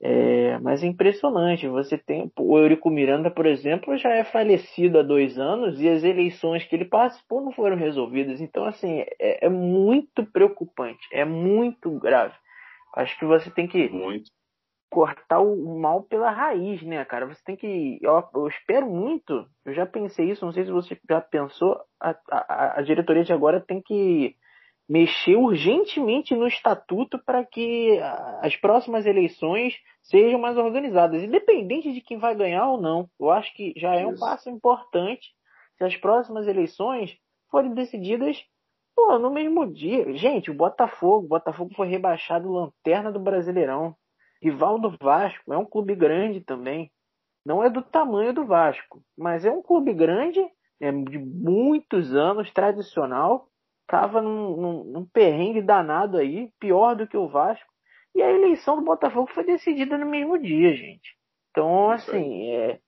É, 0.00 0.58
mas 0.60 0.82
é 0.82 0.86
impressionante. 0.86 1.66
Você 1.66 1.98
tem 1.98 2.30
o 2.38 2.58
Eurico 2.58 2.88
Miranda, 2.90 3.30
por 3.30 3.46
exemplo, 3.46 3.96
já 3.96 4.10
é 4.10 4.24
falecido 4.24 4.98
há 4.98 5.02
dois 5.02 5.38
anos 5.38 5.80
e 5.80 5.88
as 5.88 6.04
eleições 6.04 6.64
que 6.64 6.76
ele 6.76 6.84
participou 6.84 7.40
não 7.40 7.52
foram 7.52 7.76
resolvidas. 7.76 8.40
Então, 8.40 8.64
assim, 8.64 9.04
é, 9.18 9.46
é 9.46 9.48
muito 9.48 10.24
preocupante, 10.24 11.06
é 11.12 11.24
muito 11.24 11.90
grave. 11.98 12.34
Acho 12.94 13.18
que 13.18 13.24
você 13.24 13.50
tem 13.50 13.66
que 13.66 13.88
muito. 13.88 14.30
cortar 14.90 15.40
o 15.40 15.78
mal 15.78 16.02
pela 16.04 16.30
raiz, 16.30 16.80
né, 16.82 17.04
cara? 17.04 17.26
Você 17.26 17.42
tem 17.44 17.56
que. 17.56 17.98
Eu, 18.00 18.22
eu, 18.34 18.48
espero 18.48 18.86
muito. 18.88 19.46
Eu 19.64 19.74
já 19.74 19.84
pensei 19.84 20.30
isso, 20.30 20.44
não 20.44 20.52
sei 20.52 20.64
se 20.64 20.70
você 20.70 20.98
já 21.08 21.20
pensou. 21.20 21.80
A, 22.00 22.16
a, 22.30 22.78
a 22.78 22.82
diretoria 22.82 23.24
de 23.24 23.32
agora 23.32 23.60
tem 23.60 23.82
que 23.82 24.36
mexer 24.88 25.36
urgentemente 25.36 26.34
no 26.34 26.46
estatuto 26.46 27.18
para 27.18 27.44
que 27.44 28.00
as 28.40 28.56
próximas 28.56 29.04
eleições 29.04 29.74
sejam 30.02 30.40
mais 30.40 30.56
organizadas, 30.56 31.22
independente 31.22 31.92
de 31.92 32.00
quem 32.00 32.18
vai 32.18 32.34
ganhar 32.34 32.66
ou 32.68 32.80
não. 32.80 33.08
Eu 33.20 33.30
acho 33.30 33.54
que 33.54 33.74
já 33.76 33.94
é 33.94 34.06
um 34.06 34.12
Isso. 34.12 34.20
passo 34.20 34.48
importante 34.48 35.28
se 35.76 35.84
as 35.84 35.94
próximas 35.96 36.48
eleições 36.48 37.16
forem 37.50 37.74
decididas 37.74 38.42
pô, 38.96 39.18
no 39.18 39.30
mesmo 39.30 39.70
dia. 39.70 40.12
Gente, 40.16 40.50
o 40.50 40.54
Botafogo, 40.54 41.26
o 41.26 41.28
Botafogo 41.28 41.72
foi 41.74 41.86
rebaixado 41.86 42.50
lanterna 42.50 43.12
do 43.12 43.20
Brasileirão. 43.20 43.94
Rival 44.42 44.78
do 44.78 44.96
Vasco, 45.00 45.52
é 45.52 45.58
um 45.58 45.64
clube 45.64 45.94
grande 45.94 46.40
também. 46.40 46.90
Não 47.44 47.62
é 47.62 47.68
do 47.68 47.82
tamanho 47.82 48.32
do 48.32 48.46
Vasco, 48.46 49.02
mas 49.16 49.44
é 49.44 49.50
um 49.50 49.62
clube 49.62 49.92
grande, 49.92 50.40
é 50.80 50.92
de 50.92 51.18
muitos 51.18 52.14
anos, 52.14 52.50
tradicional, 52.52 53.48
tava 53.88 54.20
num, 54.20 54.56
num, 54.56 54.84
num 54.84 55.06
perrengue 55.06 55.62
danado 55.62 56.18
aí, 56.18 56.50
pior 56.60 56.94
do 56.94 57.08
que 57.08 57.16
o 57.16 57.26
Vasco. 57.26 57.66
E 58.14 58.22
a 58.22 58.30
eleição 58.30 58.76
do 58.76 58.84
Botafogo 58.84 59.30
foi 59.32 59.44
decidida 59.44 59.96
no 59.98 60.06
mesmo 60.06 60.38
dia, 60.38 60.74
gente. 60.76 61.16
Então, 61.50 61.90
assim, 61.90 62.50
é, 62.50 62.80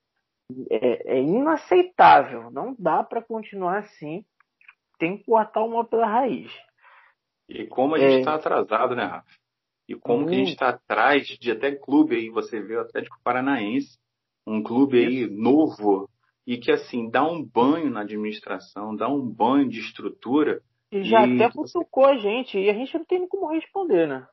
é, 0.70 1.16
é 1.16 1.20
inaceitável. 1.20 2.50
Não 2.50 2.76
dá 2.78 3.02
para 3.02 3.22
continuar 3.22 3.78
assim. 3.78 4.24
Tem 4.98 5.16
que 5.16 5.24
cortar 5.24 5.64
uma 5.64 5.84
pela 5.84 6.06
raiz. 6.06 6.52
E 7.48 7.66
como 7.66 7.94
a 7.94 7.98
gente 7.98 8.18
está 8.18 8.32
é... 8.32 8.34
atrasado, 8.34 8.94
né, 8.94 9.04
Rafa? 9.04 9.40
E 9.88 9.94
como 9.96 10.26
que 10.26 10.34
a 10.34 10.38
gente 10.38 10.52
está 10.52 10.68
atrás 10.68 11.26
de 11.26 11.50
até 11.50 11.74
clube 11.74 12.14
aí, 12.14 12.30
você 12.30 12.60
vê 12.60 12.76
o 12.76 12.80
Atlético 12.80 13.18
Paranaense, 13.24 13.98
um 14.46 14.62
clube 14.62 15.04
aí 15.04 15.26
novo, 15.26 16.08
e 16.46 16.58
que 16.58 16.70
assim, 16.70 17.10
dá 17.10 17.24
um 17.24 17.44
banho 17.44 17.90
na 17.90 18.02
administração, 18.02 18.94
dá 18.94 19.08
um 19.08 19.28
banho 19.28 19.68
de 19.68 19.80
estrutura, 19.80 20.62
e 20.90 21.04
já 21.04 21.26
e... 21.26 21.34
até 21.34 21.52
cutucou 21.54 22.06
a 22.06 22.16
gente, 22.16 22.58
e 22.58 22.68
a 22.68 22.74
gente 22.74 22.96
não 22.96 23.04
tem 23.04 23.28
como 23.28 23.52
responder, 23.52 24.06
né? 24.06 24.26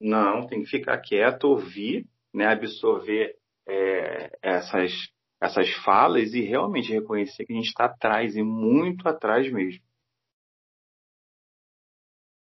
Não, 0.00 0.46
tem 0.46 0.62
que 0.62 0.70
ficar 0.70 0.98
quieto, 0.98 1.44
ouvir, 1.44 2.06
né, 2.34 2.46
absorver 2.46 3.36
é, 3.68 4.36
essas, 4.42 4.92
essas 5.40 5.72
falas 5.84 6.34
e 6.34 6.40
realmente 6.40 6.92
reconhecer 6.92 7.44
que 7.44 7.52
a 7.52 7.56
gente 7.56 7.68
está 7.68 7.84
atrás, 7.84 8.34
e 8.36 8.42
muito 8.42 9.08
atrás 9.08 9.50
mesmo. 9.52 9.82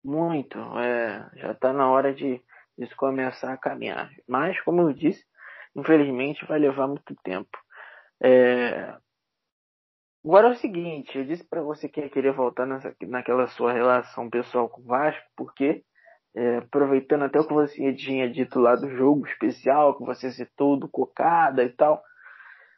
Muito, 0.05 0.59
é, 0.79 1.31
já 1.37 1.53
está 1.53 1.73
na 1.73 1.91
hora 1.91 2.15
de 2.15 2.41
isso 2.79 2.97
começar 2.97 3.53
a 3.53 3.59
caminhar. 3.59 4.11
Mas, 4.27 4.59
como 4.63 4.81
eu 4.83 4.93
disse, 4.93 5.25
infelizmente 5.77 6.47
vai 6.47 6.59
levar 6.59 6.87
muito 6.87 7.15
tempo. 7.23 7.59
É, 8.23 8.97
Agora 10.23 10.49
é 10.49 10.51
o 10.51 10.57
seguinte, 10.57 11.17
eu 11.17 11.25
disse 11.25 11.43
para 11.49 11.63
você 11.63 11.89
que 11.89 12.01
ia 12.01 12.11
querer 12.11 12.33
voltar 12.33 12.67
nessa, 12.67 12.95
naquela 13.03 13.47
sua 13.49 13.73
relação 13.73 14.29
pessoal 14.29 14.69
com 14.69 14.83
o 14.83 14.85
Vasco, 14.85 15.25
porque, 15.35 15.83
é, 16.37 16.59
aproveitando 16.59 17.23
até 17.23 17.41
o 17.41 17.47
que 17.47 17.55
você 17.55 17.93
tinha 17.95 18.31
dito 18.31 18.61
lá 18.61 18.77
do 18.77 18.91
jogo 18.91 19.27
especial, 19.27 19.97
que 19.97 20.05
você 20.05 20.31
citou 20.31 20.79
do 20.79 20.89
Cocada 20.89 21.65
e 21.65 21.71
tal, 21.71 22.03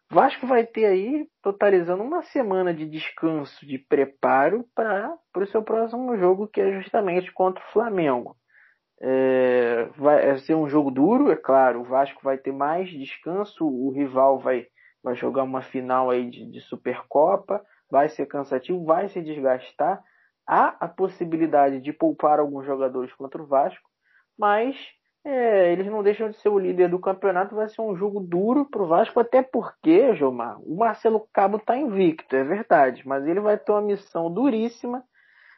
Vasco 0.08 0.46
vai 0.46 0.64
ter 0.64 0.84
aí, 0.84 1.26
totalizando 1.42 2.04
uma 2.04 2.22
semana 2.22 2.72
de 2.72 2.86
descanso, 2.86 3.66
de 3.66 3.78
preparo 3.78 4.64
para 4.74 5.18
o 5.34 5.46
seu 5.46 5.62
próximo 5.62 6.16
jogo, 6.18 6.46
que 6.46 6.60
é 6.60 6.70
justamente 6.80 7.32
contra 7.32 7.64
o 7.64 7.72
Flamengo. 7.72 8.36
É, 9.00 9.88
vai 9.96 10.38
ser 10.38 10.54
um 10.54 10.68
jogo 10.68 10.90
duro, 10.90 11.32
é 11.32 11.36
claro, 11.36 11.80
o 11.80 11.84
Vasco 11.84 12.20
vai 12.22 12.38
ter 12.38 12.52
mais 12.52 12.88
descanso, 12.88 13.66
o 13.66 13.90
rival 13.90 14.38
vai 14.38 14.66
vai 15.02 15.14
jogar 15.14 15.42
uma 15.42 15.62
final 15.62 16.10
aí 16.10 16.30
de, 16.30 16.50
de 16.50 16.60
Supercopa, 16.60 17.64
vai 17.90 18.08
ser 18.08 18.26
cansativo, 18.26 18.84
vai 18.84 19.08
se 19.08 19.20
desgastar. 19.20 20.02
Há 20.46 20.76
a 20.80 20.88
possibilidade 20.88 21.80
de 21.80 21.92
poupar 21.92 22.38
alguns 22.38 22.66
jogadores 22.66 23.12
contra 23.14 23.42
o 23.42 23.46
Vasco, 23.46 23.88
mas 24.38 24.76
é, 25.24 25.72
eles 25.72 25.86
não 25.86 26.02
deixam 26.02 26.30
de 26.30 26.36
ser 26.36 26.48
o 26.48 26.58
líder 26.58 26.88
do 26.88 26.98
campeonato. 26.98 27.54
Vai 27.54 27.68
ser 27.68 27.80
um 27.80 27.96
jogo 27.96 28.20
duro 28.20 28.64
para 28.64 28.82
o 28.82 28.86
Vasco, 28.86 29.20
até 29.20 29.42
porque, 29.42 30.14
Gilmar, 30.16 30.60
o 30.60 30.76
Marcelo 30.76 31.28
Cabo 31.32 31.58
está 31.58 31.76
invicto, 31.76 32.34
é 32.34 32.42
verdade, 32.42 33.06
mas 33.06 33.26
ele 33.26 33.40
vai 33.40 33.56
ter 33.56 33.72
uma 33.72 33.82
missão 33.82 34.32
duríssima 34.32 35.04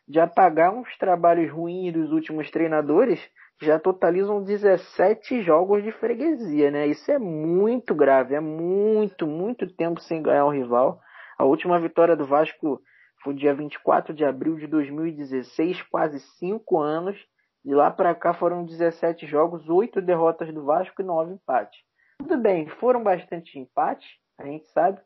de 0.07 0.21
apagar 0.21 0.75
uns 0.75 0.97
trabalhos 0.99 1.51
ruins 1.51 1.93
dos 1.93 2.13
últimos 2.13 2.51
treinadores 2.51 3.21
já 3.63 3.79
totalizam 3.79 4.43
17 4.43 5.43
jogos 5.43 5.83
de 5.83 5.93
freguesia, 5.93 6.71
né? 6.71 6.87
Isso 6.87 7.11
é 7.11 7.19
muito 7.19 7.95
grave, 7.95 8.35
é 8.35 8.41
muito, 8.41 9.27
muito 9.27 9.67
tempo 9.75 10.01
sem 10.01 10.23
ganhar 10.23 10.45
o 10.45 10.51
rival. 10.51 11.01
A 11.39 11.45
última 11.45 11.79
vitória 11.79 12.17
do 12.17 12.27
Vasco 12.27 12.81
foi 13.23 13.35
dia 13.35 13.55
24 13.55 14.13
de 14.13 14.25
abril 14.25 14.57
de 14.57 14.67
2016, 14.67 15.83
quase 15.83 16.21
5 16.39 16.79
anos. 16.79 17.17
De 17.65 17.75
lá 17.75 17.91
para 17.91 18.15
cá 18.15 18.35
foram 18.35 18.67
17 18.67 19.27
jogos, 19.27 19.69
8 19.69 20.03
derrotas 20.03 20.53
do 20.53 20.65
Vasco 20.65 21.01
e 21.01 21.05
9 21.05 21.33
empates. 21.33 21.79
Tudo 22.19 22.37
bem, 22.37 22.69
foram 22.69 23.03
bastante 23.03 23.59
empates, 23.59 24.09
a 24.39 24.45
gente 24.45 24.67
sabe, 24.69 25.01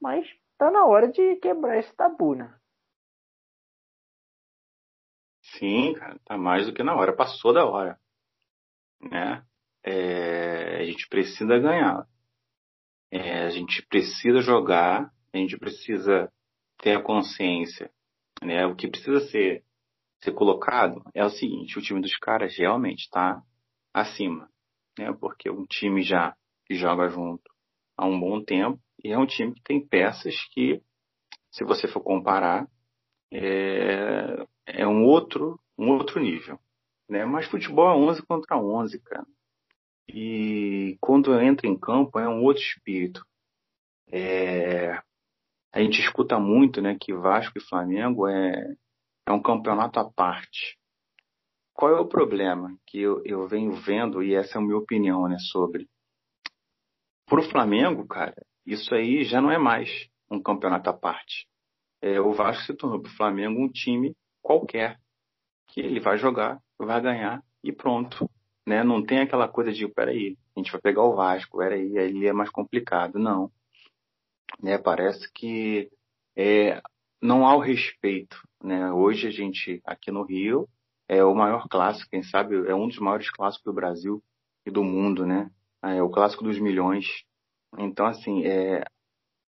mas 0.00 0.26
tá 0.56 0.70
na 0.70 0.86
hora 0.86 1.08
de 1.08 1.36
quebrar 1.36 1.78
esse 1.78 1.94
tabu, 1.94 2.34
né? 2.34 2.54
Sim, 5.58 5.94
cara, 5.94 6.18
tá 6.24 6.36
mais 6.36 6.66
do 6.66 6.72
que 6.72 6.82
na 6.82 6.94
hora, 6.94 7.14
passou 7.14 7.52
da 7.52 7.64
hora. 7.64 7.98
Né? 9.00 9.44
É, 9.82 10.80
a 10.80 10.84
gente 10.84 11.08
precisa 11.08 11.58
ganhar. 11.58 12.06
É, 13.10 13.44
a 13.44 13.50
gente 13.50 13.86
precisa 13.86 14.40
jogar, 14.40 15.12
a 15.32 15.36
gente 15.36 15.56
precisa 15.56 16.32
ter 16.78 16.96
a 16.96 17.02
consciência. 17.02 17.90
Né? 18.42 18.66
O 18.66 18.74
que 18.74 18.88
precisa 18.88 19.20
ser, 19.28 19.62
ser 20.22 20.32
colocado 20.32 21.02
é 21.14 21.24
o 21.24 21.30
seguinte, 21.30 21.78
o 21.78 21.82
time 21.82 22.00
dos 22.00 22.16
caras 22.16 22.56
realmente 22.56 23.00
está 23.00 23.40
acima. 23.92 24.48
Né? 24.98 25.12
Porque 25.20 25.50
um 25.50 25.64
time 25.66 26.02
já 26.02 26.34
que 26.66 26.74
joga 26.74 27.08
junto 27.08 27.42
há 27.96 28.06
um 28.06 28.18
bom 28.18 28.42
tempo 28.42 28.80
e 29.02 29.12
é 29.12 29.18
um 29.18 29.26
time 29.26 29.54
que 29.54 29.62
tem 29.62 29.86
peças 29.86 30.34
que, 30.50 30.82
se 31.52 31.62
você 31.62 31.86
for 31.86 32.00
comparar, 32.00 32.66
é, 33.32 34.46
é 34.66 34.86
um 34.86 35.04
outro, 35.04 35.60
um 35.78 35.90
outro 35.90 36.20
nível. 36.20 36.58
Né? 37.08 37.24
Mas 37.24 37.46
futebol 37.46 37.90
é 37.90 37.96
11 37.96 38.22
contra 38.22 38.56
11, 38.56 38.98
cara. 39.00 39.26
E 40.08 40.96
quando 41.00 41.38
entra 41.40 41.66
em 41.66 41.78
campo 41.78 42.18
é 42.18 42.28
um 42.28 42.42
outro 42.42 42.62
espírito. 42.62 43.24
É... 44.10 45.00
A 45.72 45.80
gente 45.80 46.00
escuta 46.00 46.38
muito 46.38 46.80
né, 46.80 46.96
que 47.00 47.12
Vasco 47.12 47.58
e 47.58 47.68
Flamengo 47.68 48.28
é, 48.28 48.76
é 49.26 49.32
um 49.32 49.42
campeonato 49.42 49.98
à 49.98 50.08
parte. 50.08 50.78
Qual 51.72 51.90
é 51.90 52.00
o 52.00 52.06
problema 52.06 52.78
que 52.86 53.00
eu, 53.00 53.20
eu 53.24 53.48
venho 53.48 53.72
vendo, 53.72 54.22
e 54.22 54.34
essa 54.34 54.58
é 54.58 54.60
a 54.60 54.64
minha 54.64 54.76
opinião 54.76 55.26
né, 55.26 55.36
sobre? 55.40 55.88
Para 57.26 57.40
o 57.40 57.50
Flamengo, 57.50 58.06
cara, 58.06 58.36
isso 58.64 58.94
aí 58.94 59.24
já 59.24 59.40
não 59.40 59.50
é 59.50 59.58
mais 59.58 60.08
um 60.30 60.40
campeonato 60.40 60.88
à 60.88 60.92
parte. 60.92 61.48
É, 62.00 62.20
o 62.20 62.32
Vasco 62.32 62.62
se 62.64 62.74
tornou 62.74 63.00
para 63.00 63.10
o 63.10 63.16
Flamengo 63.16 63.60
um 63.60 63.68
time 63.68 64.14
qualquer 64.44 65.00
que 65.68 65.80
ele 65.80 65.98
vai 65.98 66.18
jogar, 66.18 66.60
vai 66.78 67.00
ganhar 67.00 67.42
e 67.62 67.72
pronto. 67.72 68.30
Né? 68.66 68.84
Não 68.84 69.04
tem 69.04 69.20
aquela 69.20 69.48
coisa 69.48 69.72
de, 69.72 69.88
peraí, 69.88 70.36
a 70.54 70.60
gente 70.60 70.70
vai 70.70 70.80
pegar 70.80 71.02
o 71.02 71.16
Vasco, 71.16 71.58
peraí, 71.58 71.98
aí 71.98 72.26
é 72.26 72.32
mais 72.32 72.50
complicado. 72.50 73.18
Não. 73.18 73.50
Né? 74.62 74.78
Parece 74.78 75.32
que 75.32 75.90
é, 76.36 76.80
não 77.20 77.46
há 77.46 77.56
o 77.56 77.60
respeito. 77.60 78.36
Né? 78.62 78.92
Hoje 78.92 79.26
a 79.26 79.30
gente, 79.30 79.80
aqui 79.84 80.10
no 80.10 80.22
Rio, 80.22 80.68
é 81.08 81.24
o 81.24 81.34
maior 81.34 81.66
clássico, 81.68 82.10
quem 82.10 82.22
sabe, 82.22 82.54
é 82.68 82.74
um 82.74 82.86
dos 82.86 82.98
maiores 82.98 83.30
clássicos 83.30 83.64
do 83.64 83.72
Brasil 83.72 84.22
e 84.66 84.70
do 84.70 84.82
mundo, 84.82 85.26
né? 85.26 85.50
É 85.82 86.02
o 86.02 86.08
clássico 86.08 86.42
dos 86.42 86.58
milhões. 86.58 87.06
Então, 87.76 88.06
assim, 88.06 88.46
é, 88.46 88.84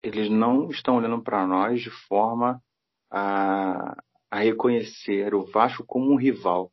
eles 0.04 0.30
não 0.30 0.70
estão 0.70 0.98
olhando 0.98 1.24
para 1.24 1.48
nós 1.48 1.82
de 1.82 1.90
forma 1.90 2.62
a, 3.10 3.98
a 4.32 4.40
reconhecer 4.40 5.34
o 5.34 5.46
Vasco 5.46 5.84
como 5.86 6.12
um 6.12 6.16
rival. 6.16 6.72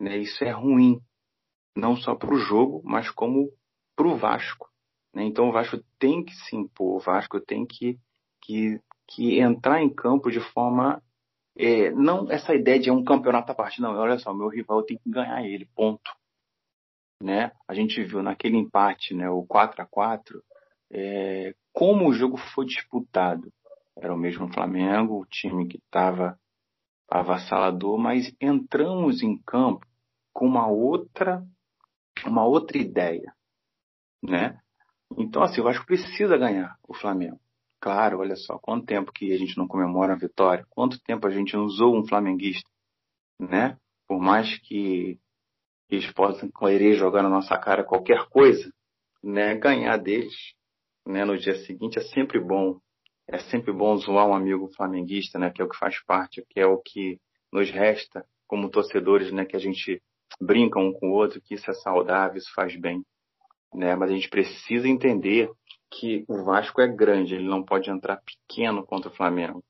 Né? 0.00 0.18
Isso 0.18 0.42
é 0.44 0.50
ruim, 0.50 1.00
não 1.76 1.96
só 1.96 2.14
para 2.14 2.32
o 2.32 2.38
jogo, 2.38 2.82
mas 2.84 3.10
como 3.10 3.50
para 3.96 4.08
o 4.08 4.16
Vasco. 4.16 4.68
Né? 5.14 5.24
Então 5.24 5.48
o 5.48 5.52
Vasco 5.52 5.78
tem 5.98 6.24
que 6.24 6.34
se 6.34 6.56
impor, 6.56 6.96
o 6.96 7.00
Vasco 7.00 7.40
tem 7.40 7.66
que, 7.66 7.98
que, 8.42 8.80
que 9.06 9.38
entrar 9.40 9.82
em 9.82 9.92
campo 9.92 10.30
de 10.30 10.40
forma. 10.40 11.02
É, 11.56 11.90
não 11.90 12.30
essa 12.30 12.54
ideia 12.54 12.78
de 12.78 12.90
um 12.90 13.02
campeonato 13.02 13.50
à 13.50 13.54
parte, 13.54 13.80
não. 13.80 13.92
Olha 13.96 14.18
só, 14.18 14.32
meu 14.32 14.48
rival 14.48 14.84
tem 14.84 14.96
que 14.96 15.10
ganhar 15.10 15.44
ele, 15.44 15.68
ponto. 15.74 16.10
né? 17.20 17.50
A 17.66 17.74
gente 17.74 18.02
viu 18.04 18.22
naquele 18.22 18.56
empate, 18.56 19.12
né, 19.12 19.28
o 19.28 19.44
4 19.44 19.82
a 19.82 19.86
4 19.86 20.42
é, 20.90 21.54
como 21.72 22.08
o 22.08 22.12
jogo 22.12 22.36
foi 22.36 22.64
disputado. 22.64 23.52
Era 23.96 24.14
o 24.14 24.18
mesmo 24.18 24.52
Flamengo, 24.52 25.20
o 25.20 25.26
time 25.26 25.66
que 25.66 25.78
estava 25.78 26.38
avassalador, 27.08 27.98
mas 27.98 28.34
entramos 28.40 29.22
em 29.22 29.36
campo 29.38 29.86
com 30.32 30.46
uma 30.46 30.66
outra, 30.68 31.42
uma 32.26 32.44
outra 32.44 32.78
ideia, 32.78 33.32
né? 34.22 34.58
Então, 35.16 35.42
assim, 35.42 35.66
acho 35.66 35.80
que 35.80 35.86
precisa 35.86 36.36
ganhar 36.36 36.76
o 36.86 36.94
Flamengo. 36.94 37.40
Claro, 37.80 38.18
olha 38.18 38.36
só, 38.36 38.58
quanto 38.58 38.86
tempo 38.86 39.12
que 39.12 39.32
a 39.32 39.38
gente 39.38 39.56
não 39.56 39.66
comemora 39.66 40.12
a 40.12 40.18
vitória, 40.18 40.66
quanto 40.70 41.00
tempo 41.00 41.26
a 41.26 41.30
gente 41.30 41.54
não 41.54 41.64
usou 41.64 41.96
um 41.96 42.06
flamenguista, 42.06 42.68
né? 43.38 43.78
Por 44.06 44.20
mais 44.20 44.58
que 44.58 45.18
eles 45.88 46.10
possam 46.12 46.50
querer 46.50 46.94
jogar 46.94 47.22
na 47.22 47.28
nossa 47.28 47.56
cara 47.56 47.84
qualquer 47.84 48.28
coisa, 48.28 48.70
né? 49.22 49.54
Ganhar 49.54 49.96
deles, 49.96 50.34
né? 51.06 51.24
No 51.24 51.38
dia 51.38 51.54
seguinte 51.64 51.98
é 51.98 52.02
sempre 52.02 52.40
bom. 52.40 52.80
É 53.28 53.38
sempre 53.38 53.72
bom 53.72 53.96
zoar 53.98 54.26
um 54.26 54.34
amigo 54.34 54.68
flamenguista, 54.74 55.38
né? 55.38 55.50
Que 55.50 55.60
é 55.60 55.64
o 55.64 55.68
que 55.68 55.78
faz 55.78 56.02
parte, 56.04 56.44
que 56.48 56.58
é 56.58 56.66
o 56.66 56.78
que 56.78 57.20
nos 57.52 57.70
resta 57.70 58.24
como 58.46 58.70
torcedores, 58.70 59.30
né? 59.30 59.44
Que 59.44 59.56
a 59.56 59.60
gente 59.60 60.02
brinca 60.40 60.78
um 60.78 60.92
com 60.92 61.10
o 61.10 61.12
outro, 61.12 61.40
que 61.40 61.54
isso 61.54 61.70
é 61.70 61.74
saudável, 61.74 62.38
isso 62.38 62.52
faz 62.54 62.74
bem, 62.76 63.02
né? 63.74 63.94
Mas 63.96 64.10
a 64.10 64.14
gente 64.14 64.28
precisa 64.28 64.88
entender 64.88 65.50
que 65.90 66.24
o 66.28 66.44
Vasco 66.44 66.80
é 66.80 66.88
grande, 66.88 67.34
ele 67.34 67.48
não 67.48 67.62
pode 67.62 67.90
entrar 67.90 68.22
pequeno 68.22 68.84
contra 68.84 69.10
o 69.10 69.14
Flamengo, 69.14 69.62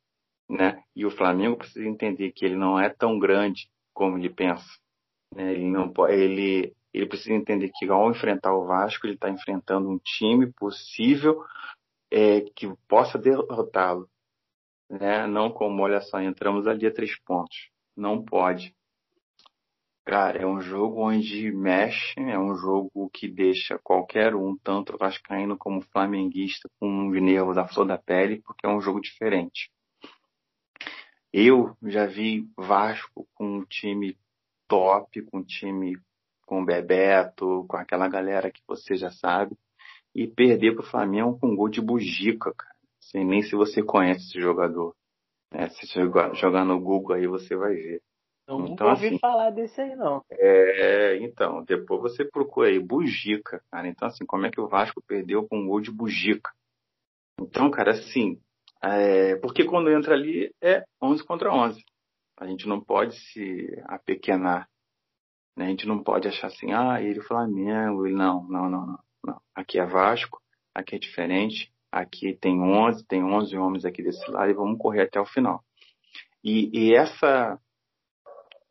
né? 0.49 0.83
E 0.95 1.05
o 1.05 1.11
Flamengo 1.11 1.57
precisa 1.57 1.87
entender 1.87 2.33
que 2.33 2.45
ele 2.45 2.57
não 2.57 2.79
é 2.79 2.89
tão 2.89 3.19
grande 3.19 3.69
como 3.93 4.19
ele 4.19 4.31
pensa, 4.31 4.67
né? 5.35 5.53
Ele 5.53 5.67
não 5.67 5.93
pode, 5.93 6.15
ele 6.15 6.73
ele 6.93 7.07
precisa 7.07 7.35
entender 7.35 7.71
que 7.75 7.89
ao 7.89 8.11
enfrentar 8.11 8.55
o 8.55 8.67
Vasco 8.67 9.07
ele 9.07 9.15
está 9.15 9.29
enfrentando 9.29 9.89
um 9.91 9.99
time 9.99 10.51
possível 10.53 11.45
é, 12.11 12.43
que 12.55 12.73
possa 12.89 13.19
derrotá-lo, 13.19 14.09
né? 14.91 15.27
Não 15.27 15.51
como 15.51 15.83
olha 15.83 16.01
só 16.01 16.21
entramos 16.21 16.67
ali 16.67 16.87
a 16.87 16.93
três 16.93 17.19
pontos, 17.21 17.71
não 17.97 18.25
pode. 18.25 18.75
Cara, 20.05 20.39
é 20.39 20.47
um 20.47 20.61
jogo 20.61 21.03
onde 21.03 21.53
mexe, 21.53 22.19
é 22.19 22.39
um 22.39 22.55
jogo 22.55 23.11
que 23.11 23.29
deixa 23.29 23.79
qualquer 23.79 24.35
um, 24.35 24.57
tanto 24.57 24.97
vascaíno 24.97 25.55
como 25.59 25.83
flamenguista, 25.83 26.67
com 26.81 27.09
os 27.11 27.21
nervos 27.21 27.59
à 27.59 27.69
flor 27.69 27.87
da 27.87 27.99
pele, 27.99 28.41
porque 28.41 28.67
é 28.67 28.71
um 28.71 28.81
jogo 28.81 29.03
diferente. 29.03 29.71
Eu 31.31 31.77
já 31.83 32.07
vi 32.07 32.51
Vasco 32.57 33.29
com 33.35 33.59
um 33.59 33.65
time 33.67 34.17
top, 34.67 35.21
com 35.23 35.41
um 35.41 35.45
time 35.45 36.01
com 36.47 36.65
Bebeto, 36.65 37.67
com 37.69 37.77
aquela 37.77 38.09
galera 38.09 38.51
que 38.51 38.63
você 38.67 38.97
já 38.97 39.11
sabe, 39.11 39.55
e 40.19 40.27
perder 40.27 40.75
para 40.75 40.85
o 40.85 40.91
Flamengo 40.91 41.39
com 41.39 41.49
um 41.49 41.57
gol 41.57 41.69
de 41.69 41.81
bugica, 41.81 42.53
cara. 42.53 42.75
Sei 43.01 43.25
nem 43.25 43.41
se 43.43 43.55
você 43.55 43.83
conhece 43.83 44.27
esse 44.27 44.41
jogador. 44.41 44.93
Né? 45.53 45.69
Se 45.69 45.87
jogar 46.35 46.65
no 46.65 46.81
Google 46.81 47.15
aí 47.15 47.27
você 47.29 47.55
vai 47.55 47.75
ver. 47.75 48.03
Eu 48.49 48.57
então, 48.57 48.59
nunca 48.61 48.87
ouvi 48.87 49.07
assim, 49.09 49.19
falar 49.19 49.51
desse 49.51 49.81
aí, 49.81 49.95
não. 49.95 50.25
É, 50.33 51.19
então, 51.19 51.63
depois 51.63 52.01
você 52.01 52.25
procura 52.25 52.69
aí, 52.69 52.79
Bugica, 52.81 53.63
cara. 53.71 53.87
Então, 53.87 54.09
assim, 54.09 54.25
como 54.27 54.47
é 54.47 54.51
que 54.51 54.61
o 54.61 54.67
Vasco 54.67 55.03
perdeu 55.07 55.47
com 55.47 55.59
um 55.59 55.67
gol 55.69 55.81
de 55.81 55.93
Bugica? 55.93 56.51
Então, 57.41 57.71
cara, 57.71 57.93
assim, 57.93 58.41
é, 58.83 59.37
porque 59.37 59.65
quando 59.65 59.91
entra 59.91 60.15
ali 60.15 60.51
é 60.61 60.83
11 61.01 61.25
contra 61.25 61.53
11. 61.53 61.85
A 62.39 62.47
gente 62.47 62.67
não 62.67 62.81
pode 62.81 63.15
se 63.17 63.69
apequenar. 63.85 64.69
Né? 65.57 65.67
A 65.67 65.69
gente 65.69 65.87
não 65.87 66.03
pode 66.03 66.27
achar 66.27 66.49
assim, 66.49 66.73
ah, 66.73 67.01
ele 67.01 67.21
é 67.21 67.23
Flamengo, 67.23 68.07
ele 68.07 68.17
não, 68.17 68.45
não, 68.49 68.71
não, 68.71 68.87
não, 68.87 68.99
não. 69.29 69.41
Aqui 69.55 69.79
é 69.79 69.85
Vasco, 69.85 70.41
aqui 70.75 70.97
é 70.97 70.99
diferente, 70.99 71.73
aqui 71.93 72.37
tem 72.41 72.61
11, 72.61 73.07
tem 73.07 73.23
11 73.23 73.57
homens 73.57 73.85
aqui 73.85 74.03
desse 74.03 74.29
lado 74.31 74.51
e 74.51 74.55
vamos 74.55 74.79
correr 74.79 75.03
até 75.03 75.21
o 75.21 75.27
final. 75.27 75.63
E, 76.43 76.71
e 76.73 76.95
essa 76.95 77.59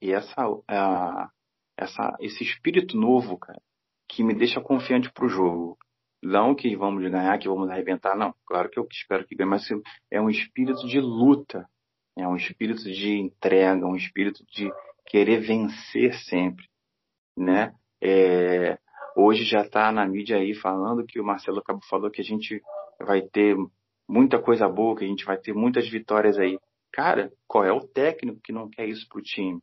e 0.02 0.12
essa, 0.12 1.32
essa, 1.78 2.16
esse 2.20 2.44
espírito 2.44 2.96
novo, 2.98 3.38
cara, 3.38 3.62
que 4.08 4.24
me 4.24 4.34
deixa 4.34 4.62
confiante 4.62 5.12
pro 5.12 5.28
jogo. 5.28 5.78
Não 6.22 6.56
que 6.56 6.76
vamos 6.76 7.04
ganhar, 7.10 7.38
que 7.38 7.48
vamos 7.48 7.70
arrebentar, 7.70 8.16
não. 8.16 8.34
Claro 8.46 8.70
que 8.70 8.80
eu 8.80 8.88
espero 8.90 9.26
que 9.26 9.36
ganhe, 9.36 9.50
mas 9.50 9.68
é 10.12 10.20
um 10.20 10.30
espírito 10.30 10.88
de 10.88 11.00
luta, 11.00 11.68
é 12.18 12.28
um 12.28 12.36
espírito 12.36 12.84
de 12.84 13.18
entrega, 13.18 13.86
um 13.86 13.96
espírito 13.96 14.44
de 14.52 14.72
querer 15.06 15.42
vencer 15.42 16.14
sempre, 16.26 16.66
né? 17.38 17.74
É, 18.02 18.80
hoje 19.18 19.44
já 19.44 19.62
está 19.62 19.92
na 19.92 20.06
mídia 20.08 20.38
aí 20.38 20.54
falando 20.54 21.06
que 21.06 21.20
o 21.20 21.24
Marcelo 21.24 21.64
Cabo 21.64 21.82
falou 21.90 22.12
que 22.12 22.22
a 22.22 22.24
gente 22.24 22.62
vai 23.00 23.22
ter 23.22 23.58
muita 24.08 24.40
coisa 24.40 24.70
boa, 24.70 24.96
que 24.96 25.04
a 25.04 25.08
gente 25.08 25.26
vai 25.26 25.38
ter 25.38 25.54
muitas 25.54 25.90
vitórias 25.90 26.38
aí. 26.38 26.60
Cara, 26.92 27.34
qual 27.48 27.66
é 27.66 27.72
o 27.72 27.86
técnico 27.86 28.40
que 28.42 28.54
não 28.54 28.70
quer 28.70 28.88
isso 28.88 29.08
pro 29.10 29.22
time? 29.22 29.60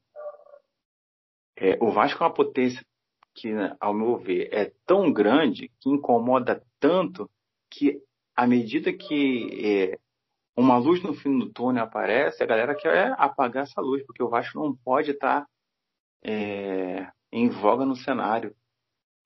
É, 1.56 1.78
o 1.80 1.92
Vasco 1.92 2.22
é 2.22 2.26
uma 2.26 2.34
potência 2.34 2.84
que, 3.32 3.52
ao 3.80 3.94
meu 3.94 4.18
ver, 4.18 4.48
é 4.52 4.72
tão 4.84 5.12
grande, 5.12 5.70
que 5.80 5.88
incomoda 5.88 6.62
tanto, 6.80 7.30
que 7.70 8.00
à 8.36 8.46
medida 8.46 8.92
que 8.92 9.64
é, 9.64 9.98
uma 10.56 10.76
luz 10.78 11.00
no 11.02 11.14
fim 11.14 11.38
do 11.38 11.52
túnel 11.52 11.84
aparece, 11.84 12.42
a 12.42 12.46
galera 12.46 12.74
quer 12.74 13.14
apagar 13.16 13.62
essa 13.62 13.80
luz, 13.80 14.04
porque 14.04 14.22
o 14.22 14.28
Vasco 14.28 14.58
não 14.58 14.74
pode 14.74 15.12
estar 15.12 15.46
é, 16.24 17.08
em 17.32 17.48
voga 17.48 17.84
no 17.84 17.96
cenário 17.96 18.54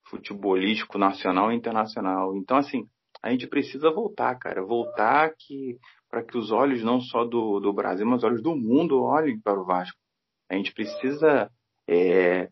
futebolístico 0.09 0.97
nacional 0.97 1.51
e 1.51 1.55
internacional. 1.55 2.35
Então, 2.35 2.57
assim, 2.57 2.87
a 3.21 3.31
gente 3.31 3.47
precisa 3.47 3.91
voltar, 3.91 4.35
cara, 4.35 4.63
voltar 4.63 5.33
que 5.37 5.77
para 6.09 6.23
que 6.23 6.37
os 6.37 6.51
olhos 6.51 6.83
não 6.83 6.99
só 6.99 7.23
do, 7.23 7.59
do 7.59 7.71
Brasil, 7.71 8.05
mas 8.05 8.19
os 8.19 8.23
olhos 8.23 8.41
do 8.41 8.55
mundo 8.55 9.03
olhem 9.03 9.39
para 9.39 9.59
o 9.59 9.65
Vasco. 9.65 9.97
A 10.49 10.55
gente 10.55 10.73
precisa 10.73 11.51
é, 11.87 12.49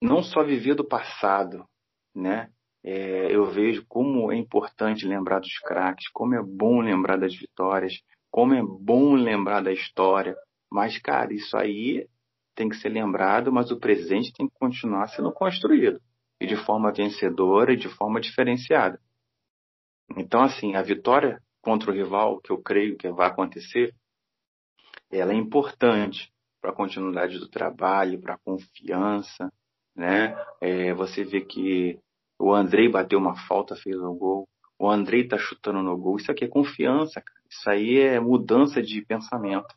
não 0.00 0.22
só 0.22 0.44
viver 0.44 0.74
do 0.74 0.86
passado, 0.86 1.66
né? 2.14 2.50
É, 2.84 3.34
eu 3.34 3.46
vejo 3.46 3.84
como 3.88 4.30
é 4.30 4.36
importante 4.36 5.04
lembrar 5.04 5.40
dos 5.40 5.58
craques, 5.58 6.08
como 6.12 6.34
é 6.36 6.42
bom 6.42 6.80
lembrar 6.80 7.18
das 7.18 7.34
vitórias, 7.34 8.00
como 8.30 8.54
é 8.54 8.62
bom 8.62 9.14
lembrar 9.14 9.60
da 9.60 9.72
história. 9.72 10.36
Mas, 10.70 10.96
cara, 10.98 11.34
isso 11.34 11.56
aí 11.56 12.06
tem 12.56 12.68
que 12.68 12.76
ser 12.76 12.88
lembrado, 12.88 13.52
mas 13.52 13.70
o 13.70 13.78
presente 13.78 14.32
tem 14.32 14.48
que 14.48 14.54
continuar 14.58 15.06
sendo 15.08 15.30
construído. 15.30 16.00
E 16.40 16.46
de 16.46 16.56
forma 16.56 16.92
vencedora 16.92 17.72
e 17.72 17.76
de 17.76 17.88
forma 17.88 18.20
diferenciada. 18.20 18.98
Então, 20.16 20.42
assim, 20.42 20.74
a 20.74 20.82
vitória 20.82 21.40
contra 21.60 21.90
o 21.90 21.94
rival, 21.94 22.40
que 22.40 22.50
eu 22.50 22.62
creio 22.62 22.96
que 22.96 23.08
vai 23.10 23.28
acontecer, 23.28 23.94
ela 25.10 25.32
é 25.32 25.36
importante 25.36 26.32
para 26.60 26.70
a 26.70 26.74
continuidade 26.74 27.38
do 27.38 27.48
trabalho, 27.48 28.20
para 28.20 28.34
a 28.34 28.38
confiança, 28.38 29.52
né? 29.94 30.36
É, 30.60 30.94
você 30.94 31.24
vê 31.24 31.40
que 31.40 31.98
o 32.38 32.52
Andrei 32.52 32.88
bateu 32.88 33.18
uma 33.18 33.36
falta, 33.46 33.76
fez 33.76 33.96
um 33.96 34.16
gol. 34.16 34.48
O 34.78 34.90
Andrei 34.90 35.22
está 35.22 35.38
chutando 35.38 35.82
no 35.82 35.96
gol. 35.96 36.16
Isso 36.16 36.30
aqui 36.30 36.44
é 36.44 36.48
confiança, 36.48 37.20
cara. 37.20 37.40
Isso 37.50 37.70
aí 37.70 37.98
é 37.98 38.20
mudança 38.20 38.82
de 38.82 39.04
pensamento. 39.04 39.74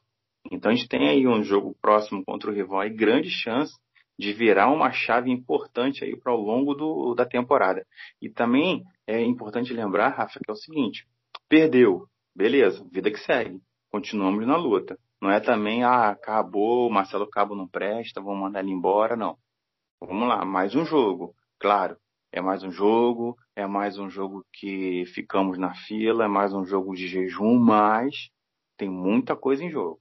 Então 0.52 0.72
a 0.72 0.76
gente 0.76 0.88
tem 0.88 1.10
aí 1.10 1.28
um 1.28 1.44
jogo 1.44 1.76
próximo 1.82 2.24
contra 2.26 2.50
o 2.50 2.54
rival 2.54 2.86
e 2.86 2.90
grande 2.90 3.30
chance 3.30 3.74
de 4.18 4.34
virar 4.34 4.70
uma 4.70 4.92
chave 4.92 5.32
importante 5.32 6.04
aí 6.04 6.16
para 6.16 6.34
o 6.34 6.42
longo 6.42 6.74
do, 6.74 7.16
da 7.16 7.26
temporada. 7.26 7.86
E 8.22 8.30
também 8.30 8.84
é 9.08 9.22
importante 9.22 9.74
lembrar, 9.74 10.10
Rafa, 10.10 10.40
que 10.40 10.50
é 10.50 10.54
o 10.54 10.58
seguinte: 10.58 11.08
perdeu, 11.48 12.06
beleza, 12.36 12.86
vida 12.92 13.10
que 13.10 13.20
segue, 13.20 13.62
continuamos 13.90 14.46
na 14.46 14.58
luta. 14.58 14.98
Não 15.22 15.30
é 15.30 15.40
também, 15.40 15.84
ah, 15.84 16.10
acabou, 16.10 16.90
Marcelo 16.90 17.30
Cabo 17.30 17.56
não 17.56 17.68
presta, 17.68 18.22
vamos 18.22 18.40
mandar 18.40 18.62
ele 18.62 18.72
embora, 18.72 19.16
não. 19.16 19.38
Vamos 20.02 20.28
lá, 20.28 20.46
mais 20.46 20.76
um 20.76 20.86
jogo. 20.86 21.34
Claro, 21.60 21.98
é 22.32 22.42
mais 22.42 22.64
um 22.64 22.72
jogo, 22.72 23.36
é 23.56 23.66
mais 23.66 23.98
um 23.98 24.10
jogo 24.10 24.46
que 24.54 25.06
ficamos 25.14 25.58
na 25.58 25.74
fila, 25.74 26.26
é 26.26 26.28
mais 26.28 26.54
um 26.54 26.64
jogo 26.66 26.96
de 26.96 27.08
jejum, 27.08 27.58
mas 27.58 28.30
tem 28.78 28.90
muita 28.90 29.36
coisa 29.36 29.64
em 29.64 29.70
jogo. 29.70 30.00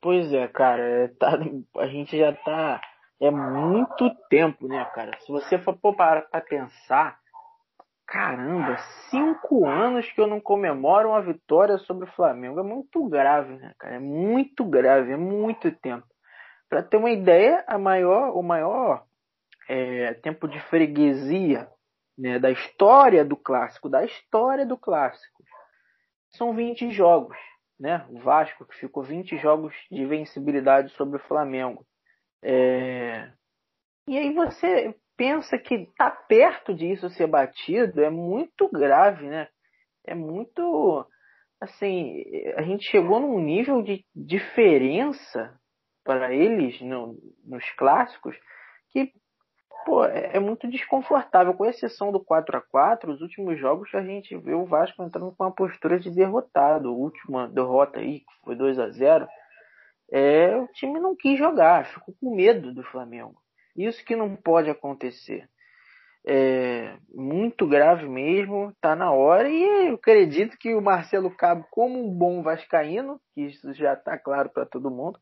Pois 0.00 0.32
é, 0.32 0.46
cara, 0.48 0.82
é, 0.82 1.08
tá, 1.08 1.38
a 1.78 1.86
gente 1.86 2.16
já 2.16 2.32
tá. 2.32 2.80
É 3.18 3.30
muito 3.30 4.10
tempo, 4.28 4.68
né, 4.68 4.84
cara? 4.94 5.18
Se 5.20 5.32
você 5.32 5.58
for 5.58 5.74
parar 5.96 6.22
pra 6.22 6.40
pensar, 6.42 7.18
Caramba, 8.06 8.76
cinco 9.10 9.66
anos 9.66 10.10
que 10.12 10.20
eu 10.20 10.28
não 10.28 10.40
comemoro 10.40 11.08
uma 11.08 11.20
vitória 11.20 11.76
sobre 11.78 12.08
o 12.08 12.12
Flamengo. 12.12 12.60
É 12.60 12.62
muito 12.62 13.04
grave, 13.08 13.56
né, 13.56 13.74
cara? 13.78 13.96
É 13.96 13.98
muito 13.98 14.64
grave, 14.64 15.12
é 15.12 15.16
muito 15.16 15.72
tempo. 15.72 16.06
Para 16.68 16.84
ter 16.84 16.98
uma 16.98 17.10
ideia, 17.10 17.64
a 17.66 17.76
maior, 17.76 18.36
o 18.36 18.42
maior 18.42 19.04
é, 19.68 20.14
tempo 20.14 20.46
de 20.46 20.60
freguesia 20.68 21.68
né, 22.16 22.38
da 22.38 22.50
história 22.50 23.24
do 23.24 23.36
clássico, 23.36 23.88
da 23.88 24.04
história 24.04 24.64
do 24.64 24.78
clássico, 24.78 25.42
são 26.30 26.54
20 26.54 26.92
jogos. 26.92 27.36
Né? 27.78 28.06
O 28.08 28.18
Vasco 28.20 28.66
que 28.66 28.76
ficou 28.76 29.02
20 29.02 29.36
jogos 29.38 29.74
de 29.90 30.04
vencibilidade 30.06 30.90
sobre 30.92 31.16
o 31.16 31.26
Flamengo. 31.26 31.84
É... 32.42 33.30
E 34.08 34.16
aí 34.16 34.32
você 34.32 34.94
pensa 35.16 35.58
que 35.58 35.90
tá 35.96 36.10
perto 36.10 36.74
disso 36.74 37.10
ser 37.10 37.26
batido 37.26 38.02
é 38.02 38.10
muito 38.10 38.68
grave, 38.68 39.26
né? 39.26 39.48
É 40.06 40.14
muito 40.14 41.06
assim, 41.60 42.22
a 42.56 42.62
gente 42.62 42.84
chegou 42.90 43.18
num 43.18 43.40
nível 43.40 43.82
de 43.82 44.04
diferença 44.14 45.58
para 46.04 46.32
eles 46.32 46.80
no, 46.82 47.16
nos 47.44 47.68
clássicos 47.72 48.36
que 48.90 49.10
pô, 49.86 50.04
é, 50.04 50.32
é, 50.34 50.40
muito 50.40 50.68
desconfortável, 50.68 51.54
com 51.54 51.64
exceção 51.64 52.10
do 52.10 52.18
4 52.18 52.58
a 52.58 52.60
4 52.60 53.12
os 53.12 53.22
últimos 53.22 53.58
jogos 53.58 53.94
a 53.94 54.02
gente 54.02 54.36
vê 54.36 54.52
o 54.52 54.66
Vasco 54.66 55.00
entrando 55.04 55.32
com 55.32 55.44
uma 55.44 55.54
postura 55.54 56.00
de 56.00 56.10
derrotado. 56.10 56.88
A 56.88 56.92
última 56.92 57.48
derrota 57.48 58.00
aí, 58.00 58.18
que 58.18 58.44
foi 58.44 58.56
2 58.56 58.80
a 58.80 58.90
0 58.90 59.28
é, 60.12 60.56
o 60.56 60.66
time 60.68 61.00
não 61.00 61.16
quis 61.16 61.38
jogar, 61.38 61.86
ficou 61.86 62.14
com 62.20 62.34
medo 62.34 62.74
do 62.74 62.82
Flamengo. 62.82 63.36
Isso 63.76 64.04
que 64.04 64.16
não 64.16 64.34
pode 64.36 64.68
acontecer. 64.68 65.48
É 66.28 66.96
muito 67.14 67.66
grave 67.66 68.08
mesmo, 68.08 68.72
tá 68.80 68.96
na 68.96 69.12
hora 69.12 69.48
e 69.48 69.88
eu 69.88 69.94
acredito 69.94 70.56
que 70.58 70.74
o 70.74 70.82
Marcelo 70.82 71.30
Cabo, 71.30 71.64
como 71.70 72.04
um 72.04 72.12
bom 72.12 72.42
vascaíno, 72.42 73.20
que 73.32 73.42
isso 73.42 73.72
já 73.74 73.94
está 73.94 74.18
claro 74.18 74.50
para 74.50 74.66
todo 74.66 74.90
mundo, 74.90 75.18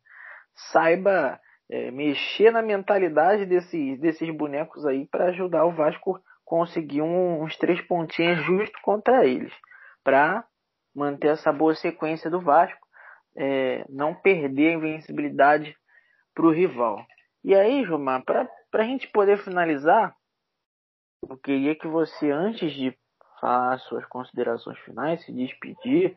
saiba 0.72 1.38
é, 1.70 1.90
mexer 1.90 2.50
na 2.50 2.62
mentalidade 2.62 3.46
desses, 3.46 3.98
desses 4.00 4.30
bonecos 4.34 4.84
aí 4.86 5.06
para 5.06 5.26
ajudar 5.26 5.64
o 5.64 5.72
Vasco 5.72 6.20
conseguir 6.44 7.02
um, 7.02 7.42
uns 7.42 7.56
três 7.56 7.80
pontinhos 7.80 8.44
justo 8.44 8.78
contra 8.82 9.26
eles, 9.26 9.52
para 10.02 10.44
manter 10.94 11.28
essa 11.28 11.52
boa 11.52 11.74
sequência 11.74 12.30
do 12.30 12.40
Vasco, 12.40 12.86
é, 13.36 13.84
não 13.88 14.14
perder 14.14 14.70
a 14.70 14.74
invencibilidade 14.74 15.74
para 16.34 16.46
o 16.46 16.52
rival. 16.52 17.04
E 17.42 17.54
aí, 17.54 17.84
Gilmar, 17.84 18.24
para 18.24 18.48
a 18.74 18.84
gente 18.84 19.08
poder 19.08 19.38
finalizar, 19.38 20.14
eu 21.28 21.36
queria 21.38 21.74
que 21.74 21.88
você, 21.88 22.30
antes 22.30 22.72
de 22.72 22.96
falar 23.40 23.78
suas 23.80 24.04
considerações 24.06 24.78
finais, 24.80 25.24
se 25.24 25.32
despedir, 25.32 26.16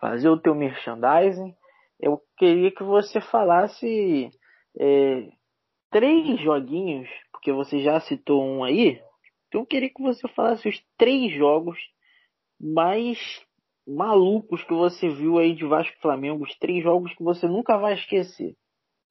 fazer 0.00 0.28
o 0.28 0.40
teu 0.40 0.54
merchandising, 0.54 1.54
eu 2.00 2.20
queria 2.36 2.70
que 2.70 2.82
você 2.82 3.20
falasse 3.20 4.30
é, 4.78 5.28
três 5.90 6.40
joguinhos, 6.40 7.08
porque 7.32 7.52
você 7.52 7.80
já 7.80 7.98
citou 8.00 8.44
um 8.44 8.62
aí, 8.62 9.00
então 9.48 9.62
eu 9.62 9.66
queria 9.66 9.88
que 9.88 10.02
você 10.02 10.28
falasse 10.28 10.68
os 10.68 10.80
três 10.96 11.32
jogos 11.32 11.78
mais 12.60 13.18
malucos 13.86 14.62
que 14.64 14.74
você 14.74 15.08
viu 15.08 15.38
aí 15.38 15.54
de 15.54 15.64
Vasco 15.64 15.96
Flamengo, 16.00 16.44
os 16.44 16.54
três 16.58 16.82
jogos 16.82 17.14
que 17.14 17.22
você 17.22 17.48
nunca 17.48 17.78
vai 17.78 17.94
esquecer. 17.94 18.54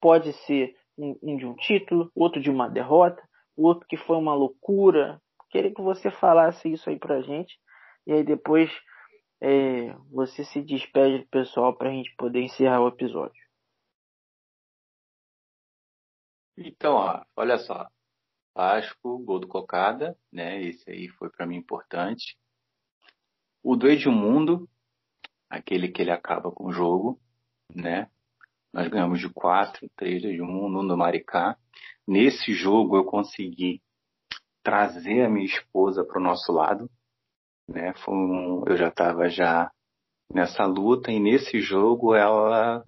Pode 0.00 0.32
ser 0.44 0.76
um, 0.96 1.18
um 1.22 1.36
de 1.36 1.44
um 1.44 1.54
título, 1.54 2.10
outro 2.14 2.40
de 2.40 2.50
uma 2.50 2.68
derrota, 2.68 3.20
outro 3.56 3.86
que 3.88 3.96
foi 3.96 4.16
uma 4.16 4.34
loucura. 4.34 5.20
Queria 5.50 5.74
que 5.74 5.82
você 5.82 6.10
falasse 6.10 6.70
isso 6.70 6.88
aí 6.88 6.98
pra 6.98 7.20
gente. 7.22 7.58
E 8.06 8.12
aí 8.12 8.22
depois 8.22 8.70
é, 9.42 9.94
você 10.12 10.44
se 10.44 10.62
despede 10.62 11.18
do 11.18 11.28
pessoal 11.28 11.76
pra 11.76 11.90
gente 11.90 12.14
poder 12.16 12.42
encerrar 12.42 12.80
o 12.80 12.88
episódio. 12.88 13.47
Então, 16.60 16.94
ó, 16.94 17.24
olha 17.36 17.58
só. 17.58 17.88
Vasco, 18.54 19.18
gol 19.18 19.38
do 19.38 19.46
Cocada, 19.46 20.16
né? 20.32 20.60
Esse 20.62 20.90
aí 20.90 21.08
foi 21.08 21.30
para 21.30 21.46
mim 21.46 21.56
importante. 21.56 22.36
O 23.62 23.76
do 23.76 23.88
Edmundo, 23.88 24.68
aquele 25.48 25.88
que 25.88 26.02
ele 26.02 26.10
acaba 26.10 26.50
com 26.50 26.66
o 26.66 26.72
jogo, 26.72 27.20
né? 27.72 28.10
Nós 28.72 28.88
ganhamos 28.88 29.20
de 29.20 29.28
4, 29.32 29.88
3 29.96 30.22
de 30.22 30.42
1 30.42 30.68
no 30.68 30.96
Maricá. 30.96 31.56
Nesse 32.06 32.52
jogo 32.52 32.96
eu 32.96 33.04
consegui 33.04 33.80
trazer 34.62 35.24
a 35.24 35.30
minha 35.30 35.46
esposa 35.46 36.04
para 36.04 36.18
o 36.18 36.22
nosso 36.22 36.52
lado. 36.52 36.90
Né? 37.68 37.94
Um, 38.08 38.64
eu 38.66 38.76
já 38.76 38.88
estava 38.88 39.28
já 39.28 39.70
nessa 40.32 40.64
luta 40.64 41.12
e 41.12 41.20
nesse 41.20 41.60
jogo 41.60 42.14
ela 42.14 42.84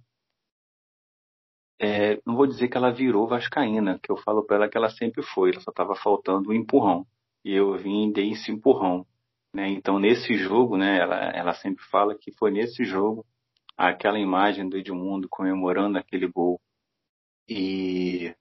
é, 1.81 2.21
não 2.27 2.37
vou 2.37 2.47
dizer 2.47 2.69
que 2.69 2.77
ela 2.77 2.93
virou 2.93 3.27
vascaína, 3.27 3.99
que 4.03 4.13
eu 4.13 4.17
falo 4.19 4.45
para 4.45 4.57
ela 4.57 4.69
que 4.69 4.77
ela 4.77 4.91
sempre 4.91 5.23
foi, 5.23 5.51
ela 5.51 5.61
só 5.63 5.71
estava 5.71 5.95
faltando 5.97 6.51
um 6.51 6.53
empurrão. 6.53 7.07
E 7.43 7.55
eu 7.55 7.75
vim 7.79 8.09
e 8.09 8.13
dei 8.13 8.33
esse 8.33 8.53
empurrão. 8.53 9.07
Né? 9.55 9.69
Então, 9.71 9.99
nesse 9.99 10.37
jogo, 10.37 10.77
né, 10.77 10.99
ela, 10.99 11.17
ela 11.31 11.55
sempre 11.55 11.83
fala 11.85 12.15
que 12.15 12.33
foi 12.33 12.51
nesse 12.51 12.85
jogo 12.85 13.25
aquela 13.79 14.19
imagem 14.19 14.69
do 14.69 14.77
Edmundo 14.77 15.27
comemorando 15.27 15.97
aquele 15.97 16.27
gol. 16.27 16.61
E, 17.49 18.35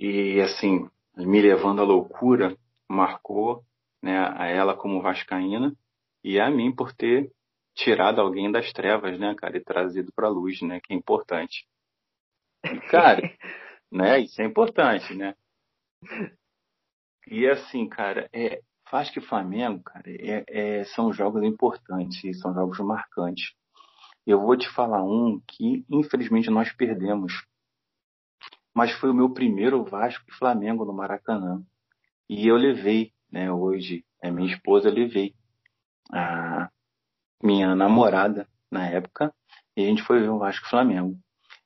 e 0.00 0.40
assim, 0.40 0.88
me 1.14 1.42
levando 1.42 1.82
à 1.82 1.84
loucura, 1.84 2.56
marcou 2.88 3.62
né, 4.02 4.18
a 4.34 4.46
ela 4.46 4.74
como 4.74 5.02
vascaína 5.02 5.76
e 6.24 6.40
a 6.40 6.50
mim 6.50 6.74
por 6.74 6.94
ter 6.94 7.30
tirado 7.74 8.20
alguém 8.20 8.50
das 8.50 8.72
trevas, 8.72 9.18
né, 9.18 9.34
cara, 9.34 9.56
e 9.56 9.64
trazido 9.64 10.12
para 10.14 10.28
a 10.28 10.30
luz, 10.30 10.60
né, 10.62 10.80
que 10.80 10.92
é 10.92 10.96
importante. 10.96 11.66
E, 12.64 12.80
cara, 12.88 13.20
né, 13.90 14.20
isso 14.20 14.40
é 14.40 14.44
importante, 14.44 15.14
né? 15.14 15.34
E 17.26 17.46
assim, 17.48 17.88
cara, 17.88 18.28
é, 18.32 18.60
Vasco 18.90 19.18
e 19.18 19.22
Flamengo, 19.22 19.82
cara, 19.82 20.04
é, 20.06 20.44
é, 20.46 20.84
são 20.84 21.12
jogos 21.12 21.42
importantes, 21.42 22.38
são 22.38 22.54
jogos 22.54 22.78
marcantes. 22.80 23.52
Eu 24.26 24.40
vou 24.40 24.56
te 24.56 24.68
falar 24.70 25.02
um 25.02 25.40
que, 25.46 25.84
infelizmente, 25.90 26.48
nós 26.50 26.72
perdemos. 26.72 27.32
Mas 28.74 28.92
foi 28.92 29.10
o 29.10 29.14
meu 29.14 29.30
primeiro 29.30 29.84
Vasco 29.84 30.24
e 30.28 30.34
Flamengo 30.34 30.84
no 30.84 30.92
Maracanã. 30.92 31.62
E 32.28 32.46
eu 32.46 32.56
levei, 32.56 33.12
né, 33.30 33.50
hoje, 33.50 34.04
a 34.22 34.30
minha 34.30 34.52
esposa, 34.52 34.90
levei 34.90 35.34
a 36.12 36.70
minha 37.44 37.76
namorada 37.76 38.48
na 38.70 38.88
época, 38.88 39.32
e 39.76 39.84
a 39.84 39.86
gente 39.86 40.02
foi 40.02 40.20
ver 40.20 40.30
o 40.30 40.38
Vasco 40.38 40.68
Flamengo. 40.68 41.18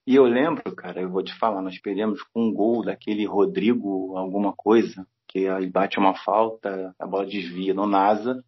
E 0.07 0.15
eu 0.15 0.25
lembro, 0.25 0.75
cara, 0.75 1.01
eu 1.01 1.11
vou 1.11 1.23
te 1.23 1.33
falar, 1.39 1.63
nós 1.63 1.79
perdemos 1.81 2.23
com 2.33 2.47
um 2.47 2.53
gol 2.53 2.85
daquele 2.85 3.25
Rodrigo 3.27 4.17
alguma 4.17 4.53
coisa, 4.53 5.07
que 5.29 5.47
aí 5.47 5.71
bate 5.71 5.99
uma 5.99 6.15
falta, 6.15 6.95
a 6.99 7.07
bola 7.07 7.27
desvia 7.27 7.75
no 7.75 7.87
NASA 7.87 8.43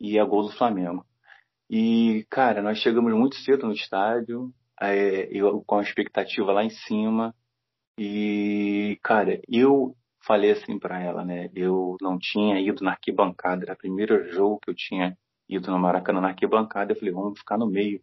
e 0.00 0.18
é 0.18 0.24
gol 0.24 0.42
do 0.42 0.52
Flamengo. 0.52 1.04
E, 1.70 2.26
cara, 2.30 2.62
nós 2.62 2.78
chegamos 2.78 3.12
muito 3.14 3.36
cedo 3.36 3.66
no 3.66 3.72
estádio, 3.72 4.52
é, 4.80 5.28
eu, 5.30 5.62
com 5.66 5.78
a 5.78 5.82
expectativa 5.82 6.52
lá 6.52 6.64
em 6.64 6.70
cima. 6.70 7.34
E, 7.98 8.98
cara, 9.02 9.40
eu 9.48 9.94
falei 10.26 10.50
assim 10.50 10.78
para 10.78 11.00
ela, 11.00 11.24
né? 11.24 11.50
Eu 11.54 11.96
não 12.00 12.18
tinha 12.18 12.58
ido 12.60 12.82
na 12.82 12.92
arquibancada, 12.92 13.64
era 13.64 13.74
o 13.74 13.78
primeiro 13.78 14.32
jogo 14.32 14.58
que 14.60 14.70
eu 14.70 14.74
tinha 14.74 15.16
ido 15.56 15.70
no 15.70 15.78
Maracanã 15.78 16.20
na 16.20 16.28
arquibancada. 16.28 16.92
Eu 16.92 16.98
falei, 16.98 17.12
vamos 17.12 17.38
ficar 17.38 17.58
no 17.58 17.66
meio. 17.66 18.00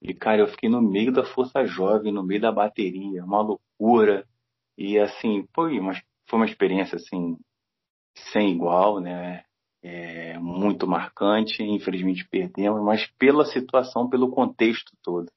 E, 0.00 0.12
cara, 0.12 0.40
eu 0.40 0.48
fiquei 0.48 0.68
no 0.68 0.82
meio 0.82 1.12
da 1.12 1.24
Força 1.24 1.64
Jovem, 1.64 2.12
no 2.12 2.24
meio 2.24 2.40
da 2.40 2.50
bateria, 2.50 3.24
uma 3.24 3.40
loucura. 3.40 4.26
E, 4.76 4.98
assim, 4.98 5.46
foi 5.54 5.78
uma, 5.78 5.92
foi 6.28 6.38
uma 6.38 6.46
experiência, 6.46 6.96
assim, 6.96 7.36
sem 8.32 8.50
igual, 8.52 9.00
né? 9.00 9.44
É 9.82 10.38
muito 10.38 10.86
marcante, 10.86 11.62
infelizmente 11.62 12.26
perdemos, 12.28 12.80
mas 12.82 13.06
pela 13.18 13.44
situação, 13.44 14.08
pelo 14.08 14.30
contexto 14.30 14.92
todo, 15.02 15.28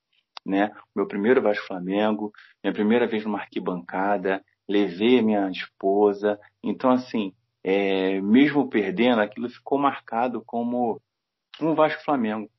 né? 0.46 0.72
Meu 0.96 1.08
primeiro 1.08 1.42
Vasco 1.42 1.66
Flamengo, 1.66 2.32
minha 2.64 2.74
primeira 2.74 3.08
vez 3.08 3.26
numa 3.26 3.40
arquibancada, 3.40 4.44
levei 4.70 5.22
minha 5.22 5.50
esposa, 5.50 6.40
então 6.64 6.92
assim, 6.92 7.34
é, 7.64 8.22
mesmo 8.22 8.70
perdendo, 8.70 9.20
aquilo 9.22 9.50
ficou 9.50 9.80
marcado 9.80 10.44
como 10.46 11.02
um 11.62 11.74
Vasco 11.74 12.04
Flamengo, 12.04 12.50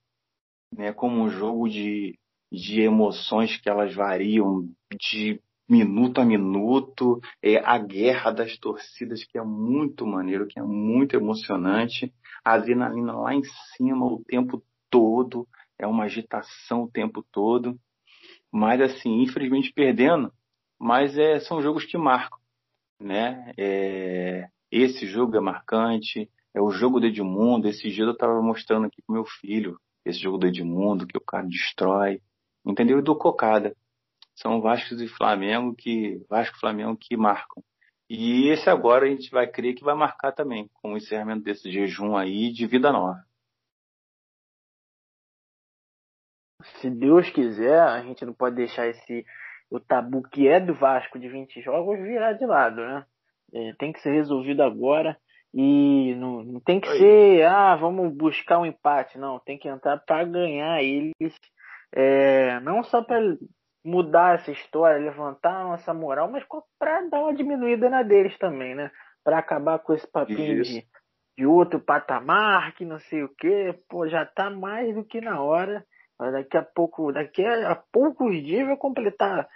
né? 0.72 0.92
Como 0.92 1.22
um 1.22 1.28
jogo 1.28 1.68
de, 1.68 2.18
de 2.50 2.80
emoções 2.80 3.56
que 3.60 3.68
elas 3.68 3.94
variam 3.94 4.68
de 4.98 5.40
minuto 5.68 6.20
a 6.20 6.24
minuto, 6.24 7.20
é 7.42 7.58
a 7.58 7.76
guerra 7.78 8.30
das 8.30 8.56
torcidas 8.58 9.24
que 9.24 9.36
é 9.36 9.42
muito 9.42 10.06
maneiro, 10.06 10.46
que 10.46 10.58
é 10.58 10.62
muito 10.62 11.16
emocionante, 11.16 12.14
a 12.44 12.52
adrenalina 12.52 13.12
lá 13.12 13.34
em 13.34 13.42
cima 13.76 14.06
o 14.06 14.22
tempo 14.24 14.62
todo, 14.88 15.46
é 15.78 15.86
uma 15.86 16.04
agitação 16.04 16.84
o 16.84 16.90
tempo 16.90 17.24
todo, 17.32 17.76
mas 18.52 18.80
assim, 18.80 19.22
infelizmente 19.22 19.72
perdendo, 19.72 20.32
mas 20.78 21.18
é, 21.18 21.40
são 21.40 21.60
jogos 21.60 21.84
que 21.84 21.98
marcam, 21.98 22.38
né? 23.00 23.52
É, 23.58 24.48
esse 24.70 25.06
jogo 25.06 25.36
é 25.36 25.40
marcante, 25.40 26.30
é 26.56 26.60
o 26.60 26.70
jogo 26.70 26.98
do 26.98 27.06
Edmundo, 27.06 27.68
esse 27.68 27.90
dia 27.90 28.04
eu 28.04 28.12
estava 28.12 28.40
mostrando 28.40 28.86
aqui 28.86 29.02
com 29.02 29.12
meu 29.12 29.26
filho, 29.26 29.78
esse 30.06 30.18
jogo 30.18 30.38
do 30.38 30.46
Edmundo, 30.46 31.06
que 31.06 31.18
o 31.18 31.20
cara 31.20 31.46
destrói, 31.46 32.22
entendeu? 32.64 32.98
E 32.98 33.02
do 33.02 33.14
Cocada 33.14 33.76
são 34.34 34.62
Vasco 34.62 34.94
e 34.94 35.06
Flamengo 35.06 35.74
que 35.76 36.18
Vasco 36.30 36.56
e 36.56 36.60
Flamengo 36.60 36.96
que 36.98 37.14
marcam. 37.14 37.62
E 38.08 38.48
esse 38.48 38.70
agora 38.70 39.04
a 39.04 39.08
gente 39.10 39.30
vai 39.30 39.46
crer 39.46 39.74
que 39.74 39.84
vai 39.84 39.94
marcar 39.94 40.32
também, 40.32 40.70
com 40.72 40.94
o 40.94 40.96
encerramento 40.96 41.44
desse 41.44 41.70
jejum 41.70 42.16
aí 42.16 42.50
de 42.50 42.66
vida 42.66 42.90
nova. 42.90 43.22
Se 46.80 46.88
Deus 46.88 47.28
quiser, 47.28 47.82
a 47.82 48.00
gente 48.00 48.24
não 48.24 48.32
pode 48.32 48.56
deixar 48.56 48.86
esse 48.86 49.26
o 49.70 49.78
tabu 49.78 50.22
que 50.22 50.48
é 50.48 50.58
do 50.58 50.72
Vasco 50.72 51.18
de 51.18 51.28
20 51.28 51.60
jogos 51.60 51.98
virar 51.98 52.32
de 52.32 52.46
lado, 52.46 52.76
né? 52.76 53.06
É, 53.52 53.74
tem 53.74 53.92
que 53.92 54.00
ser 54.00 54.12
resolvido 54.12 54.62
agora 54.62 55.20
e 55.54 56.14
não, 56.16 56.42
não 56.42 56.60
tem 56.60 56.80
que 56.80 56.88
ser, 56.98 57.46
ah, 57.46 57.76
vamos 57.76 58.12
buscar 58.14 58.58
um 58.58 58.66
empate, 58.66 59.18
não, 59.18 59.38
tem 59.38 59.58
que 59.58 59.68
entrar 59.68 59.96
para 59.98 60.24
ganhar 60.24 60.82
eles, 60.82 61.34
é, 61.94 62.60
não 62.60 62.82
só 62.84 63.02
para 63.02 63.20
mudar 63.84 64.34
essa 64.34 64.50
história, 64.50 64.98
levantar 64.98 65.60
a 65.60 65.64
nossa 65.64 65.94
moral, 65.94 66.30
mas 66.30 66.44
para 66.78 67.08
dar 67.08 67.20
uma 67.20 67.34
diminuída 67.34 67.88
na 67.88 68.02
deles 68.02 68.36
também, 68.38 68.74
né? 68.74 68.90
Para 69.24 69.38
acabar 69.38 69.78
com 69.78 69.94
esse 69.94 70.06
papinho 70.10 70.62
de, 70.62 70.84
de 71.38 71.46
outro 71.46 71.78
patamar, 71.78 72.74
que 72.74 72.84
não 72.84 72.98
sei 72.98 73.22
o 73.22 73.28
que, 73.28 73.72
pô, 73.88 74.08
já 74.08 74.26
tá 74.26 74.50
mais 74.50 74.92
do 74.94 75.04
que 75.04 75.20
na 75.20 75.40
hora. 75.40 75.84
Daqui 76.18 76.56
a 76.56 76.62
pouco, 76.62 77.12
daqui 77.12 77.44
a 77.44 77.80
poucos 77.92 78.34
dias 78.42 78.66
vai 78.66 78.76
completar 78.76 79.46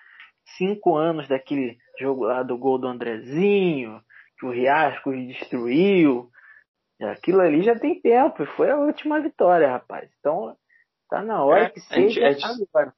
cinco 0.57 0.97
anos 0.97 1.27
daquele 1.27 1.77
jogo 1.99 2.25
lá 2.25 2.43
do 2.43 2.57
gol 2.57 2.79
do 2.79 2.87
Andrezinho, 2.87 4.01
o 4.47 4.51
Riascos 4.51 5.15
destruiu. 5.27 6.31
Aquilo 7.01 7.41
ali 7.41 7.63
já 7.63 7.79
tem 7.79 8.01
tempo, 8.01 8.43
e 8.43 8.47
foi 8.47 8.71
a 8.71 8.77
última 8.77 9.21
vitória, 9.21 9.71
rapaz. 9.71 10.11
Então, 10.19 10.55
tá 11.09 11.23
na 11.23 11.43
hora 11.43 11.65
é, 11.65 11.71
que 11.71 11.81
seja 11.81 12.27
a 12.27 12.33
gente, 12.33 12.69
agora. 12.75 12.93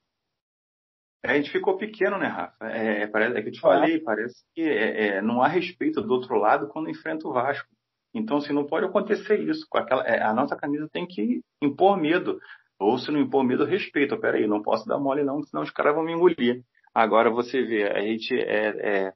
A 1.24 1.34
gente 1.34 1.52
ficou 1.52 1.76
pequeno, 1.76 2.18
né, 2.18 2.26
Rafa? 2.26 2.66
É, 2.66 3.02
é, 3.02 3.06
parece, 3.06 3.38
é 3.38 3.42
que 3.42 3.48
eu 3.48 3.52
te 3.52 3.60
falei, 3.60 4.00
parece 4.00 4.44
que 4.54 4.62
é, 4.62 5.06
é, 5.06 5.22
não 5.22 5.40
há 5.40 5.46
respeito 5.46 6.02
do 6.02 6.12
outro 6.12 6.36
lado 6.36 6.68
quando 6.68 6.90
enfrenta 6.90 7.28
o 7.28 7.32
Vasco. 7.32 7.68
Então, 8.12 8.38
assim, 8.38 8.52
não 8.52 8.66
pode 8.66 8.86
acontecer 8.86 9.38
isso. 9.40 9.66
Com 9.70 9.78
aquela, 9.78 10.02
é, 10.02 10.20
a 10.20 10.34
nossa 10.34 10.56
camisa 10.56 10.88
tem 10.92 11.06
que 11.06 11.40
impor 11.62 11.96
medo. 11.96 12.40
Ou 12.78 12.98
se 12.98 13.12
não 13.12 13.20
impor 13.20 13.44
medo, 13.44 13.64
respeito. 13.64 14.18
Peraí, 14.18 14.48
não 14.48 14.60
posso 14.60 14.86
dar 14.86 14.98
mole 14.98 15.22
não, 15.22 15.40
senão 15.44 15.62
os 15.62 15.70
caras 15.70 15.94
vão 15.94 16.04
me 16.04 16.12
engolir. 16.12 16.62
Agora 16.92 17.30
você 17.30 17.62
vê, 17.62 17.84
a 17.84 18.00
gente 18.00 18.34
é, 18.34 19.06
é, 19.06 19.12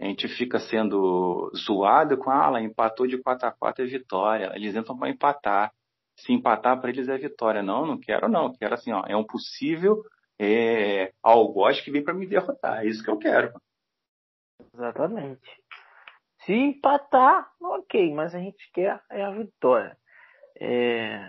a 0.00 0.04
gente 0.06 0.26
fica 0.28 0.58
sendo 0.58 1.52
zoado 1.54 2.16
com, 2.16 2.30
ah, 2.30 2.46
ela 2.46 2.62
empatou 2.62 3.06
de 3.06 3.18
4 3.18 3.48
a 3.48 3.52
4 3.52 3.84
é 3.84 3.86
vitória. 3.86 4.52
Eles 4.54 4.74
entram 4.74 4.96
para 4.98 5.10
empatar. 5.10 5.72
Se 6.16 6.32
empatar 6.32 6.80
para 6.80 6.88
eles 6.88 7.06
é 7.06 7.18
vitória. 7.18 7.62
Não, 7.62 7.84
não 7.84 8.00
quero 8.00 8.26
não. 8.26 8.50
Quero 8.54 8.74
assim, 8.74 8.92
ó, 8.92 9.04
é 9.06 9.14
um 9.14 9.24
possível 9.24 10.02
é, 10.40 11.12
algoz 11.22 11.82
que 11.82 11.90
vem 11.90 12.02
para 12.02 12.14
me 12.14 12.26
derrotar. 12.26 12.82
É 12.82 12.86
isso 12.86 13.04
que 13.04 13.10
eu 13.10 13.18
quero. 13.18 13.52
Exatamente. 14.74 15.60
Se 16.46 16.54
empatar, 16.54 17.50
ok, 17.60 18.14
mas 18.14 18.34
a 18.34 18.38
gente 18.38 18.70
quer 18.72 19.02
é 19.10 19.22
a 19.22 19.30
vitória. 19.30 19.94
É... 20.58 21.20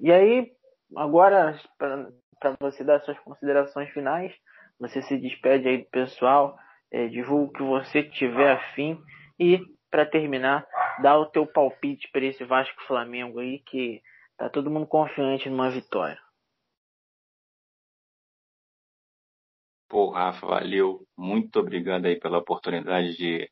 E 0.00 0.10
aí, 0.10 0.52
agora, 0.96 1.56
para 1.78 2.56
você 2.58 2.82
dar 2.82 3.00
suas 3.02 3.18
considerações 3.20 3.88
finais, 3.90 4.34
você 4.80 5.00
se 5.02 5.16
despede 5.16 5.68
aí 5.68 5.78
do 5.78 5.90
pessoal, 5.90 6.58
é, 6.92 7.08
divulga 7.08 7.44
o 7.44 7.52
que 7.52 7.62
você 7.62 8.02
tiver 8.02 8.52
afim 8.52 8.98
e, 9.38 9.58
para 9.90 10.06
terminar, 10.06 10.66
dá 11.02 11.18
o 11.18 11.26
teu 11.26 11.46
palpite 11.46 12.08
para 12.10 12.24
esse 12.24 12.44
Vasco 12.44 12.82
Flamengo 12.86 13.38
aí, 13.38 13.60
que 13.60 14.02
tá 14.36 14.48
todo 14.48 14.70
mundo 14.70 14.86
confiante 14.86 15.48
numa 15.48 15.70
vitória. 15.70 16.18
Pô, 19.88 20.10
Rafa, 20.10 20.46
valeu. 20.46 21.04
Muito 21.18 21.58
obrigado 21.58 22.06
aí 22.06 22.18
pela 22.18 22.38
oportunidade 22.38 23.16
de 23.16 23.50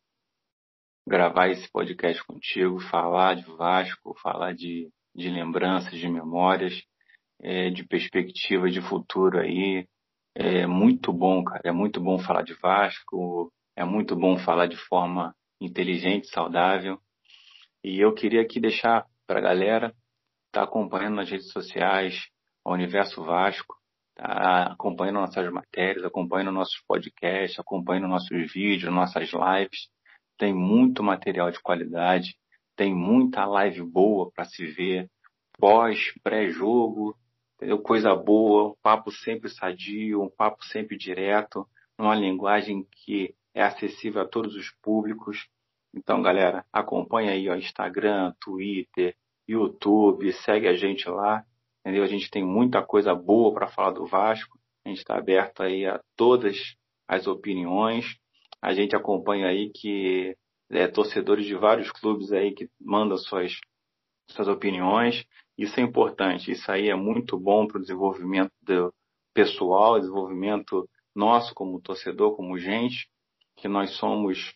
gravar 1.07 1.49
esse 1.49 1.68
podcast 1.72 2.24
contigo, 2.24 2.78
falar 2.78 3.34
de 3.34 3.45
Vasco, 3.57 4.14
falar 4.22 4.55
de, 4.55 4.89
de 5.14 5.28
lembranças, 5.30 5.99
de 5.99 6.09
memórias, 6.09 6.80
é, 7.41 7.70
de 7.70 7.84
perspectiva 7.84 8.70
de 8.70 8.80
futuro 8.80 9.41
aí. 9.41 9.89
É 10.41 10.68
muito 10.68 11.12
bom, 11.12 11.43
cara. 11.43 11.62
É 11.64 11.72
muito 11.72 12.01
bom 12.01 12.16
falar 12.16 12.43
de 12.43 12.55
Vasco, 12.55 13.53
é 13.74 13.84
muito 13.84 14.14
bom 14.14 14.39
falar 14.39 14.68
de 14.68 14.76
forma 14.76 15.34
inteligente, 15.61 16.28
saudável. 16.28 16.97
E 17.82 17.99
eu 17.99 18.14
queria 18.14 18.43
aqui 18.43 18.61
deixar 18.61 19.05
para 19.26 19.41
a 19.41 19.43
galera 19.43 19.93
tá 20.53 20.62
acompanhando 20.62 21.16
nas 21.16 21.28
redes 21.28 21.51
sociais 21.51 22.28
o 22.64 22.72
Universo 22.72 23.24
Vasco, 23.24 23.74
tá 24.14 24.74
acompanhando 24.74 25.16
nossas 25.16 25.53
matérias, 25.53 26.05
acompanhando 26.05 26.53
nossos 26.53 26.80
podcasts, 26.86 27.59
acompanhando 27.59 28.07
nossos 28.07 28.53
vídeos, 28.53 28.93
nossas 28.93 29.32
lives. 29.32 29.89
Tem 30.39 30.55
muito 30.55 31.03
material 31.03 31.51
de 31.51 31.61
qualidade, 31.61 32.36
tem 32.76 32.95
muita 32.95 33.45
live 33.45 33.82
boa 33.82 34.30
para 34.30 34.45
se 34.45 34.64
ver, 34.66 35.11
pós, 35.59 36.12
pré-jogo, 36.22 37.18
entendeu? 37.59 37.79
Coisa 37.79 38.15
boa, 38.15 38.71
um 38.71 38.75
papo 38.83 39.11
sempre 39.11 39.51
sadio, 39.51 40.23
um 40.23 40.31
papo 40.31 40.65
sempre 40.65 40.97
direto, 40.97 41.69
numa 41.99 42.15
linguagem 42.15 42.87
que 43.05 43.35
é 43.55 43.63
acessível 43.63 44.23
a 44.23 44.29
todos 44.29 44.55
os 44.55 44.71
públicos. 44.81 45.49
Então, 45.95 46.23
galera, 46.23 46.65
acompanha 46.73 47.33
aí 47.33 47.51
o 47.51 47.55
Instagram, 47.55 48.33
Twitter, 48.41 49.15
YouTube, 49.47 50.33
segue 50.33 50.69
a 50.69 50.75
gente 50.75 51.09
lá 51.09 51.45
entendeu? 51.89 52.05
A 52.05 52.07
gente 52.07 52.31
tem 52.31 52.45
muita 52.45 52.83
coisa 52.83 53.15
boa 53.15 53.53
para 53.55 53.67
falar 53.67 53.93
do 53.93 54.07
Vasco. 54.07 54.59
A 54.85 54.91
gente 54.91 54.99
está 54.99 55.17
aberto 55.17 55.63
aí 55.63 55.87
a 55.87 56.01
todas 56.17 56.77
as 57.09 57.27
opiniões. 57.27 58.05
A 58.61 58.75
gente 58.75 58.95
acompanha 58.95 59.49
aí 59.49 59.71
que 59.71 60.37
é, 60.71 60.87
torcedores 60.87 61.47
de 61.47 61.55
vários 61.55 61.91
clubes 61.91 62.31
aí 62.31 62.53
que 62.53 62.69
mandam 62.79 63.17
suas, 63.17 63.59
suas 64.29 64.49
opiniões. 64.49 65.25
Isso 65.59 65.81
é 65.81 65.83
importante. 65.83 66.53
Isso 66.53 66.71
aí 66.71 66.89
é 66.89 66.95
muito 66.95 67.39
bom 67.39 67.67
para 67.67 67.79
o 67.79 67.81
desenvolvimento 67.81 68.53
do 68.63 68.95
pessoal, 69.35 69.99
desenvolvimento 69.99 70.89
nosso 71.15 71.53
como 71.55 71.81
torcedor, 71.81 72.37
como 72.37 72.57
gente, 72.57 73.09
que 73.57 73.67
nós 73.67 73.97
somos 73.97 74.55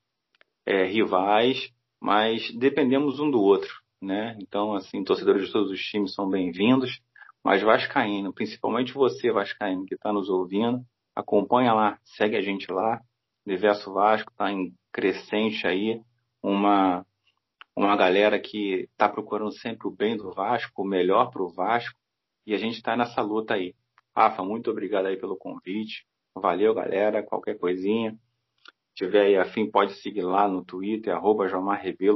é, 0.65 0.85
rivais, 0.85 1.71
mas 2.01 2.51
dependemos 2.57 3.19
um 3.19 3.31
do 3.31 3.41
outro, 3.41 3.71
né? 4.01 4.37
Então, 4.41 4.75
assim, 4.75 5.03
torcedores 5.03 5.47
de 5.47 5.53
todos 5.53 5.71
os 5.73 5.81
times 5.81 6.15
são 6.15 6.29
bem-vindos. 6.29 7.01
Mas 7.45 7.63
Vascaíno, 7.63 8.33
principalmente 8.33 8.93
você, 8.93 9.33
Vascaíno, 9.33 9.85
que 9.85 9.95
está 9.95 10.13
nos 10.13 10.29
ouvindo, 10.29 10.85
acompanha 11.17 11.73
lá, 11.73 11.99
segue 12.05 12.37
a 12.37 12.41
gente 12.41 12.71
lá. 12.71 13.01
Universo 13.45 13.93
Vasco 13.93 14.31
está 14.31 14.53
em 14.53 14.73
crescente 14.93 15.67
aí, 15.67 16.01
uma, 16.41 17.05
uma 17.77 17.97
galera 17.97 18.39
que 18.39 18.89
está 18.93 19.09
procurando 19.09 19.53
sempre 19.53 19.89
o 19.89 19.91
bem 19.91 20.17
do 20.17 20.33
Vasco, 20.33 20.83
o 20.83 20.87
melhor 20.87 21.31
para 21.31 21.43
o 21.43 21.49
Vasco, 21.49 21.99
e 22.47 22.55
a 22.55 22.59
gente 22.59 22.77
está 22.77 22.97
nessa 22.97 23.23
luta 23.23 23.55
aí. 23.55 23.75
Rafa, 24.15 24.43
muito 24.43 24.71
obrigado 24.71 25.07
aí 25.07 25.17
pelo 25.17 25.37
convite. 25.37 26.07
Valeu, 26.35 26.75
galera. 26.75 27.23
Qualquer 27.23 27.59
coisinha. 27.59 28.19
Tiver 28.95 29.23
aí 29.23 29.37
afim, 29.37 29.71
pode 29.71 29.95
seguir 29.95 30.23
lá 30.23 30.47
no 30.47 30.65
Twitter, 30.65 31.15
arroba 31.15 31.49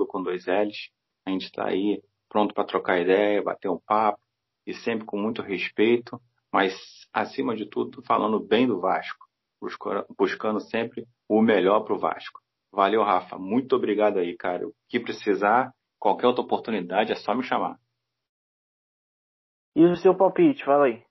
com 0.07 0.23
dois 0.23 0.45
L's. 0.47 0.91
A 1.25 1.31
gente 1.31 1.45
está 1.47 1.69
aí 1.69 2.03
pronto 2.29 2.53
para 2.53 2.65
trocar 2.65 3.01
ideia, 3.01 3.43
bater 3.43 3.71
um 3.71 3.79
papo 3.79 4.21
e 4.67 4.75
sempre 4.75 5.07
com 5.07 5.17
muito 5.17 5.41
respeito, 5.41 6.21
mas 6.53 6.75
acima 7.13 7.57
de 7.57 7.67
tudo 7.67 8.03
falando 8.03 8.39
bem 8.41 8.67
do 8.67 8.81
Vasco, 8.81 9.27
buscando 10.19 10.61
sempre 10.61 11.07
o 11.29 11.41
melhor 11.41 11.81
para 11.81 11.95
o 11.95 11.99
Vasco. 11.99 12.41
Valeu, 12.73 13.03
Rafa. 13.03 13.39
Muito 13.39 13.75
obrigado 13.75 14.19
aí, 14.19 14.37
cara. 14.37 14.67
O 14.67 14.75
que 14.89 15.01
precisar, 15.01 15.73
qualquer 15.99 16.27
outra 16.27 16.43
oportunidade, 16.43 17.13
é 17.13 17.17
só 17.17 17.35
me 17.35 17.43
chamar. 17.43 17.79
E 19.75 19.85
o 19.85 19.97
seu 19.97 20.17
palpite, 20.17 20.65
fala 20.65 20.87
aí. 20.87 21.03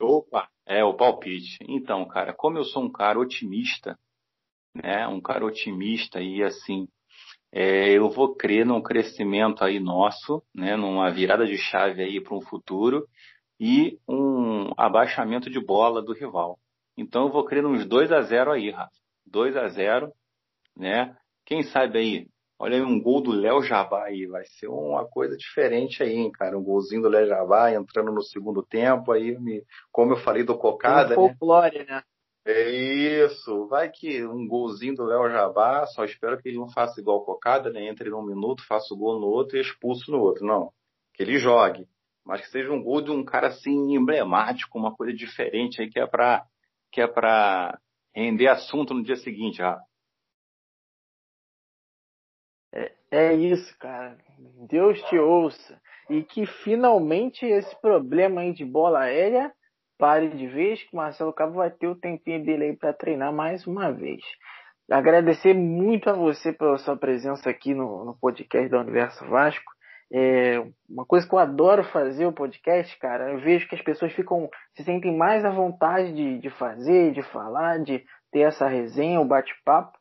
Opa, 0.00 0.48
é 0.66 0.84
o 0.84 0.94
palpite. 0.94 1.58
Então, 1.68 2.06
cara, 2.06 2.32
como 2.32 2.58
eu 2.58 2.64
sou 2.64 2.82
um 2.82 2.90
cara 2.90 3.18
otimista, 3.18 3.98
né, 4.74 5.06
um 5.06 5.20
cara 5.20 5.44
otimista 5.44 6.20
e 6.20 6.42
assim, 6.42 6.88
é, 7.52 7.90
eu 7.90 8.08
vou 8.08 8.34
crer 8.34 8.64
num 8.64 8.82
crescimento 8.82 9.64
aí 9.64 9.78
nosso, 9.80 10.42
né, 10.54 10.76
numa 10.76 11.10
virada 11.10 11.46
de 11.46 11.56
chave 11.56 12.02
aí 12.02 12.20
para 12.20 12.36
um 12.36 12.40
futuro 12.40 13.06
e 13.58 13.98
um 14.08 14.70
abaixamento 14.76 15.50
de 15.50 15.60
bola 15.60 16.00
do 16.00 16.14
rival. 16.14 16.58
Então 16.96 17.24
eu 17.24 17.32
vou 17.32 17.44
crer 17.44 17.64
uns 17.66 17.86
2 17.86 18.10
a 18.12 18.22
0 18.22 18.52
aí, 18.52 18.70
Rafa. 18.70 18.90
2 19.26 19.56
a 19.56 19.68
0, 19.68 20.12
né? 20.76 21.16
Quem 21.44 21.62
sabe 21.62 21.98
aí, 21.98 22.26
olha 22.58 22.76
aí 22.76 22.82
um 22.82 23.00
gol 23.00 23.20
do 23.20 23.32
Léo 23.32 23.62
Jabá 23.62 24.04
aí, 24.04 24.26
vai 24.26 24.44
ser 24.44 24.68
uma 24.68 25.06
coisa 25.06 25.36
diferente 25.36 26.02
aí, 26.02 26.14
hein, 26.14 26.30
cara. 26.30 26.58
Um 26.58 26.62
golzinho 26.62 27.02
do 27.02 27.08
Léo 27.08 27.26
Jabá 27.26 27.72
entrando 27.72 28.12
no 28.12 28.22
segundo 28.22 28.62
tempo 28.62 29.12
aí, 29.12 29.38
me, 29.38 29.64
como 29.90 30.12
eu 30.12 30.16
falei 30.18 30.44
do 30.44 30.56
Cocada, 30.56 31.12
um 31.14 31.28
folclore, 31.28 31.78
né? 31.78 31.84
né? 31.84 32.02
É 32.46 32.70
isso. 32.70 33.66
Vai 33.68 33.90
que 33.90 34.24
um 34.24 34.46
golzinho 34.46 34.94
do 34.94 35.04
Léo 35.04 35.30
Jabá, 35.30 35.86
só 35.86 36.04
espero 36.04 36.38
que 36.38 36.48
ele 36.48 36.58
não 36.58 36.70
faça 36.70 37.00
igual 37.00 37.24
Cocada, 37.24 37.70
né? 37.70 37.86
Entre 37.86 38.08
num 38.08 38.22
minuto, 38.22 38.66
faça 38.66 38.94
o 38.94 38.96
gol 38.96 39.20
no 39.20 39.26
outro 39.26 39.56
e 39.56 39.60
expulso 39.60 40.10
no 40.10 40.20
outro. 40.20 40.44
Não. 40.44 40.72
Que 41.14 41.22
ele 41.22 41.38
jogue. 41.38 41.86
Mas 42.24 42.40
que 42.42 42.50
seja 42.50 42.70
um 42.72 42.82
gol 42.82 43.02
de 43.02 43.10
um 43.10 43.24
cara 43.24 43.48
assim 43.48 43.94
emblemático, 43.94 44.78
uma 44.78 44.94
coisa 44.94 45.12
diferente 45.12 45.82
aí 45.82 45.90
que 45.90 45.98
é 45.98 46.06
pra, 46.06 46.46
que 46.90 47.00
é 47.00 47.06
pra 47.06 47.78
render 48.14 48.48
assunto 48.48 48.94
no 48.94 49.02
dia 49.02 49.16
seguinte, 49.16 49.58
já. 49.58 49.78
É, 53.10 53.34
isso, 53.34 53.76
cara. 53.78 54.16
Deus 54.68 55.00
te 55.02 55.18
ouça. 55.18 55.80
E 56.08 56.22
que 56.22 56.46
finalmente 56.46 57.44
esse 57.44 57.74
problema 57.80 58.40
aí 58.40 58.52
de 58.52 58.64
bola 58.64 59.00
aérea 59.00 59.52
pare 60.00 60.30
de 60.30 60.46
vez, 60.46 60.82
que 60.82 60.94
o 60.94 60.96
Marcelo 60.96 61.32
Cabo 61.32 61.56
vai 61.56 61.70
ter 61.70 61.86
o 61.86 61.94
tempinho 61.94 62.42
dele 62.42 62.64
aí 62.64 62.76
para 62.76 62.94
treinar 62.94 63.32
mais 63.32 63.66
uma 63.66 63.92
vez. 63.92 64.22
Agradecer 64.90 65.54
muito 65.54 66.08
a 66.08 66.14
você 66.14 66.52
pela 66.52 66.78
sua 66.78 66.96
presença 66.96 67.48
aqui 67.48 67.74
no, 67.74 68.04
no 68.06 68.18
podcast 68.18 68.68
do 68.68 68.78
Universo 68.78 69.24
Vasco. 69.26 69.70
É 70.12 70.60
uma 70.88 71.04
coisa 71.04 71.28
que 71.28 71.32
eu 71.32 71.38
adoro 71.38 71.84
fazer 71.84 72.26
o 72.26 72.32
podcast, 72.32 72.98
cara. 72.98 73.30
Eu 73.30 73.38
vejo 73.38 73.68
que 73.68 73.76
as 73.76 73.82
pessoas 73.82 74.12
ficam 74.12 74.48
se 74.74 74.82
sentem 74.82 75.16
mais 75.16 75.44
à 75.44 75.50
vontade 75.50 76.12
de, 76.12 76.38
de 76.40 76.50
fazer, 76.50 77.12
de 77.12 77.22
falar, 77.22 77.78
de 77.78 78.02
ter 78.32 78.40
essa 78.40 78.66
resenha, 78.66 79.20
o 79.20 79.24
bate-papo. 79.24 79.96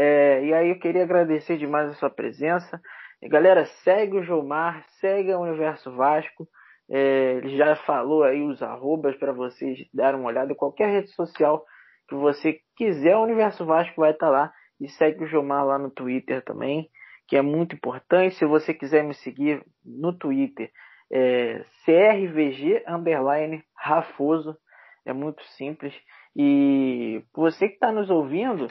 É, 0.00 0.44
e 0.44 0.54
aí 0.54 0.68
eu 0.68 0.78
queria 0.78 1.02
agradecer 1.02 1.58
demais 1.58 1.90
a 1.90 1.94
sua 1.94 2.08
presença. 2.08 2.80
E, 3.20 3.28
galera, 3.28 3.66
segue 3.82 4.18
o 4.18 4.22
Jomar, 4.22 4.84
segue 5.00 5.34
o 5.34 5.40
Universo 5.40 5.90
Vasco. 5.96 6.46
É, 6.88 7.32
ele 7.38 7.56
já 7.56 7.74
falou 7.74 8.22
aí 8.22 8.40
os 8.40 8.62
arrobas 8.62 9.16
para 9.16 9.32
vocês 9.32 9.76
darem 9.92 10.20
uma 10.20 10.28
olhada. 10.28 10.54
Qualquer 10.54 10.88
rede 10.88 11.10
social 11.10 11.64
que 12.08 12.14
você 12.14 12.60
quiser, 12.76 13.16
o 13.16 13.24
Universo 13.24 13.66
Vasco 13.66 14.00
vai 14.00 14.12
estar 14.12 14.26
tá 14.26 14.30
lá. 14.32 14.52
E 14.80 14.88
segue 14.88 15.24
o 15.24 15.26
Jomar 15.26 15.66
lá 15.66 15.76
no 15.76 15.90
Twitter 15.90 16.44
também, 16.44 16.88
que 17.26 17.36
é 17.36 17.42
muito 17.42 17.74
importante. 17.74 18.36
Se 18.36 18.44
você 18.44 18.72
quiser 18.72 19.02
me 19.02 19.14
seguir 19.14 19.64
no 19.84 20.16
Twitter, 20.16 20.70
é 21.10 21.64
CRVG 21.84 22.84
underline 22.86 23.64
Rafoso. 23.76 24.56
É 25.04 25.12
muito 25.12 25.42
simples. 25.56 25.92
E 26.36 27.20
você 27.34 27.66
que 27.66 27.74
está 27.74 27.90
nos 27.90 28.08
ouvindo, 28.10 28.68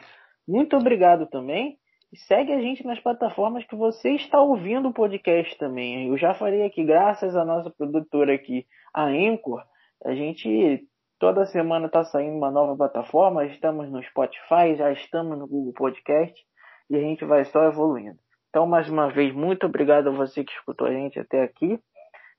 muito 0.47 0.77
obrigado 0.77 1.27
também. 1.27 1.77
E 2.11 2.17
segue 2.17 2.53
a 2.53 2.61
gente 2.61 2.85
nas 2.85 2.99
plataformas 2.99 3.65
que 3.65 3.75
você 3.75 4.11
está 4.11 4.39
ouvindo 4.39 4.87
o 4.87 4.93
podcast 4.93 5.57
também. 5.57 6.07
Eu 6.07 6.17
já 6.17 6.33
falei 6.33 6.63
aqui, 6.63 6.83
graças 6.85 7.35
à 7.35 7.43
nossa 7.43 7.69
produtora 7.69 8.33
aqui, 8.33 8.65
a 8.93 9.03
Anchor, 9.07 9.61
a 10.05 10.15
gente 10.15 10.87
toda 11.19 11.45
semana 11.45 11.87
está 11.87 12.05
saindo 12.05 12.37
uma 12.37 12.49
nova 12.49 12.77
plataforma. 12.77 13.45
Estamos 13.45 13.91
no 13.91 14.01
Spotify, 14.03 14.75
já 14.77 14.91
estamos 14.91 15.37
no 15.37 15.47
Google 15.47 15.73
Podcast 15.73 16.41
e 16.89 16.95
a 16.95 16.99
gente 16.99 17.25
vai 17.25 17.43
só 17.43 17.63
evoluindo. 17.65 18.17
Então, 18.49 18.65
mais 18.65 18.89
uma 18.89 19.09
vez, 19.09 19.33
muito 19.33 19.65
obrigado 19.65 20.07
a 20.07 20.13
você 20.13 20.43
que 20.43 20.53
escutou 20.53 20.87
a 20.87 20.91
gente 20.91 21.19
até 21.19 21.43
aqui. 21.43 21.77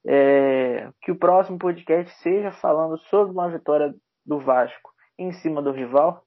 É, 0.07 0.89
que 1.03 1.11
o 1.11 1.19
próximo 1.19 1.59
podcast 1.59 2.11
seja 2.23 2.51
falando 2.53 2.97
sobre 3.11 3.33
uma 3.33 3.51
vitória 3.51 3.95
do 4.25 4.39
Vasco 4.39 4.91
em 5.19 5.33
cima 5.33 5.61
do 5.61 5.73
rival. 5.73 6.23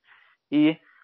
E 0.52 0.78